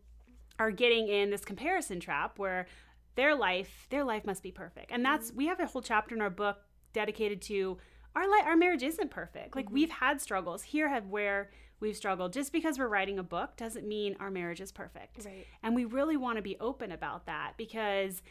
are 0.60 0.72
getting 0.72 1.08
in 1.08 1.30
this 1.30 1.46
comparison 1.46 2.00
trap 2.00 2.38
where 2.38 2.68
their 3.16 3.36
life 3.36 3.88
their 3.90 4.04
life 4.04 4.26
must 4.26 4.44
be 4.44 4.52
perfect 4.52 4.92
and 4.92 5.04
that's 5.04 5.30
mm-hmm. 5.30 5.38
we 5.38 5.46
have 5.48 5.60
a 5.60 5.66
whole 5.66 5.82
chapter 5.82 6.16
in 6.16 6.22
our 6.22 6.30
book 6.30 6.60
dedicated 6.94 7.42
to 7.42 7.78
our 8.16 8.24
li- 8.30 8.44
our 8.46 8.56
marriage 8.56 8.84
isn't 8.84 9.12
perfect 9.12 9.56
like 9.56 9.66
mm-hmm. 9.66 9.74
we've 9.74 9.90
had 9.90 10.22
struggles 10.22 10.64
here 10.64 10.88
have 10.88 11.08
where 11.08 11.50
we've 11.80 11.96
struggled 11.96 12.34
just 12.34 12.52
because 12.52 12.78
we're 12.78 12.88
writing 12.88 13.20
a 13.20 13.24
book 13.24 13.56
doesn't 13.58 13.88
mean 13.88 14.16
our 14.20 14.32
marriage 14.32 14.62
is 14.62 14.72
perfect 14.72 15.26
Right. 15.26 15.46
and 15.64 15.76
we 15.76 15.86
really 15.86 16.18
want 16.18 16.38
to 16.38 16.42
be 16.42 16.58
open 16.60 16.92
about 16.92 17.26
that 17.26 17.54
because 17.58 18.22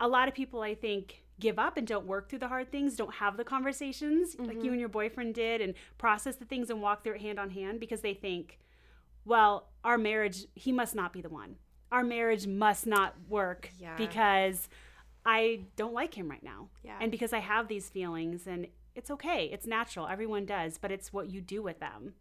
a 0.00 0.08
lot 0.08 0.28
of 0.28 0.34
people 0.34 0.60
i 0.62 0.74
think 0.74 1.22
give 1.40 1.58
up 1.58 1.76
and 1.76 1.86
don't 1.86 2.06
work 2.06 2.28
through 2.28 2.40
the 2.40 2.48
hard 2.48 2.70
things 2.72 2.96
don't 2.96 3.14
have 3.14 3.36
the 3.36 3.44
conversations 3.44 4.36
like 4.38 4.56
you 4.56 4.62
mm-hmm. 4.62 4.70
and 4.70 4.80
your 4.80 4.88
boyfriend 4.88 5.34
did 5.34 5.60
and 5.60 5.74
process 5.96 6.36
the 6.36 6.44
things 6.44 6.70
and 6.70 6.82
walk 6.82 7.04
through 7.04 7.14
it 7.14 7.20
hand 7.20 7.38
on 7.38 7.50
hand 7.50 7.78
because 7.80 8.00
they 8.00 8.14
think 8.14 8.58
well, 9.28 9.68
our 9.84 9.98
marriage, 9.98 10.46
he 10.54 10.72
must 10.72 10.94
not 10.94 11.12
be 11.12 11.20
the 11.20 11.28
one. 11.28 11.56
Our 11.92 12.02
marriage 12.02 12.46
must 12.46 12.86
not 12.86 13.14
work 13.28 13.70
Yeah. 13.78 13.94
because 13.96 14.70
I 15.24 15.66
don't 15.76 15.92
like 15.92 16.14
him 16.14 16.30
right 16.30 16.42
now. 16.42 16.70
Yeah. 16.82 16.96
And 16.98 17.10
because 17.10 17.34
I 17.34 17.40
have 17.40 17.68
these 17.68 17.90
feelings 17.90 18.46
and 18.46 18.68
it's 18.94 19.10
okay. 19.10 19.44
It's 19.52 19.66
natural. 19.66 20.08
Everyone 20.08 20.46
does, 20.46 20.78
but 20.78 20.90
it's 20.90 21.12
what 21.12 21.28
you 21.28 21.42
do 21.42 21.62
with 21.62 21.78
them. 21.78 22.14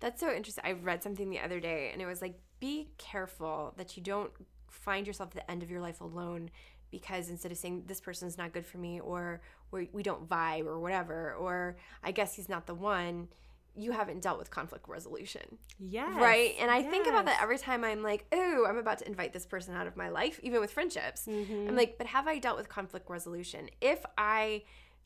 That's 0.00 0.20
so 0.20 0.32
interesting. 0.32 0.64
I 0.66 0.72
read 0.72 1.02
something 1.02 1.30
the 1.30 1.40
other 1.40 1.60
day 1.60 1.90
and 1.92 2.00
it 2.00 2.06
was 2.06 2.22
like, 2.22 2.38
be 2.60 2.88
careful 2.98 3.74
that 3.76 3.96
you 3.96 4.02
don't 4.02 4.30
find 4.68 5.06
yourself 5.06 5.30
at 5.30 5.34
the 5.34 5.50
end 5.50 5.62
of 5.62 5.70
your 5.70 5.80
life 5.80 6.00
alone 6.00 6.50
because 6.90 7.28
instead 7.28 7.52
of 7.52 7.58
saying 7.58 7.84
this 7.86 8.00
person's 8.00 8.38
not 8.38 8.52
good 8.52 8.64
for 8.64 8.78
me 8.78 9.00
or 9.00 9.40
we, 9.70 9.90
we 9.92 10.02
don't 10.02 10.28
vibe 10.28 10.66
or 10.66 10.78
whatever, 10.78 11.34
or 11.34 11.76
I 12.02 12.12
guess 12.12 12.34
he's 12.34 12.48
not 12.48 12.66
the 12.66 12.74
one, 12.74 13.28
you 13.76 13.92
haven't 13.92 14.22
dealt 14.22 14.38
with 14.38 14.50
conflict 14.50 14.88
resolution. 14.88 15.58
yeah 15.78 16.18
Right. 16.18 16.54
And 16.60 16.70
I 16.70 16.82
think 16.82 17.06
about 17.06 17.26
that 17.26 17.40
every 17.40 17.58
time 17.58 17.84
I'm 17.84 18.02
like, 18.02 18.26
oh, 18.32 18.66
I'm 18.68 18.78
about 18.78 18.98
to 18.98 19.06
invite 19.06 19.32
this 19.32 19.46
person 19.46 19.74
out 19.74 19.86
of 19.86 19.96
my 19.96 20.08
life, 20.08 20.40
even 20.42 20.60
with 20.60 20.72
friendships. 20.72 21.26
I'm 21.28 21.34
mm-hmm. 21.34 21.76
like, 21.76 21.96
but 21.98 22.06
have 22.08 22.26
I 22.26 22.38
dealt 22.38 22.56
with 22.56 22.68
conflict 22.68 23.08
resolution? 23.08 23.68
If 23.80 24.04
I 24.16 24.62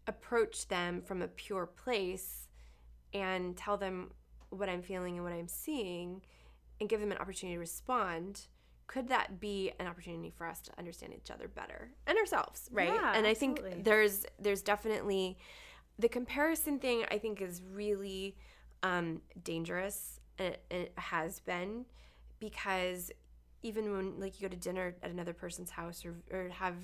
approach 0.06 0.68
them 0.68 1.02
from 1.02 1.22
a 1.22 1.28
pure 1.28 1.66
place 1.66 2.48
and 3.12 3.56
tell 3.56 3.76
them 3.76 4.10
what 4.52 4.68
I'm 4.68 4.82
feeling 4.82 5.16
and 5.16 5.24
what 5.24 5.32
I'm 5.32 5.48
seeing 5.48 6.22
and 6.80 6.88
give 6.88 7.00
them 7.00 7.12
an 7.12 7.18
opportunity 7.18 7.56
to 7.56 7.60
respond, 7.60 8.46
could 8.86 9.08
that 9.08 9.40
be 9.40 9.72
an 9.78 9.86
opportunity 9.86 10.30
for 10.30 10.46
us 10.46 10.60
to 10.62 10.70
understand 10.78 11.14
each 11.14 11.30
other 11.30 11.48
better 11.48 11.90
and 12.06 12.18
ourselves, 12.18 12.68
right? 12.72 12.92
Yeah, 12.92 13.12
and 13.14 13.26
I 13.26 13.34
think 13.34 13.62
there's 13.84 14.26
there's 14.38 14.62
definitely 14.62 15.38
the 15.98 16.08
comparison 16.08 16.78
thing 16.78 17.04
I 17.10 17.18
think 17.18 17.40
is 17.40 17.62
really 17.72 18.36
um, 18.82 19.22
dangerous 19.42 20.20
and 20.38 20.48
it, 20.48 20.62
and 20.70 20.82
it 20.82 20.92
has 20.96 21.40
been 21.40 21.86
because 22.40 23.12
even 23.62 23.92
when 23.92 24.20
like 24.20 24.40
you 24.40 24.48
go 24.48 24.54
to 24.54 24.60
dinner 24.60 24.96
at 25.02 25.10
another 25.10 25.32
person's 25.32 25.70
house 25.70 26.04
or, 26.04 26.16
or 26.32 26.48
have 26.48 26.74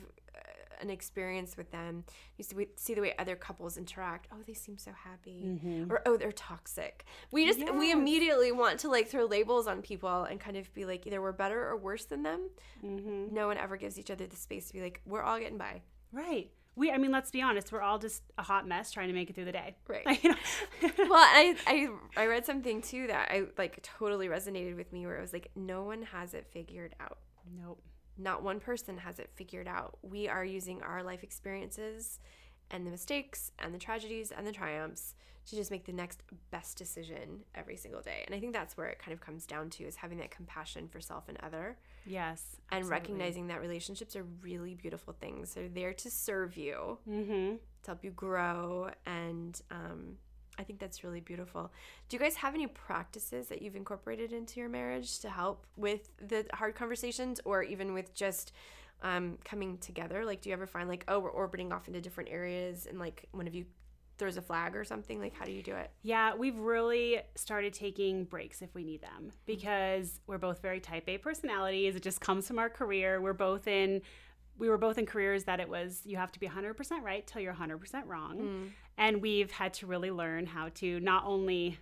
an 0.80 0.90
experience 0.90 1.56
with 1.56 1.70
them 1.70 2.04
you 2.36 2.44
see, 2.44 2.66
see 2.76 2.94
the 2.94 3.00
way 3.00 3.14
other 3.18 3.36
couples 3.36 3.76
interact 3.76 4.26
oh 4.32 4.36
they 4.46 4.54
seem 4.54 4.78
so 4.78 4.90
happy 5.04 5.86
or 5.90 6.02
oh 6.06 6.16
they're 6.16 6.32
toxic 6.32 7.04
we 7.32 7.46
just 7.46 7.58
we 7.58 7.64
Mm-hmm. 7.92 7.98
Immediately 8.00 8.52
want 8.52 8.80
to 8.80 8.88
like 8.88 9.08
throw 9.08 9.24
labels 9.26 9.66
on 9.66 9.82
people 9.82 10.24
and 10.24 10.38
kind 10.40 10.56
of 10.56 10.72
be 10.74 10.84
like 10.84 11.06
either 11.06 11.20
we're 11.20 11.32
better 11.32 11.68
or 11.68 11.76
worse 11.76 12.04
than 12.04 12.22
them 12.22 12.50
Mm-hmm. 12.84 13.34
no 13.34 13.46
one 13.48 13.56
ever 13.58 13.76
gives 13.76 13.98
each 13.98 14.10
other 14.10 14.26
the 14.26 14.36
space 14.36 14.68
to 14.68 14.72
be 14.74 14.80
like 14.80 15.00
we're 15.06 15.22
all 15.22 15.38
getting 15.38 15.58
by 15.58 15.82
Right. 16.12 16.50
We, 16.74 16.92
I 16.92 16.96
mean, 16.96 17.10
let's 17.10 17.30
be 17.32 17.42
honest. 17.42 17.72
We're 17.72 17.80
all 17.82 17.98
just 17.98 18.22
a 18.38 18.42
hot 18.42 18.66
mess 18.66 18.92
trying 18.92 19.08
to 19.08 19.12
make 19.12 19.28
it 19.28 19.34
through 19.34 19.46
the 19.46 19.52
day. 19.52 19.74
Right. 19.88 20.06
Well 20.82 21.12
I, 21.12 21.56
I 21.66 21.88
i 22.16 22.26
read 22.26 22.46
something 22.46 22.82
too 22.82 23.08
that 23.08 23.30
i 23.32 23.42
like 23.58 23.82
totally 23.82 24.28
resonated 24.28 24.76
with 24.76 24.92
me 24.92 25.04
where 25.06 25.16
it 25.16 25.20
was 25.20 25.32
like 25.32 25.50
no 25.56 25.82
one 25.82 26.02
has 26.02 26.34
it 26.34 26.46
figured 26.46 26.94
out 27.00 27.18
nope. 27.60 27.82
Not 28.18 28.42
one 28.42 28.61
person 28.61 28.98
has 28.98 29.18
it 29.18 29.31
figured 29.35 29.68
out 29.68 29.96
we 30.02 30.28
are 30.28 30.44
using 30.44 30.83
our 30.83 31.02
life 31.02 31.22
experiences 31.22 32.18
and 32.70 32.87
the 32.87 32.90
mistakes 32.90 33.50
and 33.59 33.72
the 33.74 33.78
tragedies 33.78 34.31
and 34.37 34.46
the 34.46 34.52
triumphs 34.52 35.14
to 35.46 35.57
just 35.57 35.70
make 35.70 35.87
the 35.87 35.92
next 35.92 36.22
best 36.50 36.76
decision 36.76 37.40
every 37.54 37.76
single 37.76 38.02
day 38.02 38.22
and 38.26 38.35
i 38.35 38.40
think 38.40 38.52
that's 38.52 38.76
where 38.76 38.88
it 38.88 38.98
kind 38.98 39.12
of 39.14 39.20
comes 39.20 39.46
down 39.46 39.70
to 39.70 39.85
is 39.85 39.96
having 39.96 40.18
that 40.18 40.31
compassion 40.31 40.87
for 40.88 41.00
self 41.00 41.28
and 41.28 41.38
other 41.42 41.76
Yes. 42.04 42.57
and 42.70 42.81
absolutely. 42.81 42.90
recognizing 43.00 43.46
that 43.48 43.61
relationships 43.61 44.14
are 44.16 44.24
really 44.42 44.74
beautiful 44.74 45.14
things 45.14 45.54
they're 45.54 45.68
there 45.68 45.94
to 45.94 46.11
serve 46.11 46.57
you 46.57 46.98
Mm-hmm. 47.09 47.54
to 47.83 47.87
help 47.87 48.04
you 48.04 48.11
grow 48.11 48.90
and 49.07 49.61
um, 49.70 50.16
i 50.58 50.62
think 50.62 50.78
that's 50.78 51.04
really 51.04 51.20
beautiful 51.20 51.70
do 52.08 52.16
you 52.16 52.20
guys 52.20 52.36
have 52.36 52.54
any 52.54 52.66
practices 52.66 53.48
that 53.48 53.62
you've 53.62 53.76
incorporated 53.76 54.32
into 54.32 54.60
your 54.60 54.68
marriage 54.68 55.18
to 55.20 55.28
help 55.28 55.66
with 55.76 56.10
the 56.26 56.44
hard 56.54 56.74
conversations 56.74 57.40
or 57.44 57.62
even 57.62 57.94
with 57.94 58.14
just 58.14 58.52
um, 59.02 59.38
coming 59.44 59.78
together 59.78 60.24
like 60.24 60.40
do 60.40 60.48
you 60.50 60.52
ever 60.54 60.66
find 60.66 60.88
like 60.88 61.04
oh 61.06 61.20
we're 61.20 61.30
orbiting 61.30 61.72
off 61.72 61.86
into 61.86 62.00
different 62.00 62.30
areas 62.30 62.86
and 62.86 62.98
like 62.98 63.28
one 63.30 63.46
of 63.46 63.54
you 63.54 63.64
throws 64.18 64.36
a 64.36 64.42
flag 64.42 64.74
or 64.74 64.84
something 64.84 65.20
like 65.20 65.32
how 65.32 65.44
do 65.44 65.52
you 65.52 65.62
do 65.62 65.76
it 65.76 65.90
Yeah, 66.02 66.34
we've 66.34 66.58
really 66.58 67.20
started 67.36 67.72
taking 67.72 68.24
breaks 68.24 68.62
if 68.62 68.74
we 68.74 68.82
need 68.82 69.00
them 69.00 69.30
because 69.46 70.18
we're 70.26 70.38
both 70.38 70.60
very 70.60 70.80
type 70.80 71.04
A 71.08 71.18
personalities. 71.18 71.94
It 71.94 72.02
just 72.02 72.20
comes 72.20 72.48
from 72.48 72.58
our 72.58 72.68
career. 72.68 73.20
We're 73.20 73.32
both 73.32 73.68
in 73.68 74.02
we 74.58 74.68
were 74.68 74.76
both 74.78 74.98
in 74.98 75.06
careers 75.06 75.44
that 75.44 75.61
it 75.61 75.68
was 75.68 76.02
you 76.04 76.16
have 76.16 76.32
to 76.32 76.40
be 76.40 76.48
100% 76.48 76.74
right 77.02 77.24
till 77.28 77.40
you're 77.40 77.54
100% 77.54 78.06
wrong. 78.06 78.72
And 78.99 79.22
we've 79.22 79.51
had 79.53 79.72
to 79.74 79.86
really 79.86 80.11
learn 80.11 80.44
how 80.46 80.68
to 80.76 81.01
not 81.01 81.24
only 81.24 81.78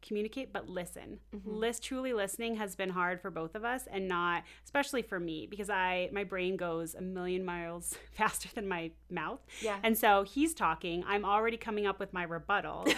communicate 0.00 0.52
but 0.52 0.68
listen. 0.68 1.20
Mm-hmm. 1.32 1.54
List 1.58 1.84
truly 1.84 2.12
listening 2.12 2.56
has 2.56 2.74
been 2.74 2.90
hard 2.90 3.20
for 3.20 3.30
both 3.30 3.54
of 3.54 3.64
us 3.64 3.86
and 3.88 4.08
not 4.08 4.42
especially 4.64 5.00
for 5.02 5.20
me 5.20 5.46
because 5.48 5.70
I 5.70 6.08
my 6.12 6.24
brain 6.24 6.56
goes 6.56 6.96
a 6.96 7.00
million 7.00 7.44
miles 7.44 7.94
faster 8.12 8.48
than 8.52 8.66
my 8.66 8.90
mouth. 9.10 9.38
Yeah. 9.60 9.76
And 9.84 9.96
so 9.96 10.24
he's 10.24 10.54
talking, 10.54 11.04
I'm 11.06 11.24
already 11.24 11.56
coming 11.56 11.86
up 11.86 12.00
with 12.00 12.12
my 12.12 12.24
rebuttal. 12.24 12.82
and 12.86 12.94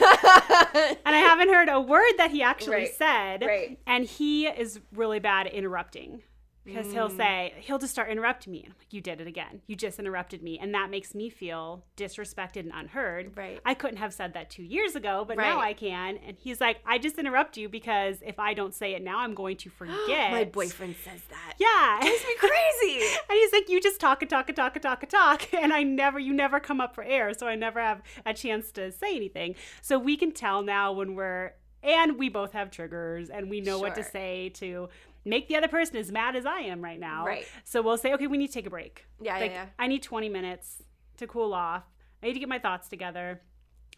I 1.05 1.19
haven't 1.29 1.51
heard 1.53 1.69
a 1.69 1.79
word 1.79 2.13
that 2.17 2.31
he 2.31 2.43
actually 2.43 2.75
Right, 2.77 2.95
said. 2.95 3.43
right. 3.43 3.79
And 3.87 4.07
he 4.07 4.47
is 4.47 4.81
really 4.95 5.19
bad 5.19 5.47
at 5.47 5.53
interrupting. 5.53 6.23
Because 6.65 6.93
he'll 6.93 7.11
mm. 7.11 7.17
say 7.17 7.55
he'll 7.61 7.79
just 7.79 7.93
start 7.93 8.11
interrupting 8.11 8.53
me. 8.53 8.61
And 8.65 8.73
I'm 8.73 8.79
like, 8.79 8.93
you 8.93 9.01
did 9.01 9.21
it 9.21 9.27
again. 9.27 9.61
You 9.67 9.77
just 9.77 9.99
interrupted 9.99 10.43
me, 10.43 10.59
and 10.59 10.75
that 10.75 10.91
makes 10.91 11.15
me 11.15 11.29
feel 11.29 11.85
disrespected 11.97 12.61
and 12.61 12.73
unheard. 12.75 13.37
Right. 13.37 13.61
I 13.65 13.75
couldn't 13.75 13.99
have 13.99 14.15
said 14.15 14.35
that 14.35 14.51
two 14.51 14.63
years 14.63 14.97
ago, 14.97 15.25
but 15.27 15.37
now 15.37 15.61
I 15.61 15.75
can. 15.75 16.19
And 16.27 16.37
he's 16.39 16.61
like, 16.61 16.79
I 16.87 16.99
just 16.99 17.19
interrupt 17.19 17.57
you 17.57 17.69
because 17.69 18.19
if 18.23 18.39
I 18.39 18.55
don't 18.55 18.75
say 18.75 18.95
it 18.95 19.03
now, 19.03 19.19
I'm 19.19 19.35
going 19.35 19.57
to 19.59 19.71
forget. 19.71 19.99
My 20.33 20.45
boyfriend 20.45 20.97
says 21.05 21.21
that. 21.31 21.55
Yeah. 21.59 21.99
Makes 22.03 22.25
me 22.25 22.35
crazy. 22.39 23.05
And 23.29 23.39
he's 23.39 23.53
like, 23.53 23.69
you 23.69 23.81
just 23.81 24.01
talk 24.01 24.23
and 24.23 24.31
talk 24.31 24.49
and 24.49 24.57
talk 24.57 24.77
and 24.77 24.83
talk 24.83 25.03
and 25.03 25.11
talk, 25.11 25.55
and 25.55 25.73
I 25.73 25.83
never, 25.83 26.19
you 26.19 26.33
never 26.33 26.61
come 26.61 26.81
up 26.81 26.95
for 26.95 27.03
air, 27.03 27.33
so 27.35 27.47
I 27.47 27.55
never 27.55 27.81
have 27.81 28.03
a 28.25 28.35
chance 28.35 28.71
to 28.73 28.93
say 28.93 29.17
anything. 29.17 29.55
So 29.83 29.99
we 29.99 30.17
can 30.17 30.33
tell 30.33 30.63
now 30.63 30.93
when 30.93 31.15
we're, 31.15 31.55
and 31.83 32.19
we 32.19 32.29
both 32.29 32.53
have 32.53 32.71
triggers, 32.71 33.31
and 33.31 33.51
we 33.51 33.61
know 33.61 33.79
what 33.79 33.95
to 33.97 34.05
say 34.05 34.51
to 34.55 34.89
make 35.25 35.49
the 35.49 35.57
other 35.57 35.69
person 35.69 35.97
as 35.97 36.13
mad 36.13 36.37
as 36.37 36.47
I 36.47 36.61
am 36.61 36.83
right 36.83 36.99
now. 37.01 37.27
Right. 37.27 37.47
So 37.65 37.83
we'll 37.83 37.97
say, 37.97 38.13
okay, 38.15 38.27
we 38.27 38.39
need 38.39 38.49
to 38.49 38.53
take 38.53 38.67
a 38.67 38.71
break. 38.71 39.07
Yeah, 39.21 39.37
yeah, 39.37 39.43
like, 39.43 39.51
yeah. 39.53 39.67
I 39.79 39.87
need 39.87 40.03
20 40.03 40.29
minutes 40.29 40.83
to 41.19 41.27
cool 41.27 41.55
off. 41.55 41.85
I 42.23 42.27
need 42.27 42.35
to 42.35 42.41
get 42.41 42.49
my 42.49 42.59
thoughts 42.59 42.89
together, 42.89 43.43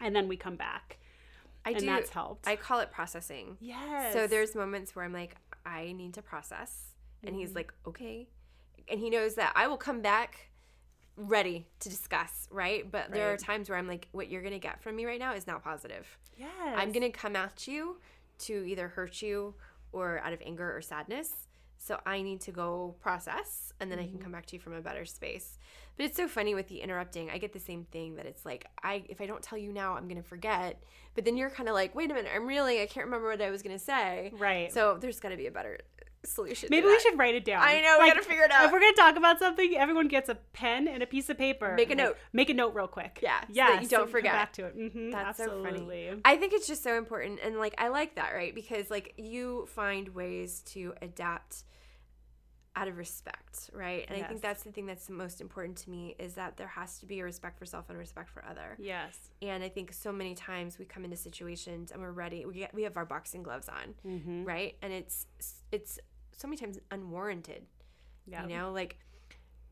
and 0.01 0.15
then 0.15 0.27
we 0.27 0.35
come 0.35 0.55
back, 0.55 0.97
I 1.65 1.71
and 1.71 1.79
do. 1.79 1.85
that's 1.85 2.09
helped. 2.09 2.47
I 2.47 2.55
call 2.55 2.79
it 2.79 2.91
processing. 2.91 3.57
yes. 3.59 4.13
So 4.13 4.27
there's 4.27 4.55
moments 4.55 4.95
where 4.95 5.05
I'm 5.05 5.13
like, 5.13 5.35
I 5.65 5.93
need 5.93 6.13
to 6.15 6.21
process. 6.21 6.93
And 7.23 7.35
he's 7.35 7.49
mm-hmm. 7.49 7.57
like, 7.57 7.73
okay. 7.87 8.27
And 8.89 8.99
he 8.99 9.09
knows 9.09 9.35
that 9.35 9.51
I 9.55 9.67
will 9.67 9.77
come 9.77 10.01
back 10.01 10.49
ready 11.17 11.65
to 11.79 11.89
discuss, 11.89 12.47
right? 12.51 12.89
But 12.89 13.11
there 13.11 13.33
are 13.33 13.37
times 13.37 13.69
where 13.69 13.77
I'm 13.77 13.87
like, 13.87 14.07
what 14.11 14.29
you're 14.29 14.41
going 14.41 14.53
to 14.53 14.59
get 14.59 14.81
from 14.81 14.95
me 14.95 15.05
right 15.05 15.19
now 15.19 15.33
is 15.33 15.47
not 15.47 15.63
positive. 15.63 16.05
yes. 16.37 16.49
I'm 16.75 16.91
going 16.91 17.11
to 17.11 17.17
come 17.17 17.35
at 17.35 17.67
you 17.67 17.97
to 18.39 18.63
either 18.67 18.87
hurt 18.87 19.21
you 19.21 19.55
or 19.91 20.19
out 20.23 20.33
of 20.33 20.41
anger 20.45 20.75
or 20.75 20.81
sadness. 20.81 21.47
So 21.79 21.99
I 22.05 22.21
need 22.21 22.41
to 22.41 22.51
go 22.51 22.95
process 22.99 23.71
and 23.79 23.91
then 23.91 23.99
I 23.99 24.03
can 24.03 24.13
mm-hmm. 24.13 24.23
come 24.23 24.31
back 24.31 24.45
to 24.47 24.55
you 24.55 24.59
from 24.59 24.73
a 24.73 24.81
better 24.81 25.05
space. 25.05 25.59
But 25.95 26.05
it's 26.05 26.17
so 26.17 26.27
funny 26.27 26.55
with 26.55 26.67
the 26.67 26.81
interrupting. 26.81 27.29
I 27.29 27.37
get 27.37 27.53
the 27.53 27.59
same 27.59 27.85
thing 27.91 28.15
that 28.15 28.25
it's 28.25 28.45
like 28.45 28.65
I 28.83 29.03
if 29.09 29.21
I 29.21 29.25
don't 29.25 29.41
tell 29.41 29.57
you 29.57 29.71
now, 29.73 29.95
I'm 29.95 30.07
going 30.07 30.21
to 30.21 30.27
forget. 30.27 30.83
But 31.15 31.25
then 31.25 31.37
you're 31.37 31.49
kind 31.49 31.67
of 31.69 31.75
like, 31.75 31.95
"Wait 31.95 32.11
a 32.11 32.13
minute, 32.13 32.31
I'm 32.33 32.47
really 32.47 32.81
I 32.81 32.85
can't 32.85 33.05
remember 33.05 33.29
what 33.29 33.41
I 33.41 33.49
was 33.49 33.63
going 33.63 33.77
to 33.77 33.83
say." 33.83 34.31
Right. 34.37 34.71
So 34.71 34.97
there's 34.99 35.19
got 35.19 35.29
to 35.29 35.37
be 35.37 35.47
a 35.47 35.51
better 35.51 35.79
solution. 36.27 36.69
Maybe 36.71 36.87
we 36.87 36.99
should 36.99 37.17
write 37.17 37.35
it 37.35 37.45
down. 37.45 37.61
I 37.63 37.81
know, 37.81 37.97
we 38.01 38.07
gotta 38.09 38.21
figure 38.23 38.43
it 38.43 38.51
out. 38.51 38.65
If 38.65 38.71
we're 38.71 38.79
gonna 38.79 38.93
talk 38.93 39.15
about 39.15 39.39
something, 39.39 39.75
everyone 39.75 40.07
gets 40.07 40.29
a 40.29 40.35
pen 40.53 40.87
and 40.87 41.01
a 41.01 41.07
piece 41.07 41.29
of 41.29 41.37
paper. 41.37 41.73
Make 41.75 41.87
a 41.87 41.91
Like, 41.91 41.97
note. 41.97 42.17
Make 42.33 42.49
a 42.49 42.53
note 42.53 42.73
real 42.75 42.87
quick. 42.87 43.19
Yeah, 43.21 43.41
so 43.41 43.47
yeah. 43.51 43.67
that 43.71 43.81
you 43.83 43.87
don't 43.89 44.09
forget. 44.09 44.33
Back 44.33 44.53
to 44.53 44.65
it. 44.65 44.73
hmm 44.93 45.09
That's 45.11 45.39
absolutely. 45.39 46.05
so 46.05 46.09
funny. 46.11 46.21
I 46.25 46.35
think 46.37 46.53
it's 46.53 46.67
just 46.67 46.83
so 46.83 46.97
important 46.97 47.39
and 47.43 47.57
like 47.57 47.75
I 47.77 47.87
like 47.89 48.15
that, 48.15 48.33
right? 48.33 48.53
Because 48.53 48.89
like 48.91 49.13
you 49.17 49.67
find 49.73 50.09
ways 50.09 50.61
to 50.73 50.93
adapt 51.01 51.63
out 52.75 52.87
of 52.87 52.95
respect, 52.95 53.71
right? 53.73 54.05
And 54.07 54.23
I 54.23 54.27
think 54.27 54.39
that's 54.39 54.61
the 54.61 54.71
thing 54.71 54.85
that's 54.85 55.07
the 55.07 55.13
most 55.13 55.41
important 55.41 55.77
to 55.79 55.89
me 55.89 56.15
is 56.19 56.35
that 56.35 56.57
there 56.57 56.67
has 56.67 56.99
to 56.99 57.07
be 57.07 57.19
a 57.21 57.23
respect 57.23 57.57
for 57.57 57.65
self 57.65 57.89
and 57.89 57.97
respect 57.97 58.29
for 58.29 58.45
other. 58.45 58.75
Yes. 58.77 59.17
And 59.41 59.63
I 59.63 59.69
think 59.69 59.91
so 59.93 60.11
many 60.11 60.35
times 60.35 60.77
we 60.77 60.85
come 60.85 61.03
into 61.03 61.17
situations 61.17 61.91
and 61.91 61.99
we're 62.03 62.11
ready. 62.11 62.45
We 62.45 62.53
get 62.53 62.75
we 62.75 62.83
have 62.83 62.95
our 62.95 63.05
boxing 63.05 63.41
gloves 63.41 63.67
on, 63.67 63.95
Mm-hmm. 64.05 64.43
right? 64.43 64.75
And 64.83 64.93
it's 64.93 65.25
it's 65.71 65.97
so 66.37 66.47
many 66.47 66.57
times 66.57 66.79
unwarranted. 66.91 67.65
Yeah. 68.25 68.43
You 68.43 68.49
know, 68.57 68.71
like 68.71 68.97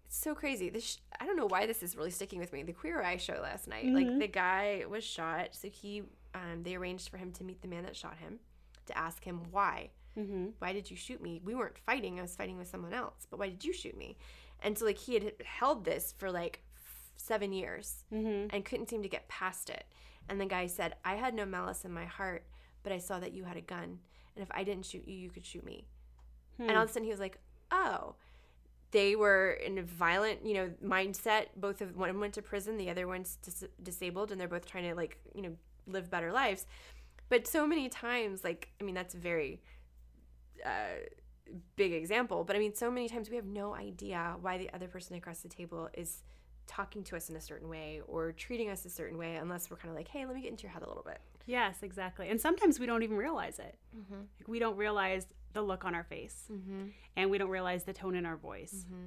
it's 0.06 0.18
so 0.18 0.36
crazy. 0.36 0.70
This 0.70 0.84
sh- 0.84 0.98
I 1.20 1.26
don't 1.26 1.38
know 1.38 1.48
why 1.48 1.66
this 1.66 1.82
is 1.84 1.96
really 1.96 2.12
sticking 2.12 2.40
with 2.40 2.52
me. 2.54 2.64
The 2.64 2.74
Queer 2.74 3.02
Eye 3.02 3.18
show 3.18 3.40
last 3.42 3.68
night, 3.68 3.86
like 3.86 4.08
Mhm. 4.08 4.20
the 4.20 4.28
guy 4.28 4.84
was 4.90 5.04
shot, 5.04 5.56
so 5.56 5.70
he 5.70 6.04
um, 6.34 6.64
they 6.64 6.76
arranged 6.76 7.08
for 7.10 7.18
him 7.18 7.32
to 7.34 7.44
meet 7.46 7.62
the 7.62 7.68
man 7.68 7.84
that 7.84 7.96
shot 7.96 8.18
him 8.18 8.40
to 8.88 8.98
ask 8.98 9.24
him 9.24 9.42
why. 9.52 9.90
Mm-hmm. 10.18 10.48
Why 10.60 10.74
did 10.74 10.92
you 10.92 10.98
shoot 10.98 11.22
me? 11.22 11.42
We 11.44 11.56
weren't 11.56 11.78
fighting. 11.80 12.20
I 12.20 12.22
was 12.22 12.36
fighting 12.36 12.58
with 12.58 12.68
someone 12.68 12.94
else. 12.94 13.26
But 13.30 13.40
why 13.40 13.50
did 13.50 13.64
you 13.64 13.72
shoot 13.74 13.98
me? 13.98 14.18
And 14.62 14.78
so 14.78 14.86
like 14.86 14.98
he 14.98 15.14
had 15.14 15.34
held 15.46 15.86
this 15.86 16.14
for 16.18 16.32
like 16.32 16.62
f- 16.78 17.12
seven 17.18 17.52
years 17.54 18.04
Mm-hmm. 18.14 18.48
and 18.56 18.64
couldn't 18.66 18.90
seem 18.90 19.02
to 19.04 19.10
get 19.10 19.28
past 19.28 19.70
it. 19.70 19.86
And 20.30 20.40
the 20.42 20.46
guy 20.46 20.68
said, 20.68 20.96
I 21.06 21.16
had 21.16 21.34
no 21.34 21.46
malice 21.46 21.86
in 21.86 21.92
my 21.94 22.06
heart, 22.06 22.46
but 22.84 22.92
I 22.92 22.98
saw 22.98 23.20
that 23.20 23.34
you 23.34 23.44
had 23.44 23.58
a 23.58 23.62
gun. 23.62 24.00
And 24.36 24.44
if 24.44 24.50
I 24.52 24.64
didn't 24.64 24.86
shoot 24.86 25.08
you, 25.08 25.16
you 25.16 25.30
could 25.30 25.46
shoot 25.46 25.64
me. 25.66 25.86
And 26.60 26.72
all 26.72 26.84
of 26.84 26.90
a 26.90 26.92
sudden 26.94 27.06
he 27.06 27.12
was 27.12 27.20
like, 27.20 27.38
oh. 27.72 28.16
They 28.92 29.18
were 29.18 29.52
in 29.52 29.78
a 29.78 29.84
violent, 29.84 30.46
you 30.46 30.54
know, 30.54 30.72
mindset. 30.82 31.48
Both 31.58 31.82
of 31.82 31.98
one 31.98 32.18
went 32.18 32.34
to 32.36 32.42
prison, 32.42 32.78
the 32.78 32.90
other 32.90 33.08
one's 33.08 33.38
dis- 33.44 33.66
disabled, 33.84 34.32
and 34.32 34.40
they're 34.40 34.48
both 34.48 34.66
trying 34.66 34.88
to 34.88 34.96
like, 34.96 35.20
you 35.34 35.42
know, 35.42 35.58
live 35.86 36.10
better 36.10 36.32
lives. 36.32 36.66
But 37.28 37.46
so 37.46 37.68
many 37.68 37.90
times, 37.90 38.46
like, 38.46 38.70
I 38.80 38.86
mean, 38.86 38.96
that's 38.96 39.14
a 39.14 39.18
very 39.18 39.60
uh, 40.64 41.02
big 41.76 41.92
example. 41.92 42.46
But 42.46 42.56
I 42.56 42.60
mean, 42.60 42.74
so 42.74 42.90
many 42.90 43.10
times 43.10 43.30
we 43.30 43.36
have 43.36 43.48
no 43.48 43.76
idea 43.76 44.38
why 44.40 44.58
the 44.58 44.72
other 44.72 44.88
person 44.88 45.18
across 45.18 45.40
the 45.40 45.50
table 45.50 45.90
is 45.94 46.24
talking 46.66 47.04
to 47.06 47.18
us 47.18 47.30
in 47.30 47.36
a 47.36 47.42
certain 47.42 47.68
way 47.68 48.02
or 48.08 48.32
treating 48.32 48.70
us 48.70 48.86
a 48.86 48.90
certain 48.90 49.18
way, 49.18 49.36
unless 49.36 49.70
we're 49.70 49.78
kind 49.78 49.90
of 49.90 49.98
like, 49.98 50.08
hey, 50.08 50.26
let 50.26 50.36
me 50.36 50.42
get 50.42 50.52
into 50.52 50.64
your 50.64 50.72
head 50.72 50.84
a 50.84 50.88
little 50.88 51.04
bit. 51.04 51.20
Yes, 51.48 51.78
exactly. 51.82 52.30
And 52.30 52.40
sometimes 52.40 52.80
we 52.80 52.86
don't 52.86 53.04
even 53.04 53.18
realize 53.18 53.60
it. 53.60 53.76
Mm-hmm. 53.98 54.22
Like, 54.40 54.48
we 54.48 54.60
don't 54.60 54.78
realize 54.78 55.26
the 55.56 55.64
look 55.64 55.84
on 55.86 55.96
our 55.96 56.04
face, 56.04 56.44
Mm-hmm. 56.52 56.90
and 57.18 57.32
we 57.32 57.40
don't 57.40 57.50
realize 57.50 57.84
the 57.86 57.94
tone 57.94 58.14
in 58.16 58.26
our 58.28 58.38
voice. 58.38 58.86
Mm-hmm. 58.86 59.06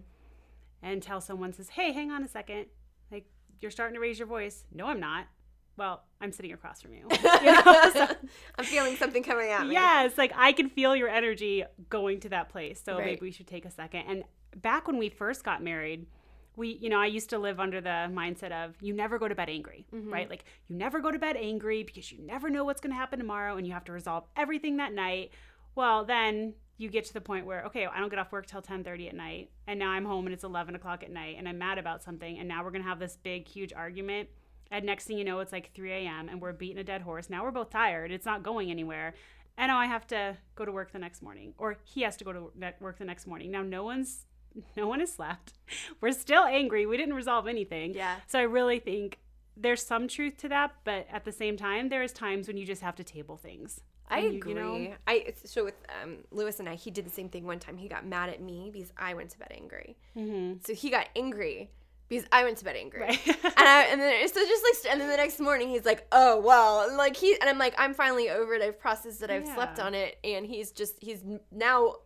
Until 0.82 1.20
someone 1.20 1.52
says, 1.52 1.68
"Hey, 1.70 1.92
hang 1.92 2.10
on 2.10 2.22
a 2.22 2.28
second. 2.28 2.66
Like 3.10 3.26
you're 3.60 3.70
starting 3.70 3.94
to 3.94 4.00
raise 4.00 4.18
your 4.18 4.28
voice." 4.28 4.64
No, 4.72 4.86
I'm 4.86 5.00
not. 5.00 5.26
Well, 5.76 6.02
I'm 6.20 6.32
sitting 6.32 6.52
across 6.52 6.82
from 6.82 6.92
you. 6.94 7.06
You 7.10 7.52
know? 7.52 7.90
So- 7.92 8.08
I'm 8.58 8.64
feeling 8.64 8.96
something 8.96 9.22
coming 9.22 9.50
out. 9.50 9.66
Yes, 9.70 10.16
like 10.18 10.32
I 10.36 10.52
can 10.52 10.68
feel 10.68 10.94
your 10.96 11.08
energy 11.08 11.64
going 11.88 12.20
to 12.20 12.28
that 12.30 12.48
place. 12.48 12.80
So 12.84 12.96
Right. 12.96 13.06
maybe 13.06 13.20
we 13.22 13.30
should 13.30 13.46
take 13.46 13.64
a 13.64 13.70
second. 13.70 14.02
And 14.08 14.24
back 14.56 14.86
when 14.88 14.98
we 14.98 15.08
first 15.08 15.44
got 15.44 15.62
married, 15.62 16.06
we, 16.56 16.70
you 16.80 16.88
know, 16.88 16.98
I 16.98 17.06
used 17.06 17.30
to 17.30 17.38
live 17.38 17.60
under 17.60 17.80
the 17.80 18.08
mindset 18.10 18.50
of 18.50 18.74
you 18.80 18.92
never 18.92 19.18
go 19.20 19.28
to 19.28 19.34
bed 19.36 19.48
angry, 19.48 19.86
Mm-hmm. 19.94 20.12
right? 20.12 20.28
Like 20.28 20.44
you 20.68 20.74
never 20.76 20.98
go 21.00 21.10
to 21.12 21.18
bed 21.18 21.36
angry 21.36 21.84
because 21.84 22.10
you 22.10 22.18
never 22.20 22.50
know 22.50 22.64
what's 22.64 22.80
going 22.80 22.90
to 22.92 22.96
happen 22.96 23.18
tomorrow 23.20 23.56
and 23.56 23.64
you 23.66 23.72
have 23.72 23.84
to 23.84 23.92
resolve 23.92 24.24
everything 24.36 24.78
that 24.78 24.92
night. 24.92 25.30
Well, 25.78 26.04
then 26.04 26.54
you 26.76 26.88
get 26.88 27.04
to 27.04 27.14
the 27.14 27.20
point 27.20 27.46
where 27.46 27.64
okay, 27.66 27.86
I 27.86 28.00
don't 28.00 28.08
get 28.08 28.18
off 28.18 28.32
work 28.32 28.46
till 28.46 28.60
ten 28.60 28.82
thirty 28.82 29.06
at 29.06 29.14
night, 29.14 29.50
and 29.68 29.78
now 29.78 29.90
I'm 29.90 30.04
home 30.04 30.26
and 30.26 30.34
it's 30.34 30.42
eleven 30.42 30.74
o'clock 30.74 31.04
at 31.04 31.10
night, 31.12 31.36
and 31.38 31.48
I'm 31.48 31.56
mad 31.56 31.78
about 31.78 32.02
something, 32.02 32.36
and 32.36 32.48
now 32.48 32.64
we're 32.64 32.72
gonna 32.72 32.82
have 32.82 32.98
this 32.98 33.16
big, 33.16 33.46
huge 33.46 33.72
argument. 33.72 34.28
And 34.72 34.84
next 34.84 35.04
thing 35.04 35.18
you 35.18 35.24
know, 35.24 35.38
it's 35.38 35.52
like 35.52 35.72
3 35.74 35.92
a.m. 35.92 36.28
and 36.28 36.42
we're 36.42 36.52
beating 36.52 36.76
a 36.78 36.84
dead 36.84 37.00
horse. 37.00 37.30
Now 37.30 37.42
we're 37.42 37.52
both 37.52 37.70
tired. 37.70 38.10
It's 38.10 38.26
not 38.26 38.42
going 38.42 38.70
anywhere. 38.70 39.14
And 39.56 39.68
now 39.68 39.78
I 39.78 39.86
have 39.86 40.06
to 40.08 40.36
go 40.56 40.66
to 40.66 40.72
work 40.72 40.92
the 40.92 40.98
next 40.98 41.22
morning, 41.22 41.54
or 41.56 41.76
he 41.84 42.02
has 42.02 42.18
to 42.18 42.24
go 42.24 42.32
to 42.32 42.52
work 42.80 42.98
the 42.98 43.04
next 43.04 43.26
morning. 43.28 43.52
Now 43.52 43.62
no 43.62 43.84
one's, 43.84 44.26
no 44.76 44.88
one 44.88 44.98
has 44.98 45.12
slept. 45.12 45.54
We're 46.00 46.12
still 46.12 46.44
angry. 46.44 46.86
We 46.86 46.96
didn't 46.96 47.14
resolve 47.14 47.46
anything. 47.46 47.94
Yeah. 47.94 48.16
So 48.26 48.40
I 48.40 48.42
really 48.42 48.80
think 48.80 49.20
there's 49.56 49.86
some 49.86 50.08
truth 50.08 50.36
to 50.38 50.48
that, 50.48 50.72
but 50.82 51.06
at 51.10 51.24
the 51.24 51.32
same 51.32 51.56
time, 51.56 51.88
there's 51.88 52.12
times 52.12 52.48
when 52.48 52.56
you 52.56 52.66
just 52.66 52.82
have 52.82 52.96
to 52.96 53.04
table 53.04 53.36
things. 53.36 53.80
I 54.10 54.20
you- 54.20 54.36
agree. 54.36 54.52
you 54.52 54.58
know? 54.58 54.94
I 55.06 55.34
so 55.44 55.64
with 55.64 55.74
um, 56.02 56.18
Lewis 56.30 56.60
and 56.60 56.68
I, 56.68 56.74
he 56.74 56.90
did 56.90 57.06
the 57.06 57.10
same 57.10 57.28
thing 57.28 57.44
one 57.44 57.58
time. 57.58 57.76
He 57.76 57.88
got 57.88 58.06
mad 58.06 58.28
at 58.28 58.40
me 58.40 58.70
because 58.72 58.92
I 58.96 59.14
went 59.14 59.30
to 59.30 59.38
bed 59.38 59.52
angry. 59.54 59.96
Mm-hmm. 60.16 60.58
So 60.64 60.74
he 60.74 60.90
got 60.90 61.08
angry 61.16 61.70
because 62.08 62.26
I 62.32 62.44
went 62.44 62.58
to 62.58 62.64
bed 62.64 62.76
angry. 62.76 63.00
Right. 63.00 63.26
and, 63.26 63.54
I, 63.56 63.86
and 63.90 64.00
then 64.00 64.28
so 64.28 64.40
just 64.40 64.62
like 64.84 64.92
and 64.92 65.00
then 65.00 65.08
the 65.08 65.16
next 65.16 65.40
morning 65.40 65.68
he's 65.68 65.84
like, 65.84 66.06
oh 66.12 66.40
well, 66.40 66.88
and 66.88 66.96
like 66.96 67.16
he 67.16 67.36
and 67.40 67.48
I'm 67.48 67.58
like, 67.58 67.74
I'm 67.78 67.94
finally 67.94 68.30
over 68.30 68.54
it. 68.54 68.62
I've 68.62 68.80
processed 68.80 69.22
it. 69.22 69.30
I've 69.30 69.46
slept 69.46 69.78
on 69.78 69.94
it, 69.94 70.18
and 70.24 70.46
he's 70.46 70.70
just 70.72 70.96
he's 71.00 71.22
now 71.52 71.96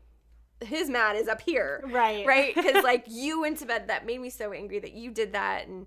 his 0.65 0.89
mad 0.89 1.17
is 1.17 1.29
up 1.29 1.41
here, 1.41 1.83
right. 1.87 2.27
right? 2.27 2.55
Because 2.55 2.83
like 2.85 3.05
you 3.09 3.41
went 3.41 3.59
to 3.59 3.67
bed, 3.67 3.89
that 3.89 4.07
made 4.07 4.21
me 4.21 4.31
so 4.31 4.53
angry 4.53 4.79
that 4.79 4.93
you 4.93 5.11
did 5.11 5.33
that, 5.33 5.67
and 5.67 5.87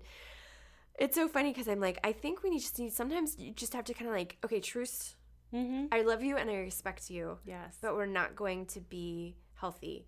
it's 0.98 1.14
so 1.14 1.28
funny 1.28 1.52
because 1.52 1.68
I'm 1.68 1.80
like, 1.80 1.98
I 2.04 2.12
think 2.12 2.42
we 2.42 2.50
need 2.50 2.60
just 2.60 2.78
need 2.78 2.92
sometimes 2.92 3.36
you 3.38 3.52
just 3.52 3.74
have 3.74 3.84
to 3.84 3.94
kind 3.94 4.08
of 4.08 4.16
like, 4.16 4.36
okay, 4.44 4.60
truce. 4.60 5.15
Mm-hmm. 5.54 5.86
I 5.92 6.02
love 6.02 6.22
you 6.22 6.36
and 6.36 6.50
I 6.50 6.56
respect 6.56 7.10
you, 7.10 7.38
Yes. 7.44 7.78
but 7.80 7.94
we're 7.94 8.06
not 8.06 8.34
going 8.36 8.66
to 8.66 8.80
be 8.80 9.36
healthy 9.54 10.06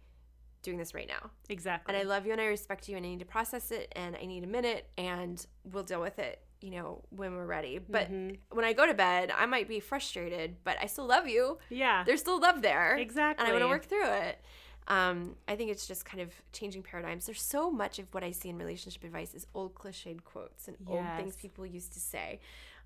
doing 0.62 0.76
this 0.78 0.92
right 0.94 1.08
now. 1.08 1.30
exactly. 1.48 1.94
And 1.94 2.02
I 2.02 2.06
love 2.08 2.26
you 2.26 2.32
and 2.32 2.40
I 2.40 2.46
respect 2.46 2.88
you 2.88 2.96
and 2.96 3.06
I 3.06 3.10
need 3.10 3.20
to 3.20 3.24
process 3.24 3.70
it 3.70 3.92
and 3.96 4.16
I 4.20 4.26
need 4.26 4.42
a 4.44 4.48
minute 4.48 4.88
and 4.98 5.44
we'll 5.64 5.84
deal 5.84 6.00
with 6.00 6.18
it, 6.18 6.42
you 6.60 6.70
know, 6.72 7.04
when 7.10 7.34
we're 7.36 7.46
ready. 7.46 7.78
But 7.78 8.10
Mhm. 8.10 8.38
when 8.50 8.64
I 8.64 8.72
go 8.72 8.84
to 8.84 8.92
bed, 8.94 9.30
I 9.34 9.46
might 9.46 9.68
be 9.68 9.78
frustrated, 9.80 10.56
but 10.64 10.76
I 10.82 10.86
still 10.86 11.06
love 11.06 11.28
you. 11.28 11.58
yeah. 11.70 12.02
There's 12.04 12.20
still 12.20 12.40
love 12.40 12.60
there. 12.60 12.96
Exactly. 12.96 13.40
And 13.44 13.48
I 13.48 13.52
want 13.52 13.62
to 13.62 13.68
work 13.68 13.84
through 13.84 14.10
it. 14.10 14.40
Um, 14.88 15.36
I 15.46 15.54
think 15.54 15.70
it's 15.70 15.86
just 15.86 16.04
kind 16.04 16.20
of 16.22 16.32
changing 16.52 16.82
paradigms. 16.82 17.26
There's 17.26 17.40
so 17.42 17.70
much 17.70 17.98
of 17.98 18.12
what 18.12 18.24
I 18.24 18.32
see 18.32 18.48
in 18.48 18.56
relationship 18.58 19.04
advice 19.04 19.34
is 19.34 19.46
old 19.54 19.74
cliched 19.74 20.24
quotes 20.24 20.66
and 20.66 20.76
old 20.86 21.06
things 21.16 21.36
people 21.36 21.64
used 21.66 21.92
to 21.92 22.00
say. 22.00 22.40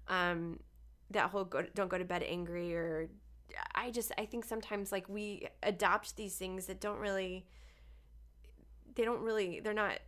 Um, 0.09 0.59
that 1.13 1.31
whole 1.31 1.45
go, 1.45 1.63
don't 1.75 1.89
go 1.89 1.99
to 1.99 2.05
bed 2.05 2.23
angry 2.23 2.75
or 2.75 3.09
I 3.75 3.91
just 3.91 4.13
I 4.19 4.25
think 4.27 4.45
sometimes 4.45 4.93
like 4.93 5.09
we 5.09 5.47
adopt 5.63 6.17
these 6.17 6.37
things 6.37 6.67
that 6.67 6.81
don't 6.81 6.99
really 6.99 7.47
they 8.95 9.05
don't 9.05 9.21
really 9.23 9.61
they're 9.61 9.75
not 9.75 9.99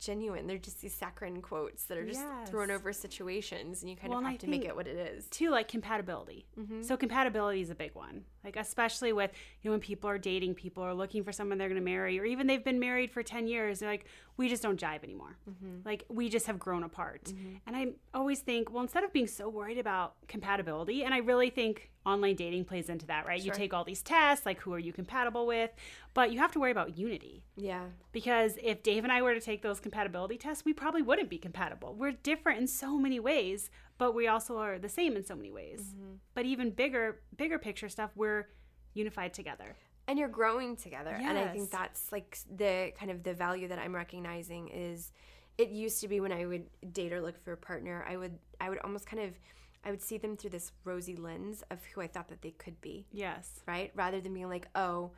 genuine. 0.00 0.46
They're 0.48 0.58
just 0.58 0.80
these 0.82 0.92
saccharine 0.92 1.40
quotes 1.40 1.84
that 1.84 1.96
are 1.96 2.04
just 2.04 2.20
Yes. 2.20 2.50
thrown 2.50 2.70
over 2.70 2.92
situations, 2.92 3.80
and 3.80 3.88
you 3.88 3.96
kind 3.96 4.10
Well, 4.10 4.18
of 4.18 4.24
have 4.24 4.34
I 4.34 4.36
to 4.38 4.48
make 4.48 4.64
it 4.64 4.74
what 4.74 4.88
it 4.88 4.96
is. 4.96 5.28
Two, 5.28 5.50
like 5.50 5.68
compatibility. 5.68 6.46
Mm-hmm. 6.58 6.82
So 6.82 6.96
compatibility 6.96 7.60
is 7.60 7.70
a 7.70 7.74
big 7.76 7.94
one. 7.94 8.24
Like 8.42 8.56
especially 8.56 9.12
with 9.12 9.30
you 9.62 9.70
know 9.70 9.74
when 9.74 9.80
people 9.80 10.10
are 10.10 10.18
dating, 10.18 10.54
people 10.54 10.82
are 10.82 10.92
looking 10.94 11.22
for 11.22 11.32
someone 11.32 11.58
they're 11.58 11.68
going 11.68 11.80
to 11.80 11.84
marry, 11.84 12.18
or 12.18 12.24
even 12.24 12.46
they've 12.48 12.64
been 12.64 12.80
married 12.80 13.12
for 13.12 13.22
ten 13.22 13.46
years. 13.46 13.78
They're 13.78 13.88
like, 13.88 14.06
we 14.36 14.48
just 14.48 14.62
don't 14.62 14.80
jive 14.80 15.04
anymore. 15.04 15.36
Mm-hmm. 15.48 15.86
Like 15.86 16.04
we 16.08 16.28
just 16.28 16.46
have 16.46 16.58
grown 16.58 16.82
apart. 16.82 17.24
Mm-hmm. 17.24 17.56
And 17.66 17.76
I 17.76 17.92
always 18.12 18.40
think, 18.40 18.72
well, 18.72 18.82
instead 18.82 19.04
of 19.04 19.12
being 19.12 19.26
so 19.26 19.48
worried 19.48 19.78
about 19.78 20.14
compatibility, 20.26 21.04
and 21.04 21.14
I 21.14 21.18
really 21.18 21.50
think 21.50 21.90
online 22.04 22.34
dating 22.34 22.64
plays 22.64 22.88
into 22.88 23.06
that, 23.06 23.26
right? 23.26 23.40
You 23.40 23.52
take 23.52 23.72
all 23.72 23.84
these 23.84 24.02
tests, 24.02 24.44
like 24.44 24.60
who 24.60 24.74
are 24.74 24.78
you 24.78 24.92
compatible 24.92 25.46
with, 25.46 25.70
but 26.12 26.32
you 26.32 26.38
have 26.38 26.52
to 26.52 26.60
worry 26.60 26.70
about 26.70 26.98
unity. 26.98 27.44
Yeah, 27.56 27.84
Because 28.12 28.58
if 28.62 28.82
Dave 28.82 29.04
and 29.04 29.12
I 29.12 29.22
were 29.22 29.34
to 29.34 29.40
take 29.40 29.62
those 29.62 29.80
compatibility 29.80 30.36
tests, 30.36 30.64
we 30.64 30.72
probably 30.72 31.02
wouldn't 31.02 31.30
be 31.30 31.38
compatible. 31.38 31.94
We're 31.94 32.12
different 32.12 32.60
in 32.60 32.66
so 32.66 32.98
many 32.98 33.20
ways, 33.20 33.70
but 33.96 34.14
we 34.14 34.26
also 34.26 34.58
are 34.58 34.78
the 34.78 34.88
same 34.88 35.16
in 35.16 35.24
so 35.24 35.34
many 35.34 35.50
ways. 35.50 35.80
Mm-hmm. 35.80 36.14
But 36.34 36.44
even 36.44 36.70
bigger, 36.70 37.20
bigger 37.36 37.58
picture 37.58 37.88
stuff, 37.88 38.10
we're 38.16 38.48
unified 38.92 39.32
together. 39.32 39.76
And 40.08 40.18
you're 40.18 40.28
growing 40.28 40.76
together 40.76 41.16
and 41.20 41.38
i 41.38 41.46
think 41.48 41.70
that's 41.70 42.12
like 42.12 42.38
the 42.56 42.92
kind 42.98 43.10
of 43.10 43.22
the 43.22 43.32
value 43.34 43.68
that 43.68 43.78
i'm 43.78 43.94
recognizing 43.94 44.68
is 44.68 45.12
it 45.58 45.68
used 45.70 46.00
to 46.00 46.08
be 46.08 46.20
when 46.20 46.32
i 46.32 46.44
would 46.44 46.64
date 46.92 47.12
or 47.12 47.20
look 47.20 47.38
for 47.42 47.52
a 47.52 47.56
partner 47.56 48.04
i 48.08 48.16
would 48.16 48.38
i 48.60 48.68
would 48.68 48.78
almost 48.80 49.06
kind 49.06 49.22
of 49.22 49.30
i 49.84 49.90
would 49.90 50.02
see 50.02 50.18
them 50.18 50.36
through 50.36 50.50
this 50.50 50.72
rosy 50.84 51.16
lens 51.16 51.62
of 51.70 51.78
who 51.94 52.00
i 52.00 52.06
thought 52.06 52.28
that 52.28 52.42
they 52.42 52.50
could 52.52 52.80
be. 52.80 53.06
Yes. 53.12 53.60
right? 53.66 53.90
Rather 53.94 54.20
than 54.20 54.32
being 54.34 54.48
like 54.48 54.68
oh 54.74 55.10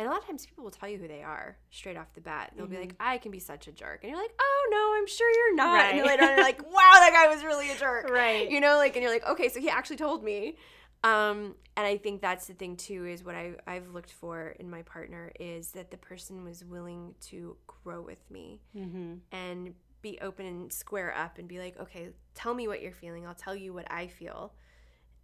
and 0.00 0.06
a 0.06 0.10
lot 0.12 0.20
of 0.20 0.26
times 0.26 0.46
people 0.46 0.62
will 0.62 0.70
tell 0.70 0.88
you 0.88 0.96
who 0.96 1.08
they 1.08 1.24
are 1.24 1.56
straight 1.72 1.96
off 1.96 2.14
the 2.14 2.20
bat. 2.20 2.52
They'll 2.56 2.66
be 2.68 2.76
like 2.78 2.92
Mm-hmm. 2.98 3.08
i 3.14 3.18
can 3.18 3.32
be 3.32 3.38
such 3.40 3.66
a 3.66 3.72
jerk 3.72 4.00
and 4.02 4.10
you're 4.10 4.20
like 4.20 4.32
oh 4.40 4.68
no 4.70 4.94
i'm 4.98 5.06
sure 5.06 5.28
you're 5.34 5.56
not 5.56 5.92
and 5.94 6.06
later 6.06 6.22
on 6.22 6.28
you're 6.36 6.42
like 6.42 6.62
wow 6.72 6.92
that 6.94 7.10
guy 7.12 7.26
was 7.34 7.42
really 7.44 7.70
a 7.70 7.76
jerk. 7.76 8.08
Right. 8.08 8.50
you 8.50 8.60
know 8.60 8.76
like 8.76 8.94
and 8.96 9.02
you're 9.02 9.12
like 9.12 9.26
okay 9.26 9.48
so 9.48 9.58
he 9.60 9.68
actually 9.68 9.96
told 9.96 10.22
me 10.24 10.56
um 11.04 11.54
and 11.76 11.86
i 11.86 11.96
think 11.96 12.20
that's 12.20 12.46
the 12.46 12.54
thing 12.54 12.76
too 12.76 13.06
is 13.06 13.22
what 13.24 13.34
I, 13.34 13.52
i've 13.66 13.88
looked 13.94 14.12
for 14.12 14.54
in 14.58 14.68
my 14.68 14.82
partner 14.82 15.30
is 15.38 15.70
that 15.72 15.90
the 15.90 15.96
person 15.96 16.42
was 16.44 16.64
willing 16.64 17.14
to 17.26 17.56
grow 17.84 18.00
with 18.00 18.28
me 18.30 18.60
Mm-hmm. 18.76 19.14
and 19.32 19.74
be 20.00 20.18
open 20.20 20.46
and 20.46 20.72
square 20.72 21.12
up 21.16 21.38
and 21.38 21.48
be 21.48 21.58
like 21.58 21.78
okay 21.80 22.10
tell 22.34 22.54
me 22.54 22.68
what 22.68 22.82
you're 22.82 22.92
feeling 22.92 23.26
i'll 23.26 23.34
tell 23.34 23.54
you 23.54 23.72
what 23.72 23.90
i 23.90 24.06
feel 24.06 24.54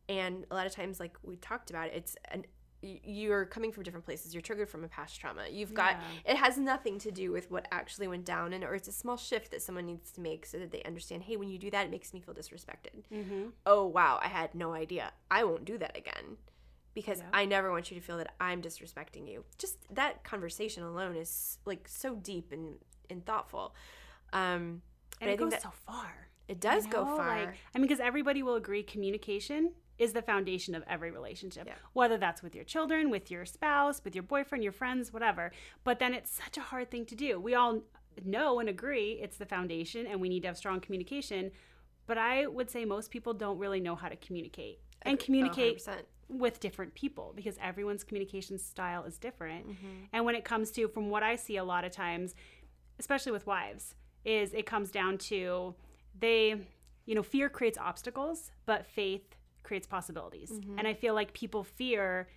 and 0.08 0.44
a 0.50 0.54
lot 0.54 0.66
of 0.66 0.72
times 0.72 1.00
like 1.00 1.16
we 1.22 1.36
talked 1.36 1.70
about 1.70 1.86
it, 1.88 1.94
it's 1.94 2.16
an 2.30 2.44
you're 3.05 3.45
coming 3.47 3.72
from 3.72 3.82
different 3.82 4.05
places 4.05 4.35
you're 4.35 4.43
triggered 4.43 4.68
from 4.68 4.85
a 4.85 4.89
past 4.89 5.18
trauma 5.20 5.43
you've 5.51 5.72
got 5.74 5.97
it 6.24 6.37
has 6.37 6.59
nothing 6.59 6.99
to 6.99 7.11
do 7.11 7.32
with 7.32 7.51
what 7.51 7.66
actually 7.72 8.07
went 8.09 8.24
down 8.24 8.53
and 8.53 8.62
or 8.64 8.74
it's 8.74 8.89
a 8.89 8.93
small 8.93 9.16
shift 9.16 9.51
that 9.51 9.62
someone 9.62 9.87
needs 9.87 10.11
to 10.11 10.20
make 10.20 10.45
so 10.47 10.59
that 10.59 10.70
they 10.70 10.82
understand 10.85 11.22
hey 11.22 11.37
when 11.37 11.49
you 11.49 11.59
do 11.59 11.70
that 11.70 11.87
it 11.87 11.91
makes 11.91 12.12
me 12.12 12.20
feel 12.20 12.35
disrespected 12.35 13.03
Mm-hmm. 13.12 13.45
oh 13.66 13.87
wow 13.87 14.18
i 14.22 14.28
had 14.28 14.55
no 14.55 14.72
idea 14.74 15.12
i 15.30 15.45
won't 15.45 15.64
do 15.64 15.78
that 15.78 15.97
again 15.97 16.37
because 16.95 17.18
Yeah. 17.20 17.26
i 17.32 17.45
never 17.45 17.70
want 17.70 17.91
you 17.91 17.99
to 17.99 18.05
feel 18.07 18.18
that 18.18 18.35
i'm 18.41 18.61
disrespecting 18.62 19.28
you 19.30 19.45
just 19.59 19.78
that 19.95 20.22
conversation 20.24 20.82
alone 20.82 21.16
is 21.16 21.59
like 21.64 21.89
so 21.89 22.14
deep 22.16 22.53
and, 22.53 22.74
and 23.11 23.24
thoughtful 23.24 23.74
um 24.32 24.82
but 25.20 25.22
And 25.22 25.30
i 25.30 25.32
it 25.35 25.39
think 25.39 25.51
goes 25.51 25.53
that 25.53 25.62
so 25.62 25.72
far. 25.87 26.28
it 26.49 26.61
does 26.61 26.85
You 26.87 26.93
go 26.93 27.05
far 27.05 27.28
Like, 27.47 27.55
I 27.74 27.78
mean, 27.78 27.82
because 27.87 28.01
everybody 28.01 28.43
will 28.43 28.57
agree 28.57 28.82
communication 28.82 29.72
is 29.99 30.12
the 30.12 30.22
foundation 30.22 30.74
of 30.74 30.82
every 30.88 31.11
relationship, 31.11 31.66
Yeah. 31.66 31.74
whether 31.92 32.16
that's 32.18 32.42
with 32.42 32.55
your 32.55 32.64
children, 32.64 33.11
with 33.11 33.30
your 33.30 33.45
spouse, 33.47 34.03
with 34.05 34.14
your 34.14 34.24
boyfriend, 34.24 34.64
your 34.64 34.72
friends, 34.72 35.12
whatever. 35.12 35.53
But 35.84 35.99
then 35.99 36.14
it's 36.14 36.30
such 36.30 36.57
a 36.57 36.61
hard 36.62 36.90
thing 36.90 37.07
to 37.07 37.14
do. 37.14 37.38
We 37.38 37.55
all 37.55 37.82
know 38.24 38.61
and 38.61 38.68
agree 38.68 39.12
it's 39.22 39.36
the 39.36 39.47
foundation 39.47 40.07
and 40.07 40.20
we 40.20 40.28
need 40.28 40.40
to 40.42 40.49
have 40.49 40.57
strong 40.57 40.80
communication. 40.80 41.51
But 42.07 42.18
I 42.18 42.47
would 42.47 42.70
say 42.70 42.84
most 42.84 43.11
people 43.11 43.34
don't 43.34 43.59
really 43.59 43.80
know 43.80 43.95
how 43.97 44.09
to 44.09 44.16
communicate 44.16 44.80
and 45.03 45.18
communicate 45.18 45.78
100%. 45.78 46.05
with 46.28 46.59
different 46.61 46.95
people 46.95 47.32
because 47.36 47.57
everyone's 47.61 48.03
communication 48.05 48.59
style 48.59 49.05
is 49.05 49.18
different. 49.18 49.68
Mm-hmm. 49.68 50.05
And 50.12 50.24
when 50.24 50.34
it 50.34 50.45
comes 50.45 50.70
to, 50.72 50.88
from 50.88 51.09
what 51.11 51.22
I 51.22 51.36
see 51.36 51.57
a 51.57 51.64
lot 51.64 51.84
of 51.84 51.92
times, 51.92 52.34
especially 52.99 53.32
with 53.32 53.47
wives, 53.47 53.95
is 54.24 54.55
it 54.55 54.66
comes 54.66 54.90
down 54.90 55.18
to 55.18 55.74
they, 56.18 56.57
you 57.07 57.14
know, 57.14 57.22
fear 57.22 57.49
creates 57.49 57.78
obstacles, 57.78 58.53
but 58.66 58.86
faith 58.86 59.36
creates 59.64 59.86
possibilities. 59.88 60.50
Mm-hmm. 60.52 60.78
And 60.78 60.86
I 60.86 60.94
feel 60.94 61.14
like 61.14 61.32
people 61.32 61.64
fear 61.64 62.28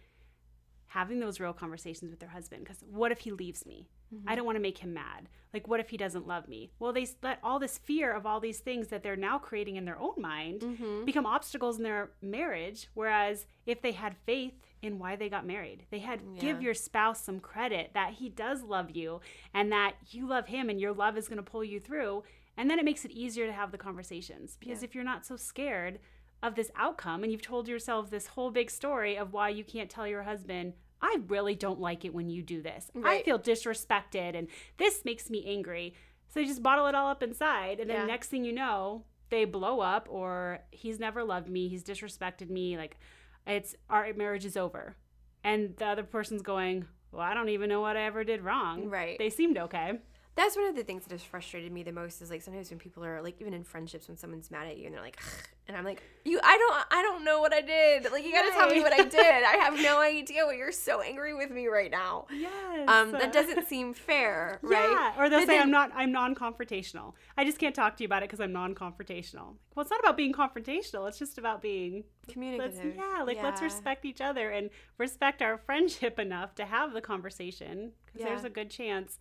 having 0.88 1.20
those 1.20 1.40
real 1.40 1.54
conversations 1.54 2.10
with 2.12 2.20
their 2.20 2.30
husband 2.30 2.64
because 2.64 2.84
what 2.90 3.12
if 3.12 3.20
he 3.20 3.32
leaves 3.32 3.66
me? 3.66 3.88
Mm-hmm. 4.14 4.30
I 4.30 4.36
don't 4.36 4.46
want 4.46 4.56
to 4.56 4.62
make 4.62 4.78
him 4.78 4.94
mad. 4.94 5.28
Like, 5.54 5.68
what 5.68 5.82
if 5.82 5.90
he 5.90 5.98
doesn't 5.98 6.26
love 6.28 6.48
me? 6.48 6.72
Well, 6.80 6.94
they 6.94 7.06
let 7.22 7.40
all 7.44 7.60
this 7.60 7.78
fear 7.78 8.14
of 8.14 8.26
all 8.26 8.40
these 8.40 8.60
things 8.60 8.88
that 8.88 9.04
they're 9.04 9.18
now 9.18 9.38
creating 9.38 9.76
in 9.76 9.84
their 9.86 10.00
own 10.00 10.14
mind 10.18 10.62
Mm-hmm. 10.62 11.04
become 11.06 11.26
obstacles 11.26 11.78
in 11.78 11.84
their 11.84 12.12
marriage. 12.22 12.88
Whereas 12.94 13.46
if 13.66 13.82
they 13.82 13.92
had 13.92 14.16
faith 14.26 14.54
in 14.82 14.98
why 14.98 15.18
they 15.18 15.28
got 15.28 15.46
married, 15.46 15.86
they 15.92 16.00
had 16.00 16.22
give 16.40 16.62
your 16.62 16.74
spouse 16.74 17.22
some 17.22 17.40
credit 17.42 17.92
that 17.96 18.14
he 18.14 18.30
does 18.30 18.64
love 18.64 18.92
you 18.92 19.20
and 19.54 19.72
that 19.74 19.96
you 20.10 20.26
love 20.28 20.48
him 20.48 20.70
and 20.70 20.80
your 20.80 20.94
love 20.94 21.18
is 21.18 21.28
going 21.28 21.38
to 21.44 21.44
pull 21.44 21.64
you 21.64 21.80
through. 21.82 22.24
And 22.56 22.70
then 22.70 22.80
it 22.80 22.86
makes 22.86 23.04
it 23.04 23.12
easier 23.12 23.46
to 23.46 23.52
have 23.54 23.72
the 23.72 23.78
conversations 23.78 24.56
because 24.60 24.82
Yeah. 24.82 24.86
if 24.86 24.96
you're 24.96 25.04
not 25.04 25.26
so 25.26 25.36
scared 25.36 26.00
of 26.44 26.56
this 26.56 26.72
outcome 26.76 27.24
and 27.24 27.32
you've 27.32 27.42
told 27.42 27.68
yourself 27.68 28.10
this 28.10 28.28
whole 28.28 28.52
big 28.52 28.70
story 28.70 29.18
of 29.18 29.34
why 29.34 29.50
you 29.50 29.64
can't 29.64 29.90
tell 29.90 30.08
your 30.08 30.24
husband, 30.24 30.74
I 31.02 31.18
really 31.28 31.56
don't 31.56 31.80
like 31.80 32.06
it 32.06 32.14
when 32.14 32.30
you 32.30 32.42
do 32.42 32.62
this. 32.62 32.90
I 33.04 33.22
feel 33.24 33.40
disrespected 33.40 34.36
and 34.38 34.48
this 34.78 35.04
makes 35.06 35.30
me 35.30 35.44
angry. 35.48 35.94
So 36.28 36.40
you 36.40 36.48
just 36.48 36.64
bottle 36.64 36.88
it 36.88 36.96
all 36.96 37.08
up 37.10 37.24
inside 37.24 37.80
and 37.80 37.90
then 37.90 37.98
Yeah. 38.02 38.06
next 38.06 38.28
thing 38.30 38.44
you 38.46 38.54
know, 38.54 39.06
they 39.30 39.46
blow 39.46 39.80
up 39.80 40.08
or 40.10 40.60
he's 40.72 41.00
never 41.00 41.24
loved 41.24 41.50
me, 41.50 41.68
he's 41.68 41.84
disrespected 41.84 42.50
me, 42.50 42.78
like 42.78 42.98
it's 43.46 43.76
our 43.90 44.12
marriage 44.14 44.46
is 44.46 44.58
over. 44.58 44.96
And 45.44 45.76
the 45.78 45.86
other 45.86 46.04
person's 46.04 46.42
going, 46.42 46.86
Well, 47.12 47.22
I 47.22 47.34
don't 47.34 47.50
even 47.50 47.70
know 47.70 47.82
what 47.82 47.96
I 47.98 48.02
ever 48.04 48.24
did 48.24 48.42
wrong. 48.42 48.90
Right. 48.90 49.18
They 49.18 49.30
seemed 49.30 49.58
okay. 49.58 50.00
That's 50.38 50.56
one 50.56 50.68
of 50.68 50.76
the 50.76 50.84
things 50.84 51.04
that 51.04 51.12
has 51.12 51.24
frustrated 51.24 51.72
me 51.72 51.82
the 51.84 51.92
most 51.92 52.22
is 52.22 52.30
like 52.30 52.42
sometimes 52.44 52.70
when 52.70 52.78
people 52.80 53.04
are 53.04 53.22
like 53.24 53.42
even 53.42 53.54
in 53.54 53.64
friendships 53.64 54.08
when 54.08 54.16
someone's 54.18 54.50
mad 54.52 54.68
at 54.68 54.78
you 54.78 54.86
and 54.86 54.94
they're 54.94 55.02
like 55.02 55.20
and 55.68 55.76
I'm 55.76 55.84
like 55.84 56.02
you 56.26 56.40
I 56.44 56.58
don't 56.58 56.86
I 56.92 57.02
don't 57.02 57.26
know 57.26 57.42
what 57.42 57.54
I 57.54 57.62
did 57.62 58.12
like 58.12 58.24
you 58.24 58.32
got 58.32 58.44
to 58.44 58.52
tell 58.52 58.70
me 58.70 58.80
what 58.82 58.94
I 58.94 59.04
did 59.04 59.44
I 59.44 59.58
have 59.64 59.74
no 59.82 60.00
idea 60.14 60.46
what 60.46 60.56
you're 60.56 60.72
so 60.72 61.02
angry 61.02 61.34
with 61.34 61.50
me 61.50 61.66
right 61.68 61.90
now 61.90 62.28
Yes. 62.32 62.88
um 62.88 63.12
that 63.14 63.34
doesn't 63.34 63.68
seem 63.68 63.94
fair 63.96 64.60
right 64.64 64.90
Yeah, 64.90 65.14
or 65.24 65.28
they'll 65.30 65.40
But 65.40 65.48
say 65.48 65.54
then- 65.58 65.64
I'm 65.64 65.72
not 65.72 65.92
I'm 65.96 66.12
non-confrontational. 66.12 67.14
I 67.36 67.44
just 67.44 67.58
can't 67.58 67.74
talk 67.76 67.98
to 67.98 68.04
you 68.04 68.06
about 68.08 68.22
it 68.24 68.30
because 68.30 68.40
I'm 68.40 68.54
non-confrontational. 68.54 69.56
Well, 69.76 69.82
it's 69.82 69.90
not 69.92 70.00
about 70.00 70.18
being 70.18 70.34
confrontational. 70.34 71.08
It's 71.08 71.20
just 71.20 71.38
about 71.38 71.62
being 71.62 72.04
let's 72.28 72.34
communicative 72.34 72.96
yeah, 72.96 73.24
like 73.24 73.42
let's 73.42 73.62
respect 73.62 74.06
each 74.06 74.22
other 74.22 74.50
and 74.52 74.70
respect 75.00 75.42
our 75.42 75.58
friendship 75.58 76.20
enough 76.20 76.54
to 76.56 76.66
have 76.66 76.94
the 76.94 77.02
conversation 77.02 77.92
because 78.06 78.28
there's 78.28 78.44
a 78.44 78.50
good 78.50 78.70
chance 78.70 79.20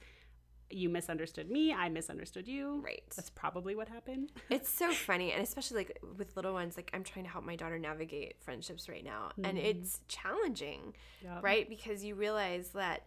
you 0.70 0.88
misunderstood 0.88 1.50
me, 1.50 1.72
I 1.72 1.88
misunderstood 1.88 2.46
you. 2.48 2.80
right 2.84 3.02
That's 3.14 3.30
probably 3.30 3.74
what 3.74 3.88
happened. 3.88 4.32
It's 4.50 4.68
so 4.68 4.92
funny, 4.92 5.32
and 5.32 5.42
especially 5.42 5.78
like 5.78 5.98
with 6.18 6.34
little 6.36 6.52
ones. 6.52 6.76
Like 6.76 6.90
I'm 6.94 7.04
trying 7.04 7.24
to 7.24 7.30
help 7.30 7.44
my 7.44 7.56
daughter 7.56 7.78
navigate 7.78 8.36
friendships 8.42 8.88
right 8.88 9.04
now, 9.04 9.30
and 9.44 9.56
Mhm. 9.58 9.64
it's 9.64 10.00
challenging, 10.08 10.94
Yep. 11.22 11.42
right? 11.42 11.68
Because 11.68 12.04
you 12.04 12.14
realize 12.14 12.70
that 12.70 13.02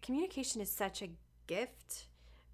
communication 0.00 0.60
is 0.60 0.70
such 0.70 1.02
a 1.02 1.10
gift, 1.46 2.06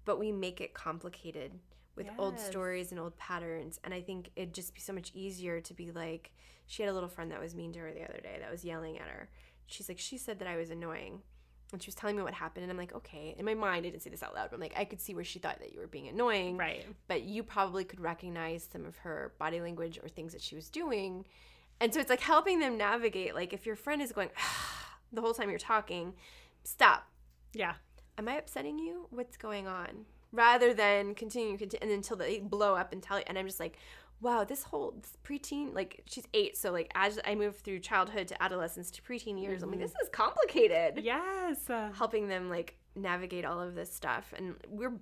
but 0.05 0.19
we 0.19 0.31
make 0.31 0.61
it 0.61 0.73
complicated 0.73 1.59
with 1.95 2.07
old 2.17 2.39
stories 2.39 2.91
and 2.91 2.99
old 2.99 3.17
patterns. 3.17 3.79
And 3.83 3.93
I 3.93 4.01
think 4.01 4.31
it'd 4.35 4.53
just 4.53 4.73
be 4.73 4.79
so 4.79 4.93
much 4.93 5.11
easier 5.13 5.59
to 5.61 5.73
be 5.73 5.91
like, 5.91 6.31
she 6.67 6.81
had 6.83 6.89
a 6.89 6.93
little 6.93 7.09
friend 7.09 7.31
that 7.31 7.41
was 7.41 7.55
mean 7.55 7.73
to 7.73 7.79
her 7.79 7.91
the 7.91 8.03
other 8.03 8.19
day, 8.21 8.37
that 8.39 8.49
was 8.51 8.63
yelling 8.63 8.97
at 8.99 9.07
her. 9.07 9.29
She's 9.67 9.89
like, 9.89 9.99
she 9.99 10.17
said 10.17 10.39
that 10.39 10.47
I 10.47 10.55
was 10.55 10.69
annoying. 10.69 11.21
And 11.71 11.81
she 11.83 11.87
was 11.87 11.95
telling 11.95 12.15
me 12.15 12.23
what 12.23 12.33
happened, 12.33 12.63
and 12.63 12.71
I'm 12.71 12.77
like, 12.77 12.95
okay. 12.95 13.35
In 13.37 13.45
my 13.45 13.53
mind, 13.53 13.85
I 13.85 13.89
didn't 13.91 14.01
say 14.01 14.09
this 14.09 14.23
out 14.23 14.33
loud, 14.33 14.49
but 14.49 14.55
I'm 14.55 14.61
like, 14.61 14.73
I 14.75 14.85
could 14.85 14.99
see 14.99 15.13
where 15.13 15.23
she 15.23 15.37
thought 15.37 15.59
that 15.59 15.71
you 15.71 15.79
were 15.79 15.87
being 15.87 16.07
annoying 16.07 16.57
Right. 16.57 16.83
but 17.07 17.21
you 17.21 17.43
probably 17.43 17.83
could 17.83 17.99
recognize 17.99 18.67
some 18.71 18.85
of 18.85 18.97
her 18.97 19.33
body 19.37 19.61
language 19.61 19.99
or 20.01 20.09
things 20.09 20.33
that 20.33 20.41
she 20.41 20.55
was 20.55 20.67
doing. 20.69 21.25
And 21.79 21.93
so 21.93 21.99
it's 21.99 22.09
like 22.09 22.21
helping 22.21 22.59
them 22.59 22.77
navigate. 22.77 23.35
Like 23.35 23.53
if 23.53 23.65
your 23.65 23.75
friend 23.75 24.01
is 24.01 24.11
going 24.11 24.29
the 25.13 25.21
whole 25.21 25.33
time 25.33 25.49
you're 25.49 25.59
talking, 25.59 26.13
stop. 26.63 27.07
Yeah. 27.53 27.73
Am 28.17 28.27
I 28.27 28.33
upsetting 28.37 28.79
you? 28.79 29.07
What's 29.11 29.37
going 29.37 29.67
on? 29.67 30.05
Rather 30.31 30.73
than 30.73 31.15
continue, 31.15 31.57
continue 31.57 31.79
and 31.81 31.91
until 31.91 32.17
they 32.17 32.39
blow 32.39 32.75
up 32.75 32.91
and 32.93 33.01
tell 33.01 33.17
you. 33.17 33.23
And 33.27 33.37
I'm 33.37 33.45
just 33.45 33.59
like, 33.59 33.77
wow, 34.21 34.43
this 34.43 34.63
whole 34.63 34.95
this 35.01 35.17
preteen, 35.23 35.73
like 35.73 36.03
she's 36.05 36.25
eight. 36.33 36.57
So 36.57 36.71
like 36.71 36.91
as 36.95 37.19
I 37.25 37.35
move 37.35 37.57
through 37.57 37.79
childhood 37.79 38.27
to 38.29 38.43
adolescence 38.43 38.91
to 38.91 39.01
preteen 39.01 39.41
years, 39.41 39.63
I'm 39.63 39.71
like, 39.71 39.79
this 39.79 39.93
is 40.01 40.09
complicated 40.11 41.03
Yes. 41.03 41.59
Helping 41.95 42.27
them 42.27 42.49
like 42.49 42.79
navigate 42.95 43.45
all 43.45 43.61
of 43.61 43.75
this 43.75 43.93
stuff 43.93 44.33
and 44.37 44.55
we're 44.67 44.93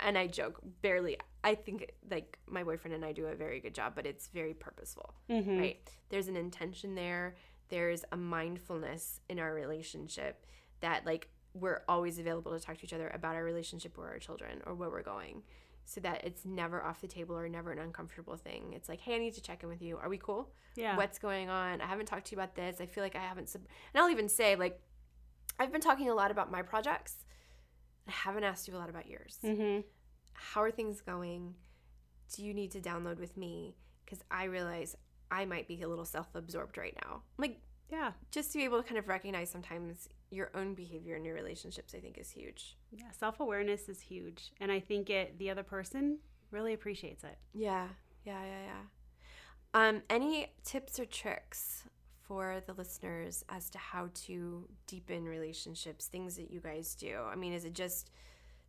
and 0.00 0.16
i 0.16 0.26
joke 0.26 0.60
barely 0.82 1.16
i 1.42 1.54
think 1.54 1.90
like 2.10 2.38
my 2.46 2.62
boyfriend 2.62 2.94
and 2.94 3.04
i 3.04 3.12
do 3.12 3.26
a 3.26 3.34
very 3.34 3.60
good 3.60 3.74
job 3.74 3.92
but 3.94 4.06
it's 4.06 4.28
very 4.28 4.54
purposeful 4.54 5.14
mhm. 5.28 5.58
right 5.58 5.90
there's 6.10 6.28
an 6.28 6.36
intention 6.36 6.94
there 6.94 7.34
there's 7.68 8.04
a 8.12 8.16
mindfulness 8.16 9.20
in 9.28 9.38
our 9.38 9.52
relationship 9.52 10.46
that 10.80 11.04
like 11.06 11.28
we're 11.54 11.82
always 11.88 12.18
available 12.18 12.52
to 12.52 12.64
talk 12.64 12.76
to 12.76 12.84
each 12.84 12.92
other 12.92 13.08
about 13.14 13.34
our 13.34 13.44
relationship 13.44 13.96
or 13.96 14.08
our 14.08 14.18
children 14.18 14.60
or 14.66 14.74
where 14.74 14.90
we're 14.90 15.02
going 15.02 15.42
so 15.84 16.00
that 16.00 16.24
it's 16.24 16.44
never 16.44 16.82
off 16.82 17.00
the 17.00 17.06
table 17.06 17.36
or 17.36 17.48
never 17.48 17.70
an 17.72 17.78
uncomfortable 17.78 18.36
thing. 18.36 18.72
It's 18.74 18.88
like, 18.88 19.00
hey, 19.00 19.14
I 19.14 19.18
need 19.18 19.34
to 19.34 19.42
check 19.42 19.62
in 19.62 19.68
with 19.68 19.82
you. 19.82 19.98
Are 19.98 20.08
we 20.08 20.18
cool? 20.18 20.50
Yeah. 20.76 20.96
What's 20.96 21.18
going 21.18 21.50
on? 21.50 21.80
I 21.80 21.86
haven't 21.86 22.06
talked 22.06 22.26
to 22.26 22.32
you 22.32 22.38
about 22.38 22.54
this. 22.54 22.80
I 22.80 22.86
feel 22.86 23.04
like 23.04 23.16
I 23.16 23.20
haven't. 23.20 23.48
Sub-. 23.48 23.62
And 23.92 24.02
I'll 24.02 24.10
even 24.10 24.28
say, 24.28 24.56
like, 24.56 24.80
I've 25.58 25.72
been 25.72 25.80
talking 25.80 26.08
a 26.08 26.14
lot 26.14 26.30
about 26.30 26.50
my 26.50 26.62
projects. 26.62 27.24
I 28.08 28.10
haven't 28.10 28.44
asked 28.44 28.66
you 28.66 28.74
a 28.74 28.78
lot 28.78 28.90
about 28.90 29.08
yours. 29.08 29.38
Mm-hmm. 29.44 29.80
How 30.32 30.62
are 30.62 30.70
things 30.70 31.00
going? 31.00 31.54
Do 32.34 32.44
you 32.44 32.54
need 32.54 32.70
to 32.72 32.80
download 32.80 33.18
with 33.18 33.36
me? 33.36 33.76
Because 34.04 34.24
I 34.30 34.44
realize 34.44 34.96
I 35.30 35.44
might 35.44 35.68
be 35.68 35.80
a 35.82 35.88
little 35.88 36.04
self 36.04 36.28
absorbed 36.34 36.76
right 36.76 36.96
now. 37.04 37.22
Like, 37.38 37.60
Yeah. 37.90 38.12
just 38.30 38.52
to 38.52 38.58
be 38.58 38.64
able 38.64 38.82
to 38.82 38.88
kind 38.88 38.98
of 38.98 39.08
recognize 39.08 39.50
sometimes 39.50 40.08
your 40.30 40.50
own 40.54 40.74
behavior 40.74 41.16
in 41.16 41.24
your 41.24 41.34
relationships, 41.34 41.94
I 41.94 42.00
think 42.00 42.18
is 42.18 42.30
huge. 42.30 42.76
Yeah. 42.90 43.10
Self 43.12 43.40
awareness 43.40 43.88
is 43.88 44.00
huge. 44.00 44.52
And 44.60 44.72
I 44.72 44.80
think 44.80 45.10
it 45.10 45.38
the 45.38 45.50
other 45.50 45.62
person 45.62 46.18
really 46.50 46.72
appreciates 46.72 47.24
it. 47.24 47.38
Yeah, 47.52 47.88
yeah, 48.24 48.40
yeah, 48.44 48.62
yeah. 48.66 49.88
Um, 49.88 50.02
any 50.08 50.52
tips 50.64 50.98
or 50.98 51.04
tricks 51.04 51.84
for 52.22 52.62
the 52.66 52.72
listeners 52.72 53.44
as 53.48 53.68
to 53.70 53.78
how 53.78 54.08
to 54.26 54.68
deepen 54.86 55.24
relationships? 55.24 56.06
Things 56.06 56.36
that 56.36 56.50
you 56.50 56.60
guys 56.60 56.94
do. 56.94 57.18
I 57.30 57.34
mean, 57.36 57.52
is 57.52 57.64
it 57.64 57.74
just 57.74 58.10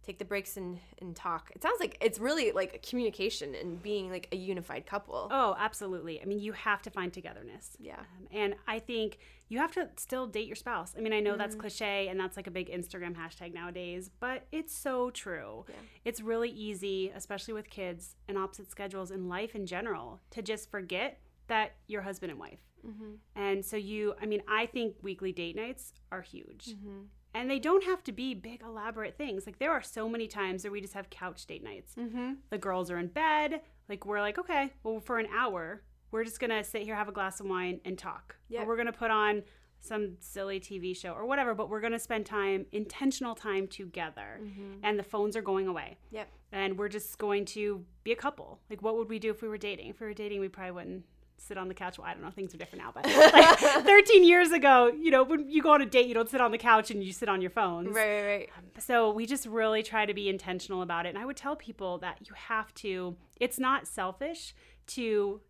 take 0.05 0.19
the 0.19 0.25
breaks 0.25 0.57
and, 0.57 0.79
and 0.99 1.15
talk? 1.15 1.51
It 1.55 1.63
sounds 1.63 1.79
like 1.79 1.97
it's 2.01 2.19
really 2.19 2.51
like 2.51 2.85
communication 2.87 3.55
and 3.55 3.81
being 3.81 4.09
like 4.09 4.27
a 4.31 4.35
unified 4.35 4.85
couple. 4.85 5.27
Oh, 5.31 5.55
absolutely. 5.57 6.21
I 6.21 6.25
mean, 6.25 6.39
you 6.39 6.53
have 6.53 6.81
to 6.83 6.89
find 6.89 7.11
togetherness. 7.11 7.75
Yeah. 7.79 7.99
Um, 7.99 8.27
and 8.31 8.55
I 8.67 8.79
think 8.79 9.17
you 9.49 9.59
have 9.59 9.71
to 9.73 9.89
still 9.97 10.27
date 10.27 10.47
your 10.47 10.55
spouse. 10.55 10.93
I 10.97 11.01
mean, 11.01 11.13
I 11.13 11.19
know 11.19 11.37
that's 11.37 11.55
cliche 11.55 12.07
and 12.07 12.19
that's 12.19 12.35
like 12.35 12.47
a 12.47 12.51
big 12.51 12.69
Instagram 12.69 13.15
hashtag 13.15 13.53
nowadays, 13.53 14.09
but 14.19 14.47
it's 14.51 14.73
so 14.73 15.09
true. 15.11 15.65
Yeah. 15.67 15.75
It's 16.05 16.21
really 16.21 16.49
easy, 16.49 17.11
especially 17.15 17.53
with 17.53 17.69
kids 17.69 18.15
and 18.27 18.37
opposite 18.37 18.71
schedules 18.71 19.11
in 19.11 19.27
life 19.27 19.55
in 19.55 19.65
general, 19.65 20.21
to 20.31 20.41
just 20.41 20.71
forget 20.71 21.19
that 21.47 21.73
you're 21.87 22.01
husband 22.01 22.31
and 22.31 22.39
wife. 22.39 22.59
Mm-hmm. 22.85 23.13
And 23.35 23.65
so 23.65 23.77
you, 23.77 24.15
I 24.21 24.25
mean, 24.25 24.41
I 24.47 24.65
think 24.65 24.95
weekly 25.01 25.31
date 25.31 25.55
nights 25.55 25.93
are 26.11 26.21
huge. 26.21 26.67
Mm-hmm. 26.69 27.03
And 27.35 27.51
they 27.51 27.59
don't 27.59 27.83
have 27.83 28.01
to 28.05 28.11
be 28.11 28.33
big, 28.33 28.61
elaborate 28.63 29.17
things. 29.17 29.45
Like, 29.45 29.59
there 29.59 29.71
are 29.71 29.81
so 29.81 30.07
many 30.07 30.25
times 30.25 30.63
where 30.63 30.71
we 30.71 30.79
just 30.79 30.93
have 30.93 31.09
couch 31.09 31.45
date 31.45 31.63
nights. 31.63 31.93
Mm-hmm. 31.95 32.33
The 32.49 32.57
girls 32.57 32.89
are 32.89 32.97
in 32.97 33.07
bed. 33.07 33.61
Like, 33.89 34.05
we're 34.05 34.21
like, 34.21 34.39
okay, 34.39 34.71
well, 34.83 35.01
for 35.01 35.19
an 35.19 35.27
hour, 35.35 35.83
we're 36.11 36.23
just 36.23 36.39
to 36.51 36.63
sit 36.63 36.83
here, 36.83 36.95
have 36.95 37.09
a 37.09 37.11
glass 37.11 37.41
of 37.41 37.47
wine, 37.47 37.81
and 37.83 37.97
talk. 37.97 38.37
Yep. 38.47 38.63
Or 38.63 38.67
we're 38.67 38.77
to 38.87 38.93
put 38.93 39.11
on 39.11 39.43
some 39.81 40.13
silly 40.19 40.59
TV 40.59 40.97
show 40.97 41.11
or 41.11 41.25
whatever, 41.25 41.53
but 41.53 41.69
we're 41.69 41.81
to 41.93 41.99
spend 41.99 42.25
time, 42.25 42.65
intentional 42.71 43.35
time 43.35 43.67
together. 43.67 44.39
And 44.81 44.97
the 44.97 45.03
phones 45.03 45.35
are 45.35 45.41
going 45.41 45.67
away. 45.67 45.97
Yep. 46.11 46.27
And 46.53 46.77
we're 46.77 46.89
just 46.89 47.17
going 47.17 47.45
to 47.45 47.83
be 48.03 48.13
a 48.13 48.15
couple. 48.15 48.59
Like, 48.69 48.81
what 48.81 48.95
would 48.95 49.09
we 49.09 49.19
do 49.19 49.29
if 49.29 49.41
we 49.41 49.49
were 49.49 49.57
dating? 49.57 49.89
If 49.89 49.99
we 49.99 50.07
were 50.07 50.13
dating, 50.13 50.39
we 50.39 50.47
probably 50.47 50.71
wouldn't 50.71 51.03
sit 51.37 51.57
on 51.57 51.67
the 51.67 51.73
couch. 51.73 51.97
Well, 51.97 52.07
I 52.07 52.13
don't 52.13 52.23
know. 52.23 52.31
Things 52.31 52.53
are 52.53 52.57
different 52.57 52.83
now, 52.83 52.91
but 52.93 53.05
like 53.05 53.59
13 53.85 54.23
years 54.23 54.51
ago, 54.51 54.87
you 54.87 55.11
know, 55.11 55.23
when 55.23 55.49
you 55.49 55.61
go 55.61 55.71
on 55.71 55.81
a 55.81 55.85
date, 55.85 56.07
you 56.07 56.13
don't 56.13 56.29
sit 56.29 56.41
on 56.41 56.51
the 56.51 56.57
couch 56.57 56.91
and 56.91 57.03
you 57.03 57.11
sit 57.11 57.29
on 57.29 57.41
your 57.41 57.51
phones. 57.51 57.95
Right, 57.95 58.21
right, 58.21 58.25
right. 58.25 58.49
So 58.79 59.11
we 59.11 59.25
just 59.25 59.45
really 59.45 59.83
try 59.83 60.05
to 60.05 60.13
be 60.13 60.29
intentional 60.29 60.81
about 60.81 61.05
it. 61.05 61.09
And 61.09 61.17
I 61.17 61.25
would 61.25 61.37
tell 61.37 61.55
people 61.55 61.97
that 61.99 62.19
you 62.27 62.33
have 62.35 62.73
to, 62.75 63.15
it's 63.39 63.59
not 63.59 63.87
selfish 63.87 64.55
to 64.87 65.41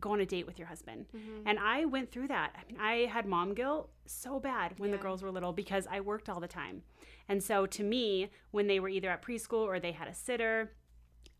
go 0.00 0.12
on 0.12 0.20
a 0.20 0.26
date 0.26 0.46
with 0.46 0.58
your 0.58 0.68
husband. 0.68 1.06
Mm-hmm. 1.16 1.46
And 1.48 1.58
I 1.58 1.84
went 1.86 2.10
through 2.10 2.28
that. 2.28 2.52
I 2.54 2.70
mean, 2.70 2.80
I 2.80 3.06
had 3.10 3.26
mom 3.26 3.54
guilt 3.54 3.90
so 4.06 4.38
bad 4.38 4.74
when 4.78 4.90
the 4.90 4.98
girls 4.98 5.22
were 5.22 5.30
little 5.30 5.52
because 5.52 5.86
I 5.90 6.00
worked 6.00 6.28
all 6.28 6.40
the 6.40 6.48
time. 6.48 6.82
And 7.28 7.42
so 7.42 7.64
to 7.66 7.82
me, 7.82 8.28
when 8.50 8.66
they 8.66 8.80
were 8.80 8.88
either 8.88 9.10
at 9.10 9.22
preschool 9.22 9.64
or 9.64 9.80
they 9.80 9.92
had 9.92 10.08
a 10.08 10.14
sitter, 10.14 10.72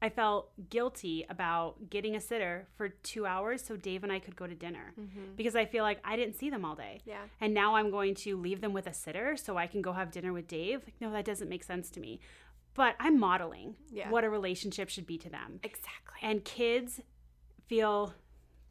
I 0.04 0.10
felt 0.10 0.50
guilty 0.68 1.24
about 1.30 1.88
getting 1.88 2.14
a 2.14 2.20
sitter 2.20 2.66
for 2.76 2.90
two 2.90 3.24
hours 3.24 3.64
so 3.64 3.74
Dave 3.76 4.02
and 4.04 4.12
I 4.12 4.18
could 4.18 4.36
go 4.36 4.46
to 4.46 4.54
dinner 4.54 4.92
because 5.34 5.56
I 5.56 5.64
feel 5.64 5.82
like 5.82 5.98
I 6.04 6.14
didn't 6.14 6.34
see 6.38 6.50
them 6.50 6.62
all 6.62 6.74
day. 6.74 6.96
Mm-hmm. 7.00 7.10
Yeah. 7.10 7.22
And 7.40 7.54
now 7.54 7.76
I'm 7.76 7.90
going 7.90 8.14
to 8.16 8.36
leave 8.36 8.60
them 8.60 8.74
with 8.74 8.86
a 8.86 8.92
sitter 8.92 9.36
so 9.38 9.56
I 9.56 9.66
can 9.66 9.80
go 9.80 9.92
have 9.92 10.10
dinner 10.10 10.32
with 10.34 10.46
Dave. 10.46 10.82
Like, 10.84 11.00
no, 11.00 11.10
that 11.12 11.24
doesn't 11.24 11.48
make 11.48 11.64
sense 11.64 11.88
to 11.92 12.00
me. 12.00 12.20
But 12.74 12.96
I'm 13.00 13.18
modeling 13.18 13.76
Yeah. 13.90 14.10
what 14.10 14.24
a 14.24 14.28
relationship 14.28 14.90
should 14.90 15.06
be 15.06 15.16
to 15.18 15.30
them. 15.30 15.60
Exactly. 15.62 16.18
And 16.22 16.44
kids 16.44 17.00
feel 17.66 18.12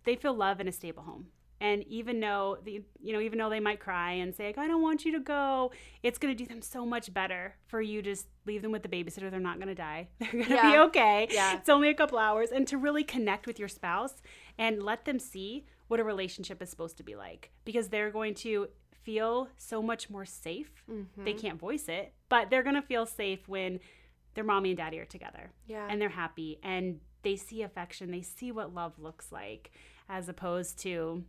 they 0.04 0.16
feel 0.16 0.36
love 0.36 0.60
in 0.60 0.68
a 0.68 0.72
stable 0.72 1.04
home. 1.04 1.28
And 1.64 1.84
even 1.88 2.20
though 2.20 2.58
the 2.66 2.84
you 3.02 3.14
know, 3.14 3.22
even 3.22 3.40
though 3.40 3.50
they 3.50 3.62
might 3.62 3.80
cry 3.80 4.12
and 4.12 4.36
say, 4.36 4.48
like, 4.48 4.58
I 4.58 4.68
don't 4.68 4.82
want 4.82 5.06
you 5.06 5.14
to 5.14 5.20
go, 5.20 5.72
it's 6.04 6.18
gonna 6.18 6.36
do 6.36 6.46
them 6.46 6.62
so 6.62 6.86
much 6.86 7.14
better 7.14 7.56
for 7.68 7.82
you 7.82 8.02
just 8.02 8.28
leave 8.46 8.62
them 8.62 8.72
with 8.74 8.84
the 8.84 8.90
babysitter. 8.90 9.32
They're 9.32 9.40
not 9.40 9.60
gonna 9.60 9.74
die. 9.74 10.10
They're 10.20 10.44
gonna 10.44 10.72
be 10.72 10.78
okay. 10.90 11.28
Yeah. 11.32 11.56
It's 11.56 11.70
only 11.70 11.88
a 11.90 11.94
couple 11.94 12.20
hours. 12.20 12.50
And 12.52 12.68
to 12.68 12.78
really 12.78 13.04
connect 13.06 13.48
with 13.48 13.58
your 13.60 13.70
spouse 13.70 14.16
and 14.58 14.84
let 14.84 15.06
them 15.06 15.20
see 15.20 15.66
what 15.88 16.00
a 16.02 16.04
relationship 16.04 16.62
is 16.62 16.70
supposed 16.70 16.98
to 16.98 17.04
be 17.04 17.16
like. 17.16 17.52
Because 17.64 17.88
they're 17.88 18.12
going 18.12 18.34
to 18.36 18.68
feel 19.04 19.48
so 19.58 19.82
much 19.82 20.10
more 20.10 20.26
safe. 20.26 20.84
Mm-hmm. 20.92 21.24
They 21.24 21.34
can't 21.34 21.60
voice 21.60 21.88
it, 21.88 22.14
but 22.28 22.50
they're 22.50 22.64
gonna 22.64 22.82
feel 22.82 23.06
safe 23.06 23.48
when 23.48 23.80
their 24.34 24.44
mommy 24.44 24.72
and 24.72 24.78
daddy 24.78 25.00
are 25.00 25.06
together 25.06 25.52
Yeah. 25.68 25.88
and 25.90 26.02
they're 26.02 26.10
happy 26.10 26.60
and 26.64 27.00
they 27.22 27.36
see 27.36 27.62
affection 27.62 28.10
they 28.12 28.22
see 28.24 28.52
what 28.52 28.74
love 28.74 28.98
looks 28.98 29.32
like 29.32 29.72
as 30.10 30.28
opposed 30.28 30.80
to 30.80 31.24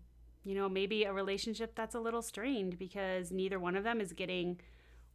you 0.45 0.55
know 0.55 0.69
maybe 0.69 1.05
a 1.05 1.13
relationship 1.13 1.75
that's 1.75 1.95
a 1.95 2.01
little 2.01 2.23
strained 2.23 2.79
because 2.79 3.31
neither 3.33 3.59
one 3.59 3.77
of 3.77 3.85
them 3.85 4.01
is 4.01 4.13
getting 4.13 4.61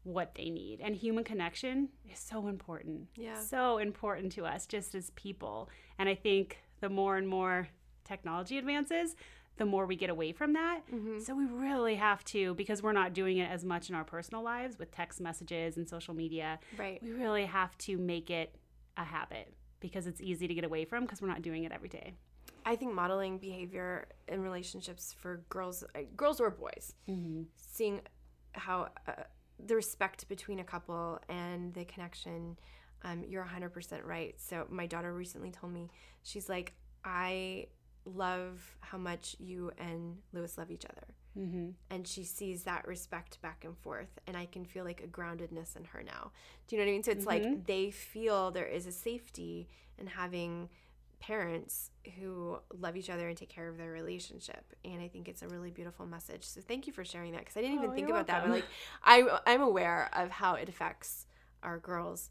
what 0.03 0.33
they 0.35 0.49
need 0.49 0.79
and 0.81 0.95
human 0.95 1.23
connection 1.23 1.89
is 2.11 2.19
so 2.19 2.47
important 2.47 3.07
Yeah. 3.15 3.39
so 3.39 3.77
important 3.77 4.31
to 4.33 4.45
us 4.45 4.65
just 4.65 4.95
as 4.95 5.11
people 5.11 5.69
and 5.97 6.07
i 6.09 6.15
think 6.15 6.57
the 6.81 6.89
more 6.89 7.17
and 7.17 7.27
more 7.27 7.67
technology 8.05 8.57
advances 8.57 9.15
the 9.57 9.65
more 9.65 9.85
we 9.85 9.97
get 9.97 10.09
away 10.09 10.31
from 10.31 10.53
that 10.53 10.79
Mm-hmm. 10.91 11.19
so 11.19 11.35
we 11.35 11.45
really 11.45 11.95
have 11.95 12.23
to 12.25 12.55
because 12.55 12.81
we're 12.81 12.93
not 12.93 13.13
doing 13.13 13.37
it 13.39 13.49
as 13.51 13.63
much 13.65 13.89
in 13.89 13.95
our 13.95 14.05
personal 14.05 14.41
lives 14.41 14.79
with 14.79 14.89
text 14.91 15.19
messages 15.19 15.75
and 15.77 15.87
social 15.87 16.13
media 16.13 16.59
right. 16.77 17.03
we 17.03 17.11
really 17.11 17.45
have 17.45 17.77
to 17.79 17.97
make 17.97 18.29
it 18.29 18.55
a 18.97 19.03
habit 19.03 19.53
because 19.81 20.07
it's 20.07 20.21
easy 20.21 20.47
to 20.47 20.53
get 20.53 20.63
away 20.63 20.85
from 20.85 21.03
because 21.03 21.21
we're 21.21 21.27
not 21.27 21.41
doing 21.41 21.63
it 21.63 21.71
every 21.71 21.87
day. 21.87 22.13
I 22.65 22.75
think 22.75 22.93
modeling 22.93 23.37
behavior 23.37 24.07
in 24.27 24.41
relationships 24.41 25.15
for 25.17 25.43
girls, 25.49 25.83
uh, 25.95 25.99
girls 26.15 26.39
or 26.39 26.49
boys, 26.49 26.93
seeing 27.55 28.01
how 28.53 28.89
uh, 29.07 29.23
the 29.65 29.75
respect 29.75 30.27
between 30.29 30.59
a 30.59 30.63
couple 30.63 31.19
and 31.29 31.73
the 31.73 31.85
connection, 31.85 32.57
um, 33.03 33.23
you're 33.27 33.45
100% 33.45 34.05
right. 34.05 34.35
So, 34.37 34.65
my 34.69 34.85
daughter 34.85 35.13
recently 35.13 35.51
told 35.51 35.73
me, 35.73 35.89
she's 36.23 36.49
like, 36.49 36.73
I 37.03 37.67
love 38.05 38.75
how 38.81 38.97
much 38.97 39.35
you 39.39 39.71
and 39.77 40.17
Lewis 40.33 40.57
love 40.57 40.71
each 40.71 40.85
other. 40.85 41.07
Mm-hmm. 41.37 41.69
And 41.89 42.07
she 42.07 42.23
sees 42.23 42.63
that 42.63 42.87
respect 42.87 43.41
back 43.41 43.63
and 43.63 43.77
forth. 43.77 44.19
And 44.27 44.35
I 44.35 44.45
can 44.45 44.65
feel 44.65 44.83
like 44.83 45.01
a 45.01 45.07
groundedness 45.07 45.75
in 45.77 45.85
her 45.85 46.03
now. 46.03 46.31
Do 46.67 46.75
you 46.75 46.81
know 46.81 46.85
what 46.85 46.91
I 46.91 46.93
mean? 46.93 47.03
So, 47.03 47.11
it's 47.11 47.25
like 47.25 47.65
they 47.65 47.91
feel 47.91 48.51
there 48.51 48.65
is 48.65 48.85
a 48.85 48.91
safety 48.91 49.67
in 49.97 50.07
having 50.07 50.69
parents 51.19 51.91
who 52.17 52.57
love 52.77 52.95
each 52.95 53.09
other 53.09 53.27
and 53.27 53.37
take 53.37 53.49
care 53.49 53.67
of 53.67 53.77
their 53.77 53.91
relationship. 53.91 54.63
And 54.85 55.01
i 55.01 55.07
think 55.07 55.27
it's 55.27 55.41
a 55.41 55.47
really 55.47 55.69
beautiful 55.71 56.05
message. 56.05 56.43
So 56.43 56.61
thank 56.61 56.87
you 56.87 56.93
for 56.93 57.03
sharing 57.05 57.31
that 57.33 57.41
because 57.41 57.57
i 57.57 57.61
didn't 57.61 57.75
even 57.77 57.89
Oh, 57.91 57.93
think 57.93 58.09
about 58.09 58.27
that 58.27 58.43
but 58.43 58.51
like 58.51 58.65
I, 59.03 59.39
i'm 59.45 59.61
aware 59.61 60.09
of 60.13 60.29
how 60.31 60.53
it 60.55 60.69
affects 60.69 61.25
our 61.63 61.77
girls. 61.77 62.29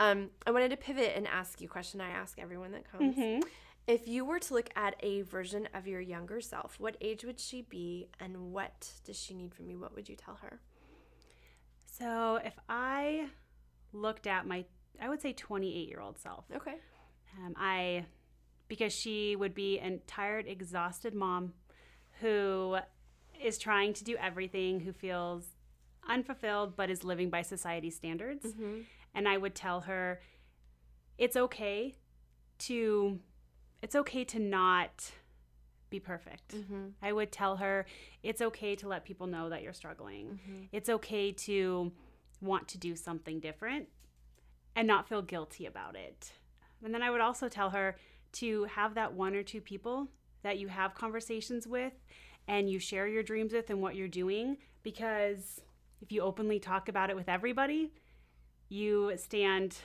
Um, 0.00 0.30
i 0.46 0.50
wanted 0.50 0.70
to 0.70 0.76
pivot 0.78 1.12
and 1.14 1.26
ask 1.28 1.60
you 1.60 1.66
a 1.68 1.70
question 1.70 2.00
i 2.00 2.08
ask 2.08 2.38
everyone 2.38 2.72
that 2.72 2.90
comes. 2.90 3.14
Mm-hmm. 3.16 3.40
if 3.86 4.08
you 4.08 4.24
were 4.24 4.38
to 4.38 4.54
look 4.54 4.70
at 4.74 4.94
a 5.00 5.22
version 5.22 5.68
of 5.74 5.86
your 5.86 6.00
younger 6.00 6.40
self 6.40 6.80
what 6.80 6.96
age 7.02 7.24
would 7.24 7.38
she 7.38 7.60
be 7.62 8.08
and 8.18 8.52
what 8.52 8.90
does 9.04 9.18
she 9.20 9.34
need 9.34 9.54
from 9.54 9.68
you? 9.70 9.78
What 9.78 9.94
would 9.94 10.08
you 10.08 10.16
tell 10.16 10.36
her? 10.42 10.60
So 11.84 12.36
if 12.44 12.54
I 12.68 13.26
looked 13.92 14.26
at 14.26 14.46
my, 14.46 14.64
I 15.02 15.08
would 15.08 15.20
say 15.20 15.32
28 15.32 15.88
year 15.88 16.00
old 16.00 16.18
self, 16.18 16.44
okay. 16.54 16.76
Um, 17.44 17.54
I, 17.56 18.06
because 18.70 18.92
she 18.92 19.36
would 19.36 19.52
be 19.52 19.78
a 19.80 19.98
tired, 20.06 20.46
exhausted 20.46 21.12
mom 21.12 21.52
who 22.20 22.78
is 23.42 23.58
trying 23.58 23.92
to 23.92 24.04
do 24.04 24.16
everything, 24.16 24.80
who 24.80 24.92
feels 24.92 25.44
unfulfilled 26.08 26.76
but 26.76 26.88
is 26.88 27.04
living 27.04 27.28
by 27.28 27.42
society 27.42 27.90
standards. 27.90 28.46
mm-hmm. 28.46 28.80
and 29.14 29.28
I 29.28 29.36
would 29.36 29.54
tell 29.54 29.82
her 29.82 30.22
it's 31.18 31.36
okay 31.36 31.96
to 32.60 33.18
it's 33.82 33.96
okay 33.96 34.24
to 34.24 34.38
not 34.38 35.10
be 35.90 35.98
perfect. 35.98 36.54
Mm-hmm. 36.54 36.88
I 37.02 37.12
would 37.12 37.32
tell 37.32 37.56
her 37.56 37.86
it's 38.22 38.40
okay 38.40 38.76
to 38.76 38.86
let 38.86 39.04
people 39.04 39.26
know 39.26 39.48
that 39.48 39.62
you're 39.62 39.72
struggling. 39.72 40.26
Mm-hmm. 40.26 40.62
It's 40.70 40.88
okay 40.88 41.32
to 41.32 41.90
want 42.40 42.68
to 42.68 42.78
do 42.78 42.94
something 42.94 43.40
different 43.40 43.88
and 44.76 44.86
not 44.86 45.08
feel 45.08 45.22
guilty 45.22 45.66
about 45.66 45.96
it. 45.96 46.32
And 46.84 46.94
then 46.94 47.02
I 47.02 47.10
would 47.10 47.20
also 47.20 47.48
tell 47.48 47.70
her 47.70 47.96
to 48.32 48.64
have 48.64 48.94
that 48.94 49.12
one 49.12 49.34
or 49.34 49.42
two 49.42 49.60
people 49.60 50.08
that 50.42 50.58
you 50.58 50.68
have 50.68 50.94
conversations 50.94 51.66
with 51.66 51.92
and 52.48 52.70
you 52.70 52.78
share 52.78 53.06
your 53.06 53.22
dreams 53.22 53.52
with 53.52 53.70
and 53.70 53.82
what 53.82 53.94
you're 53.94 54.08
doing 54.08 54.56
because 54.82 55.60
if 56.00 56.10
you 56.10 56.22
openly 56.22 56.58
talk 56.58 56.88
about 56.88 57.10
it 57.10 57.16
with 57.16 57.28
everybody, 57.28 57.92
you 58.68 59.12
stand 59.16 59.76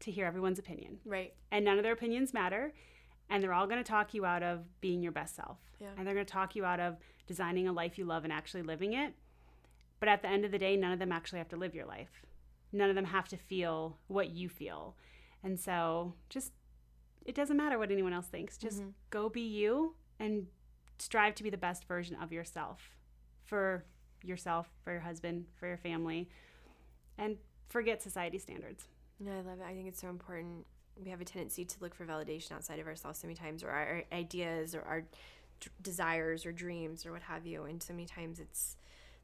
to 0.00 0.10
hear 0.10 0.26
everyone's 0.26 0.58
opinion. 0.58 0.98
Right. 1.04 1.32
And 1.50 1.64
none 1.64 1.78
of 1.78 1.82
their 1.82 1.92
opinions 1.92 2.34
matter. 2.34 2.72
And 3.30 3.42
they're 3.42 3.54
all 3.54 3.66
going 3.66 3.82
to 3.82 3.88
talk 3.88 4.12
you 4.12 4.26
out 4.26 4.42
of 4.42 4.64
being 4.80 5.02
your 5.02 5.12
best 5.12 5.34
self. 5.34 5.58
Yeah. 5.80 5.88
And 5.96 6.06
they're 6.06 6.14
going 6.14 6.26
to 6.26 6.32
talk 6.32 6.54
you 6.54 6.64
out 6.64 6.80
of 6.80 6.96
designing 7.26 7.66
a 7.68 7.72
life 7.72 7.96
you 7.96 8.04
love 8.04 8.24
and 8.24 8.32
actually 8.32 8.62
living 8.62 8.92
it. 8.92 9.14
But 9.98 10.08
at 10.10 10.20
the 10.20 10.28
end 10.28 10.44
of 10.44 10.50
the 10.50 10.58
day, 10.58 10.76
none 10.76 10.92
of 10.92 10.98
them 10.98 11.12
actually 11.12 11.38
have 11.38 11.48
to 11.48 11.56
live 11.56 11.74
your 11.74 11.86
life. 11.86 12.22
None 12.72 12.90
of 12.90 12.96
them 12.96 13.06
have 13.06 13.28
to 13.28 13.36
feel 13.36 13.96
what 14.08 14.30
you 14.30 14.48
feel. 14.48 14.96
And 15.42 15.58
so 15.58 16.14
just, 16.28 16.52
it 17.24 17.34
doesn't 17.34 17.56
matter 17.56 17.78
what 17.78 17.90
anyone 17.90 18.12
else 18.12 18.26
thinks. 18.26 18.56
Just 18.58 18.80
Mm-hmm. 18.80 18.90
go 19.10 19.28
be 19.28 19.40
you 19.42 19.94
and 20.18 20.46
strive 20.98 21.34
to 21.36 21.42
be 21.42 21.50
the 21.50 21.56
best 21.58 21.84
version 21.86 22.16
of 22.16 22.32
yourself 22.32 22.96
for 23.44 23.84
yourself, 24.22 24.68
for 24.82 24.92
your 24.92 25.00
husband, 25.00 25.46
for 25.58 25.66
your 25.66 25.76
family, 25.76 26.28
and 27.18 27.36
forget 27.68 28.02
society 28.02 28.38
standards. 28.38 28.84
No, 29.20 29.32
I 29.32 29.36
love 29.36 29.60
it. 29.60 29.64
I 29.68 29.74
think 29.74 29.88
it's 29.88 30.00
so 30.00 30.08
important. 30.08 30.66
We 31.02 31.10
have 31.10 31.20
a 31.20 31.24
tendency 31.24 31.64
to 31.64 31.76
look 31.80 31.94
for 31.94 32.06
validation 32.06 32.52
outside 32.52 32.78
of 32.78 32.86
ourselves 32.86 33.18
so 33.18 33.26
many 33.26 33.36
times, 33.36 33.62
or 33.62 33.70
our 33.70 34.04
ideas, 34.12 34.74
or 34.74 34.82
our 34.82 35.00
d- 35.02 35.70
desires, 35.82 36.46
or 36.46 36.52
dreams, 36.52 37.04
or 37.04 37.12
what 37.12 37.22
have 37.22 37.46
you. 37.46 37.64
And 37.64 37.82
so 37.82 37.92
many 37.92 38.06
times, 38.06 38.38
it's 38.40 38.76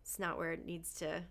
it's 0.02 0.18
not 0.18 0.36
where 0.38 0.52
it 0.52 0.64
needs 0.66 0.94
to 0.94 1.22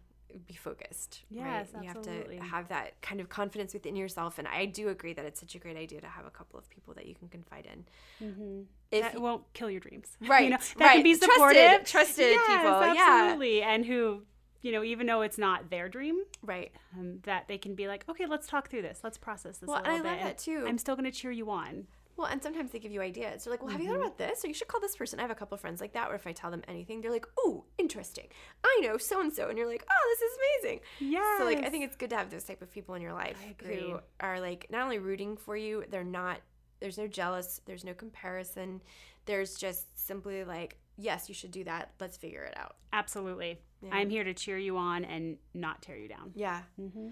be 0.48 0.54
focused. 0.54 1.24
Yes, 1.30 1.70
right? 1.74 1.84
You 1.84 1.88
have 1.90 2.02
to 2.04 2.40
have 2.44 2.68
that 2.70 3.02
kind 3.02 3.20
of 3.22 3.30
confidence 3.30 3.74
within 3.74 3.96
yourself. 3.96 4.38
And 4.40 4.48
I 4.48 4.66
do 4.66 4.90
agree 4.90 5.14
that 5.14 5.26
it's 5.26 5.40
such 5.40 5.56
a 5.56 5.60
great 5.60 5.78
idea 5.78 6.02
to 6.02 6.08
have 6.08 6.26
a 6.26 6.30
couple 6.30 6.58
of 6.60 6.70
people 6.70 6.94
that 6.96 7.08
you 7.08 7.16
can 7.16 7.28
confide 7.30 7.68
in. 7.72 8.28
Mm-hmm. 8.28 8.62
If 8.92 9.02
that 9.14 9.22
won't 9.22 9.44
kill 9.54 9.70
your 9.70 9.80
dreams, 9.80 10.18
Right, 10.22 10.46
You 10.46 10.50
know, 10.52 10.58
that 10.58 10.80
right. 10.80 10.94
can 10.96 11.04
be 11.04 11.16
Trusted- 11.16 11.32
supportive, 11.34 11.84
trusted 11.86 12.32
Yes, 12.32 12.48
people, 12.48 12.94
yeah. 12.96 13.20
absolutely, 13.24 13.62
and 13.62 13.86
who, 13.86 14.24
you 14.62 14.72
know, 14.72 14.84
even 14.84 15.08
though 15.08 15.22
it's 15.22 15.38
not 15.38 15.70
their 15.70 15.88
dream, 15.90 16.24
right, 16.44 16.72
um, 16.98 17.20
that 17.24 17.48
they 17.48 17.58
can 17.58 17.76
be 17.76 17.88
like, 17.88 18.04
okay, 18.10 18.26
let's 18.26 18.48
talk 18.48 18.70
through 18.70 18.82
this, 18.82 19.00
let's 19.04 19.18
process 19.18 19.58
this 19.60 19.68
Well, 19.68 19.78
a 19.78 19.82
little 19.82 19.94
I 19.96 19.98
bit. 20.02 20.06
love 20.10 20.20
that 20.22 20.38
too. 20.38 20.66
I'm 20.68 20.78
still 20.78 20.96
going 20.96 21.10
to 21.10 21.18
cheer 21.18 21.32
you 21.32 21.50
on. 21.52 21.88
Well, 22.20 22.28
and 22.30 22.44
sometimes 22.44 22.72
they 22.72 22.80
give 22.80 22.92
you 22.92 23.02
ideas. 23.02 23.46
They're 23.46 23.52
like, 23.52 23.62
well, 23.64 23.72
have 23.72 23.80
you 23.80 23.88
thought 23.88 23.96
about 24.02 24.18
this? 24.18 24.44
Or 24.44 24.50
you 24.50 24.54
should 24.54 24.68
call 24.68 24.82
this 24.82 24.94
person. 24.96 25.20
I 25.20 25.22
have 25.22 25.32
a 25.32 25.36
couple 25.36 25.56
of 25.56 25.62
friends 25.62 25.80
like 25.80 25.94
that 25.94 26.08
where 26.08 26.16
if 26.18 26.28
I 26.28 26.34
tell 26.34 26.52
them 26.52 26.62
anything, 26.68 27.00
they're 27.00 27.12
like, 27.12 27.26
oh, 27.40 27.64
interesting. 27.78 28.28
I 28.64 28.82
know 28.84 28.98
so 28.98 29.22
and 29.22 29.32
so. 29.32 29.48
And 29.48 29.58
you're 29.58 29.68
like, 29.70 29.86
oh, 29.90 30.16
this 30.20 30.22
is 30.30 30.38
amazing. 30.38 30.80
Yeah. 31.00 31.38
So, 31.38 31.46
like, 31.46 31.64
I 31.66 31.70
think 31.70 31.86
it's 31.86 31.96
good 31.96 32.10
to 32.10 32.18
have 32.18 32.30
those 32.30 32.44
type 32.44 32.62
of 32.62 32.70
people 32.72 32.96
in 32.96 33.02
your 33.02 33.14
life 33.14 33.38
who 33.66 34.00
are, 34.20 34.42
like, 34.42 34.68
not 34.70 34.84
only 34.84 35.00
rooting 35.00 35.38
for 35.38 35.56
you, 35.56 35.86
they're 35.90 36.04
not, 36.04 36.42
there's 36.82 36.98
no 36.98 37.08
jealous, 37.08 37.62
there's 37.66 37.86
no 37.86 37.94
comparison. 37.94 38.82
There's 39.26 39.56
just 39.56 39.86
simply 39.98 40.44
like, 40.44 40.78
yes, 40.98 41.30
you 41.30 41.36
should 41.36 41.52
do 41.52 41.64
that. 41.64 41.94
Let's 42.02 42.18
figure 42.18 42.44
it 42.44 42.58
out. 42.58 42.76
absolutely. 42.92 43.60
Yeah. 43.82 43.96
I'm 43.96 44.10
here 44.10 44.26
to 44.26 44.34
cheer 44.34 44.58
you 44.58 44.76
on 44.76 45.06
and 45.06 45.38
not 45.54 45.82
tear 45.82 45.96
you 45.96 46.10
down. 46.10 46.32
Yeah. 46.36 46.64
Mm-hmm. 46.82 47.10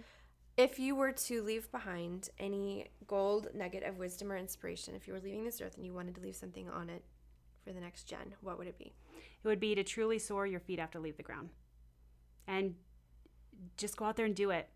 If 0.57 0.79
you 0.79 0.95
were 0.95 1.11
to 1.11 1.43
leave 1.43 1.71
behind 1.71 2.29
any 2.39 2.87
gold 3.05 3.49
nugget 3.53 3.83
of 3.83 3.99
wisdom 3.99 4.31
or 4.31 4.37
inspiration, 4.37 4.95
if 4.95 5.07
you 5.07 5.13
were 5.13 5.19
leaving 5.19 5.45
this 5.45 5.61
earth 5.61 5.77
and 5.77 5.85
you 5.85 5.93
wanted 5.93 6.15
to 6.15 6.21
leave 6.21 6.35
something 6.35 6.67
on 6.67 6.89
it 6.89 7.03
for 7.63 7.73
the 7.73 7.79
next 7.79 8.05
gen, 8.05 8.33
what 8.41 8.57
would 8.57 8.65
it 8.65 8.79
be? 8.79 8.91
It 9.43 9.47
would 9.47 9.59
be 9.59 9.75
to 9.75 9.83
truly 9.83 10.17
soar. 10.17 10.47
Your 10.47 10.59
feet 10.59 10.79
after 10.79 10.99
leave 10.99 11.15
the 11.15 11.23
ground, 11.23 11.49
and 12.47 12.73
just 13.77 13.97
go 13.97 14.05
out 14.05 14.15
there 14.15 14.25
and 14.25 14.35
do 14.35 14.49
it. 14.49 14.67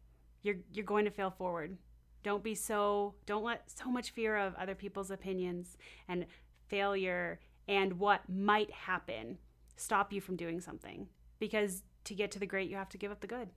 You're 0.44 0.58
you're 0.72 0.86
going 0.86 1.06
to 1.06 1.12
fail 1.12 1.32
forward. 1.32 1.78
Don't 2.22 2.44
be 2.44 2.54
so. 2.54 3.16
Don't 3.26 3.44
let 3.44 3.72
so 3.72 3.90
much 3.90 4.12
fear 4.12 4.38
of 4.38 4.54
other 4.56 4.76
people's 4.76 5.10
opinions 5.10 5.78
and 6.08 6.28
failure 6.68 7.40
and 7.68 8.00
what 8.00 8.22
might 8.30 8.72
happen 8.72 9.40
stop 9.78 10.14
you 10.14 10.22
from 10.22 10.36
doing 10.36 10.62
something. 10.62 11.08
Because 11.40 11.82
to 12.04 12.14
get 12.14 12.30
to 12.32 12.40
the 12.40 12.46
great, 12.46 12.70
you 12.70 12.76
have 12.76 12.90
to 12.90 12.98
give 13.00 13.12
up 13.12 13.22
the 13.22 13.28
good. 13.28 13.50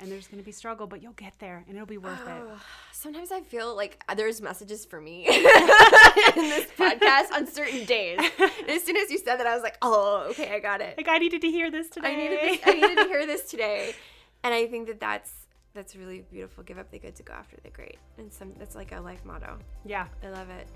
And 0.00 0.10
there's 0.10 0.26
going 0.28 0.40
to 0.42 0.44
be 0.44 0.52
struggle, 0.52 0.86
but 0.86 1.02
you'll 1.02 1.12
get 1.12 1.34
there, 1.38 1.62
and 1.68 1.76
it'll 1.76 1.86
be 1.86 1.98
worth 1.98 2.20
it. 2.26 2.28
Oh, 2.30 2.58
Sometimes 2.90 3.30
I 3.30 3.42
feel 3.42 3.76
like 3.76 4.02
there's 4.16 4.40
messages 4.40 4.84
for 4.86 5.00
me 5.00 5.26
in 5.28 5.34
this 5.34 6.66
podcast 6.78 7.32
on 7.34 7.46
certain 7.46 7.84
days. 7.84 8.18
And 8.38 8.70
as 8.70 8.82
soon 8.82 8.96
as 8.96 9.10
you 9.10 9.18
said 9.18 9.36
that, 9.36 9.46
I 9.46 9.54
was 9.54 9.62
like, 9.62 9.76
oh, 9.82 10.26
okay, 10.30 10.54
I 10.54 10.58
got 10.58 10.80
it. 10.80 10.96
Like 10.96 11.08
I 11.08 11.18
needed 11.18 11.42
to 11.42 11.48
hear 11.50 11.70
this 11.70 11.88
today. 11.90 12.08
I 12.08 12.16
needed 12.16 12.38
this, 12.40 12.60
I 12.66 12.72
needed 12.72 12.96
to 12.96 13.04
hear 13.04 13.26
this 13.26 13.42
today, 13.50 13.94
and 14.42 14.54
I 14.54 14.66
think 14.66 14.86
that 14.88 15.00
that's 15.00 15.32
that's 15.74 15.94
really 15.94 16.22
beautiful. 16.30 16.64
Give 16.64 16.78
up 16.78 16.90
the 16.90 16.98
good 16.98 17.14
to 17.16 17.22
go 17.22 17.32
after 17.32 17.56
the 17.62 17.70
great, 17.70 17.98
and 18.18 18.32
some 18.32 18.52
that's 18.58 18.74
like 18.74 18.92
a 18.92 19.00
life 19.00 19.24
motto. 19.24 19.58
yeah. 19.84 20.06
I 20.24 20.30
love 20.30 20.48
it. 20.50 20.66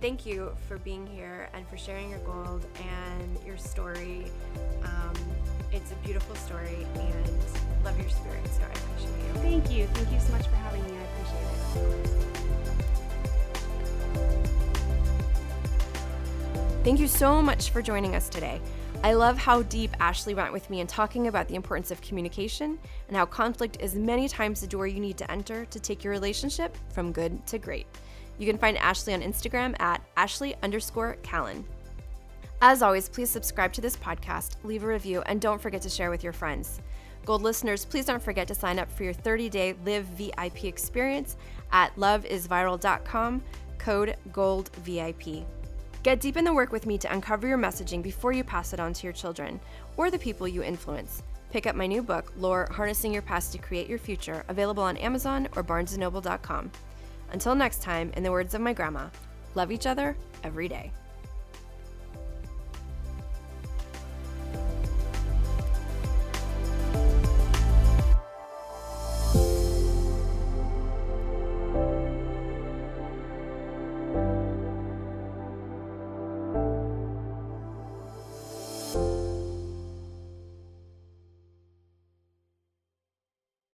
Thank 0.00 0.26
you 0.26 0.54
for 0.68 0.76
being 0.78 1.06
here 1.06 1.48
and 1.54 1.66
for 1.66 1.78
sharing 1.78 2.10
your 2.10 2.18
gold 2.20 2.66
and 2.78 3.38
your 3.46 3.56
story. 3.56 4.26
Um, 4.84 5.14
it's 5.72 5.92
a 5.92 5.96
beautiful 5.96 6.34
story, 6.36 6.86
and 6.94 7.30
love 7.84 7.98
your 7.98 8.08
spirit. 8.08 8.46
So 8.48 8.62
I 8.62 8.66
appreciate 8.66 9.10
you. 9.26 9.32
Thank 9.40 9.70
you. 9.70 9.86
Thank 9.86 10.12
you 10.12 10.20
so 10.20 10.32
much 10.32 10.46
for 10.46 10.56
having 10.56 10.82
me. 10.84 10.92
I 10.96 11.02
appreciate 11.02 11.42
it. 11.42 12.26
Thank 16.84 17.00
you 17.00 17.08
so 17.08 17.42
much 17.42 17.70
for 17.70 17.82
joining 17.82 18.14
us 18.14 18.28
today. 18.28 18.60
I 19.02 19.12
love 19.12 19.36
how 19.36 19.62
deep 19.62 19.90
Ashley 20.00 20.34
went 20.34 20.52
with 20.52 20.70
me 20.70 20.80
in 20.80 20.86
talking 20.86 21.26
about 21.26 21.48
the 21.48 21.54
importance 21.54 21.90
of 21.90 22.00
communication 22.00 22.78
and 23.08 23.16
how 23.16 23.26
conflict 23.26 23.76
is 23.80 23.94
many 23.94 24.28
times 24.28 24.60
the 24.60 24.66
door 24.66 24.86
you 24.86 25.00
need 25.00 25.18
to 25.18 25.30
enter 25.30 25.64
to 25.66 25.80
take 25.80 26.02
your 26.02 26.12
relationship 26.12 26.76
from 26.90 27.12
good 27.12 27.46
to 27.48 27.58
great. 27.58 27.86
You 28.38 28.46
can 28.46 28.58
find 28.58 28.76
Ashley 28.78 29.14
on 29.14 29.22
Instagram 29.22 29.78
at 29.80 30.02
Ashley 30.16 30.54
underscore 30.62 31.16
Callen. 31.22 31.64
As 32.62 32.80
always, 32.80 33.08
please 33.08 33.30
subscribe 33.30 33.72
to 33.74 33.80
this 33.80 33.96
podcast, 33.96 34.56
leave 34.64 34.82
a 34.82 34.86
review, 34.86 35.22
and 35.26 35.40
don't 35.40 35.60
forget 35.60 35.82
to 35.82 35.90
share 35.90 36.10
with 36.10 36.24
your 36.24 36.32
friends. 36.32 36.80
Gold 37.26 37.42
listeners, 37.42 37.84
please 37.84 38.06
don't 38.06 38.22
forget 38.22 38.48
to 38.48 38.54
sign 38.54 38.78
up 38.78 38.90
for 38.90 39.04
your 39.04 39.12
30 39.12 39.50
day 39.50 39.74
Live 39.84 40.04
VIP 40.06 40.64
experience 40.64 41.36
at 41.72 41.94
loveisviral.com, 41.96 43.42
code 43.78 44.16
GOLDVIP. 44.30 45.44
Get 46.02 46.20
deep 46.20 46.36
in 46.36 46.44
the 46.44 46.54
work 46.54 46.70
with 46.70 46.86
me 46.86 46.96
to 46.98 47.12
uncover 47.12 47.48
your 47.48 47.58
messaging 47.58 48.02
before 48.02 48.32
you 48.32 48.44
pass 48.44 48.72
it 48.72 48.80
on 48.80 48.92
to 48.92 49.04
your 49.04 49.12
children 49.12 49.60
or 49.96 50.10
the 50.10 50.18
people 50.18 50.46
you 50.46 50.62
influence. 50.62 51.22
Pick 51.50 51.66
up 51.66 51.74
my 51.74 51.86
new 51.86 52.02
book, 52.02 52.32
Lore 52.38 52.68
Harnessing 52.70 53.12
Your 53.12 53.22
Past 53.22 53.52
to 53.52 53.58
Create 53.58 53.88
Your 53.88 53.98
Future, 53.98 54.44
available 54.48 54.82
on 54.82 54.96
Amazon 54.98 55.48
or 55.56 55.64
barnesandnoble.com. 55.64 56.70
Until 57.32 57.54
next 57.54 57.82
time, 57.82 58.12
in 58.16 58.22
the 58.22 58.30
words 58.30 58.54
of 58.54 58.60
my 58.60 58.72
grandma, 58.72 59.08
love 59.54 59.72
each 59.72 59.86
other 59.86 60.16
every 60.44 60.68
day. 60.68 60.92